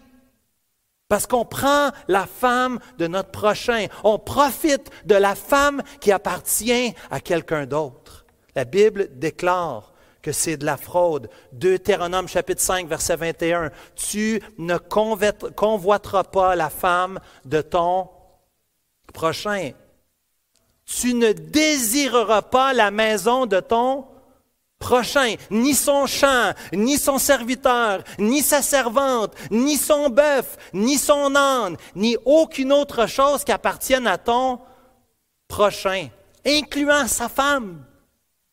Parce 1.08 1.26
qu'on 1.26 1.44
prend 1.44 1.90
la 2.08 2.26
femme 2.26 2.80
de 2.98 3.06
notre 3.06 3.30
prochain. 3.30 3.86
On 4.02 4.18
profite 4.18 4.90
de 5.04 5.14
la 5.14 5.34
femme 5.34 5.82
qui 6.00 6.10
appartient 6.10 6.94
à 7.10 7.20
quelqu'un 7.20 7.66
d'autre. 7.66 8.24
La 8.54 8.64
Bible 8.64 9.08
déclare 9.12 9.92
que 10.20 10.32
c'est 10.32 10.56
de 10.56 10.66
la 10.66 10.76
fraude. 10.76 11.30
Deutéronome 11.52 12.26
chapitre 12.26 12.60
5 12.60 12.88
verset 12.88 13.14
21. 13.14 13.70
Tu 13.94 14.42
ne 14.58 14.76
convoiteras 14.78 16.24
pas 16.24 16.56
la 16.56 16.70
femme 16.70 17.20
de 17.44 17.60
ton 17.60 18.08
prochain. 19.14 19.70
Tu 20.84 21.14
ne 21.14 21.32
désireras 21.32 22.42
pas 22.42 22.72
la 22.72 22.90
maison 22.90 23.46
de 23.46 23.60
ton 23.60 24.06
prochain, 24.78 25.34
ni 25.50 25.74
son 25.74 26.06
champ, 26.06 26.52
ni 26.72 26.98
son 26.98 27.18
serviteur, 27.18 28.02
ni 28.18 28.42
sa 28.42 28.62
servante, 28.62 29.34
ni 29.50 29.76
son 29.76 30.10
bœuf, 30.10 30.56
ni 30.72 30.98
son 30.98 31.34
âne, 31.34 31.76
ni 31.94 32.16
aucune 32.24 32.72
autre 32.72 33.06
chose 33.06 33.44
qui 33.44 33.52
appartienne 33.52 34.06
à 34.06 34.18
ton 34.18 34.60
prochain, 35.48 36.08
incluant 36.44 37.06
sa 37.06 37.28
femme. 37.28 37.84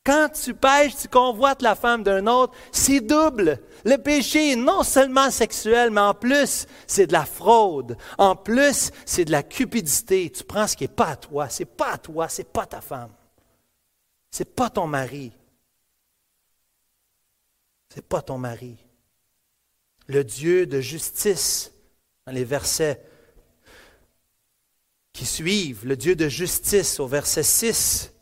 Quand 0.06 0.28
tu 0.30 0.54
pêches, 0.54 0.98
tu 0.98 1.08
convoites 1.08 1.62
la 1.62 1.76
femme 1.76 2.04
d'un 2.04 2.28
autre, 2.28 2.54
c'est 2.74 3.00
double. 3.00 3.60
Le 3.86 3.96
péché 3.96 4.52
est 4.52 4.58
non 4.58 4.84
seulement 4.84 5.32
sexuel, 5.32 5.92
mais 5.92 6.02
en 6.02 6.14
plus, 6.14 6.66
c'est 6.88 7.08
de 7.08 7.14
la 7.14 7.24
fraude. 7.24 7.96
En 8.18 8.36
plus, 8.36 8.92
c'est 9.06 9.24
de 9.24 9.32
la 9.32 9.44
cupidité. 9.44 10.30
Tu 10.30 10.44
prends 10.44 10.68
ce 10.68 10.76
qui 10.76 10.84
n'est 10.84 10.90
pas 10.90 11.12
à 11.12 11.16
toi. 11.16 11.48
C'est 11.48 11.64
pas 11.64 11.94
à 11.94 11.98
toi, 11.98 12.28
c'est 12.28 12.52
pas 12.52 12.66
ta 12.66 12.82
femme. 12.82 13.12
C'est 14.30 14.54
pas 14.56 14.70
ton 14.70 14.88
mari 14.88 15.32
n'est 17.96 18.02
pas 18.02 18.22
ton 18.22 18.38
mari. 18.38 18.78
Le 20.08 20.24
Dieu 20.24 20.66
de 20.66 20.82
justice, 20.82 21.72
dans 22.26 22.34
les 22.34 22.44
versets 22.44 23.02
qui 25.14 25.26
suivent, 25.26 25.86
le 25.86 25.96
Dieu 25.96 26.16
de 26.16 26.28
justice 26.28 27.00
au 27.00 27.08
verset 27.08 27.44
6, 27.44 28.14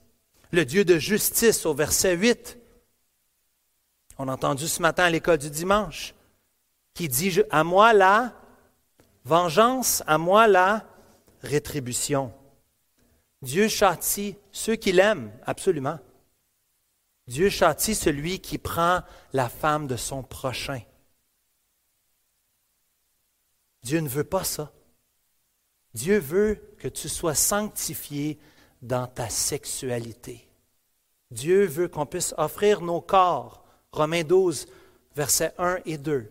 le 0.52 0.66
Dieu 0.66 0.84
de 0.84 0.98
justice 0.98 1.66
au 1.66 1.74
verset 1.74 2.16
8. 2.16 2.58
On 4.18 4.28
a 4.28 4.34
entendu 4.34 4.68
ce 4.68 4.82
matin 4.82 5.06
à 5.06 5.10
l'école 5.10 5.38
du 5.38 5.50
dimanche, 5.50 6.14
qui 6.94 7.08
dit 7.08 7.42
À 7.50 7.64
moi 7.64 7.94
la 7.94 8.34
vengeance, 9.24 10.04
à 10.06 10.18
moi 10.18 10.48
la 10.48 10.86
rétribution. 11.42 12.34
Dieu 13.42 13.68
châtie 13.68 14.36
ceux 14.52 14.76
qui 14.76 14.92
l'aiment, 14.92 15.32
absolument. 15.46 16.00
Dieu 17.32 17.50
châtie 17.50 17.96
celui 17.96 18.42
qui 18.42 18.58
prend 18.58 19.04
la 19.32 19.48
femme 19.48 19.88
de 19.88 19.96
son 19.96 20.22
prochain. 20.22 20.82
Dieu 23.84 24.02
ne 24.02 24.10
veut 24.10 24.26
pas 24.26 24.44
ça. 24.44 24.74
Dieu 25.94 26.20
veut 26.20 26.62
que 26.78 26.90
tu 26.90 27.08
sois 27.08 27.34
sanctifié 27.34 28.38
dans 28.82 29.08
ta 29.08 29.30
sexualité. 29.30 30.46
Dieu 31.32 31.66
veut 31.68 31.88
qu'on 31.88 32.06
puisse 32.06 32.36
offrir 32.38 32.82
nos 32.82 33.00
corps. 33.00 33.64
Romains 33.94 34.26
12, 34.26 34.68
versets 35.16 35.54
1 35.58 35.80
et 35.86 35.98
2. 35.98 36.30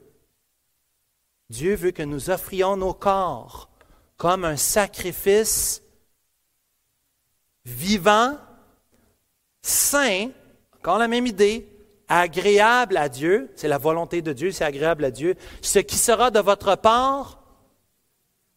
Dieu 1.48 1.76
veut 1.76 1.92
que 1.92 2.02
nous 2.02 2.28
offrions 2.28 2.76
nos 2.76 2.92
corps 2.92 3.70
comme 4.18 4.44
un 4.44 4.58
sacrifice 4.58 5.82
vivant, 7.64 8.36
saint, 9.62 10.32
encore 10.80 10.98
la 10.98 11.08
même 11.08 11.26
idée, 11.26 11.68
agréable 12.08 12.96
à 12.96 13.10
Dieu, 13.10 13.50
c'est 13.54 13.68
la 13.68 13.76
volonté 13.76 14.22
de 14.22 14.32
Dieu, 14.32 14.50
c'est 14.50 14.64
agréable 14.64 15.04
à 15.04 15.10
Dieu, 15.10 15.36
ce 15.60 15.78
qui 15.78 15.96
sera 15.96 16.30
de 16.30 16.40
votre 16.40 16.74
part 16.76 17.42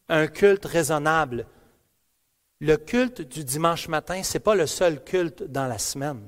un 0.08 0.28
culte 0.28 0.66
raisonnable. 0.66 1.46
Le 2.62 2.78
culte 2.78 3.22
du 3.22 3.44
dimanche 3.44 3.90
matin, 3.90 4.24
ce 4.24 4.36
n'est 4.36 4.40
pas 4.40 4.56
le 4.56 4.68
seul 4.68 5.04
culte 5.04 5.44
dans 5.44 5.68
la 5.68 5.78
semaine. 5.78 6.24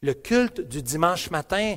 Le 0.00 0.14
culte 0.14 0.62
du 0.62 0.82
dimanche 0.82 1.30
matin, 1.30 1.76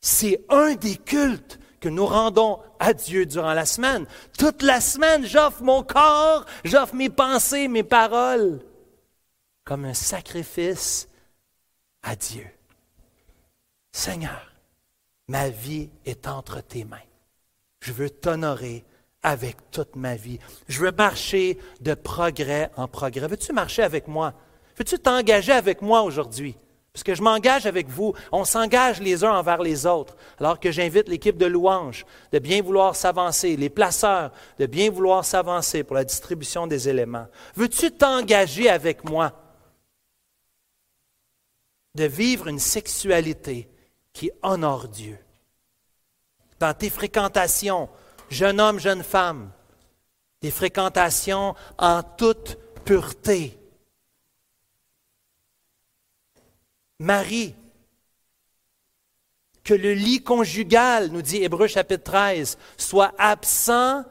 c'est 0.00 0.44
un 0.48 0.74
des 0.74 0.96
cultes 0.96 1.58
que 1.80 1.88
nous 1.88 2.06
rendons 2.06 2.60
à 2.78 2.92
Dieu 2.92 3.26
durant 3.26 3.52
la 3.52 3.66
semaine. 3.66 4.06
Toute 4.38 4.62
la 4.62 4.80
semaine, 4.80 5.26
j'offre 5.26 5.62
mon 5.64 5.82
corps, 5.82 6.46
j'offre 6.62 6.94
mes 6.94 7.10
pensées, 7.10 7.66
mes 7.66 7.82
paroles 7.82 8.60
comme 9.66 9.84
un 9.84 9.94
sacrifice 9.94 11.08
à 12.02 12.16
Dieu. 12.16 12.46
Seigneur, 13.92 14.52
ma 15.28 15.48
vie 15.50 15.90
est 16.06 16.28
entre 16.28 16.62
tes 16.62 16.84
mains. 16.84 16.96
Je 17.80 17.92
veux 17.92 18.08
t'honorer 18.08 18.84
avec 19.22 19.56
toute 19.72 19.96
ma 19.96 20.14
vie. 20.14 20.38
Je 20.68 20.80
veux 20.80 20.92
marcher 20.92 21.58
de 21.80 21.94
progrès 21.94 22.70
en 22.76 22.86
progrès. 22.86 23.26
Veux-tu 23.26 23.52
marcher 23.52 23.82
avec 23.82 24.06
moi? 24.06 24.34
Veux-tu 24.78 24.98
t'engager 25.00 25.52
avec 25.52 25.82
moi 25.82 26.02
aujourd'hui? 26.02 26.56
Parce 26.92 27.02
que 27.02 27.16
je 27.16 27.22
m'engage 27.22 27.66
avec 27.66 27.88
vous. 27.88 28.14
On 28.30 28.44
s'engage 28.44 29.00
les 29.00 29.24
uns 29.24 29.32
envers 29.32 29.60
les 29.62 29.84
autres. 29.84 30.16
Alors 30.38 30.60
que 30.60 30.70
j'invite 30.70 31.08
l'équipe 31.08 31.36
de 31.36 31.46
louanges 31.46 32.06
de 32.30 32.38
bien 32.38 32.62
vouloir 32.62 32.94
s'avancer, 32.94 33.56
les 33.56 33.68
placeurs 33.68 34.30
de 34.60 34.66
bien 34.66 34.90
vouloir 34.90 35.24
s'avancer 35.24 35.82
pour 35.82 35.96
la 35.96 36.04
distribution 36.04 36.68
des 36.68 36.88
éléments. 36.88 37.26
Veux-tu 37.56 37.90
t'engager 37.90 38.70
avec 38.70 39.02
moi? 39.04 39.32
De 41.96 42.04
vivre 42.04 42.46
une 42.46 42.58
sexualité 42.58 43.68
qui 44.12 44.30
honore 44.42 44.88
Dieu. 44.88 45.18
Dans 46.60 46.74
tes 46.74 46.90
fréquentations, 46.90 47.88
jeune 48.28 48.60
homme, 48.60 48.78
jeune 48.78 49.02
femme, 49.02 49.50
des 50.42 50.50
fréquentations 50.50 51.54
en 51.78 52.02
toute 52.02 52.58
pureté. 52.84 53.58
Marie, 56.98 57.54
que 59.64 59.74
le 59.74 59.94
lit 59.94 60.22
conjugal, 60.22 61.08
nous 61.08 61.22
dit 61.22 61.42
Hébreu 61.42 61.66
chapitre 61.66 62.04
13, 62.04 62.58
soit 62.76 63.12
absent 63.18 64.04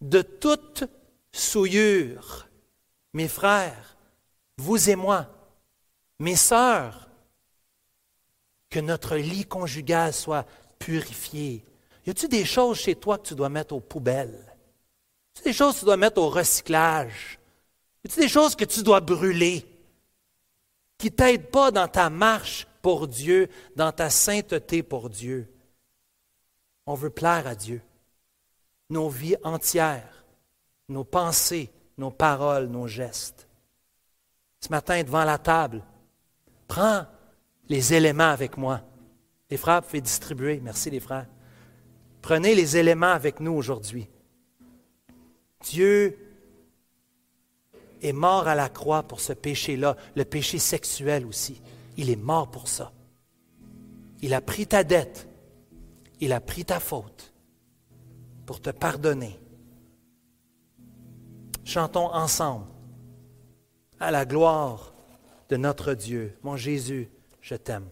de 0.00 0.22
toute 0.22 0.84
souillure. 1.32 2.48
Mes 3.12 3.28
frères, 3.28 3.96
vous 4.56 4.88
et 4.88 4.96
moi, 4.96 5.26
mes 6.18 6.36
sœurs, 6.36 7.09
que 8.70 8.78
notre 8.78 9.16
lit 9.16 9.44
conjugal 9.44 10.12
soit 10.12 10.46
purifié. 10.78 11.64
Y 12.06 12.10
a-t-il 12.10 12.28
des 12.28 12.44
choses 12.44 12.78
chez 12.78 12.94
toi 12.94 13.18
que 13.18 13.28
tu 13.28 13.34
dois 13.34 13.48
mettre 13.48 13.74
aux 13.74 13.80
poubelles? 13.80 14.46
Y 15.36 15.40
a-t-il 15.40 15.44
des 15.44 15.52
choses 15.52 15.74
que 15.74 15.80
tu 15.80 15.84
dois 15.84 15.96
mettre 15.96 16.20
au 16.20 16.30
recyclage? 16.30 17.38
Y 18.04 18.08
a-t-il 18.08 18.22
des 18.22 18.28
choses 18.28 18.56
que 18.56 18.64
tu 18.64 18.82
dois 18.82 19.00
brûler 19.00 19.66
qui 20.96 21.06
ne 21.06 21.16
t'aident 21.16 21.50
pas 21.50 21.70
dans 21.70 21.88
ta 21.88 22.10
marche 22.10 22.66
pour 22.80 23.08
Dieu, 23.08 23.48
dans 23.76 23.92
ta 23.92 24.08
sainteté 24.08 24.82
pour 24.82 25.10
Dieu? 25.10 25.52
On 26.86 26.94
veut 26.94 27.10
plaire 27.10 27.46
à 27.46 27.54
Dieu. 27.54 27.82
Nos 28.88 29.08
vies 29.08 29.36
entières, 29.44 30.24
nos 30.88 31.04
pensées, 31.04 31.70
nos 31.98 32.10
paroles, 32.10 32.66
nos 32.66 32.86
gestes. 32.86 33.46
Ce 34.60 34.68
matin, 34.68 35.02
devant 35.02 35.24
la 35.24 35.38
table, 35.38 35.82
prends 36.66 37.06
les 37.70 37.94
éléments 37.94 38.28
avec 38.28 38.56
moi. 38.56 38.82
Les 39.48 39.56
frères, 39.56 39.80
vous 39.80 39.86
pouvez 39.86 40.00
distribuer. 40.00 40.60
Merci 40.60 40.90
les 40.90 40.98
frères. 40.98 41.28
Prenez 42.20 42.54
les 42.54 42.76
éléments 42.76 43.12
avec 43.12 43.38
nous 43.38 43.52
aujourd'hui. 43.52 44.08
Dieu 45.62 46.18
est 48.02 48.12
mort 48.12 48.48
à 48.48 48.56
la 48.56 48.68
croix 48.68 49.04
pour 49.04 49.20
ce 49.20 49.32
péché-là, 49.32 49.96
le 50.16 50.24
péché 50.24 50.58
sexuel 50.58 51.24
aussi. 51.24 51.62
Il 51.96 52.10
est 52.10 52.16
mort 52.16 52.50
pour 52.50 52.66
ça. 52.66 52.92
Il 54.20 54.34
a 54.34 54.40
pris 54.40 54.66
ta 54.66 54.82
dette. 54.82 55.28
Il 56.18 56.32
a 56.32 56.40
pris 56.40 56.64
ta 56.64 56.80
faute 56.80 57.32
pour 58.46 58.60
te 58.60 58.70
pardonner. 58.70 59.38
Chantons 61.64 62.12
ensemble 62.12 62.66
à 64.00 64.10
la 64.10 64.24
gloire 64.24 64.92
de 65.48 65.56
notre 65.56 65.94
Dieu. 65.94 66.36
Mon 66.42 66.56
Jésus, 66.56 67.08
je 67.50 67.56
t'aime. 67.56 67.90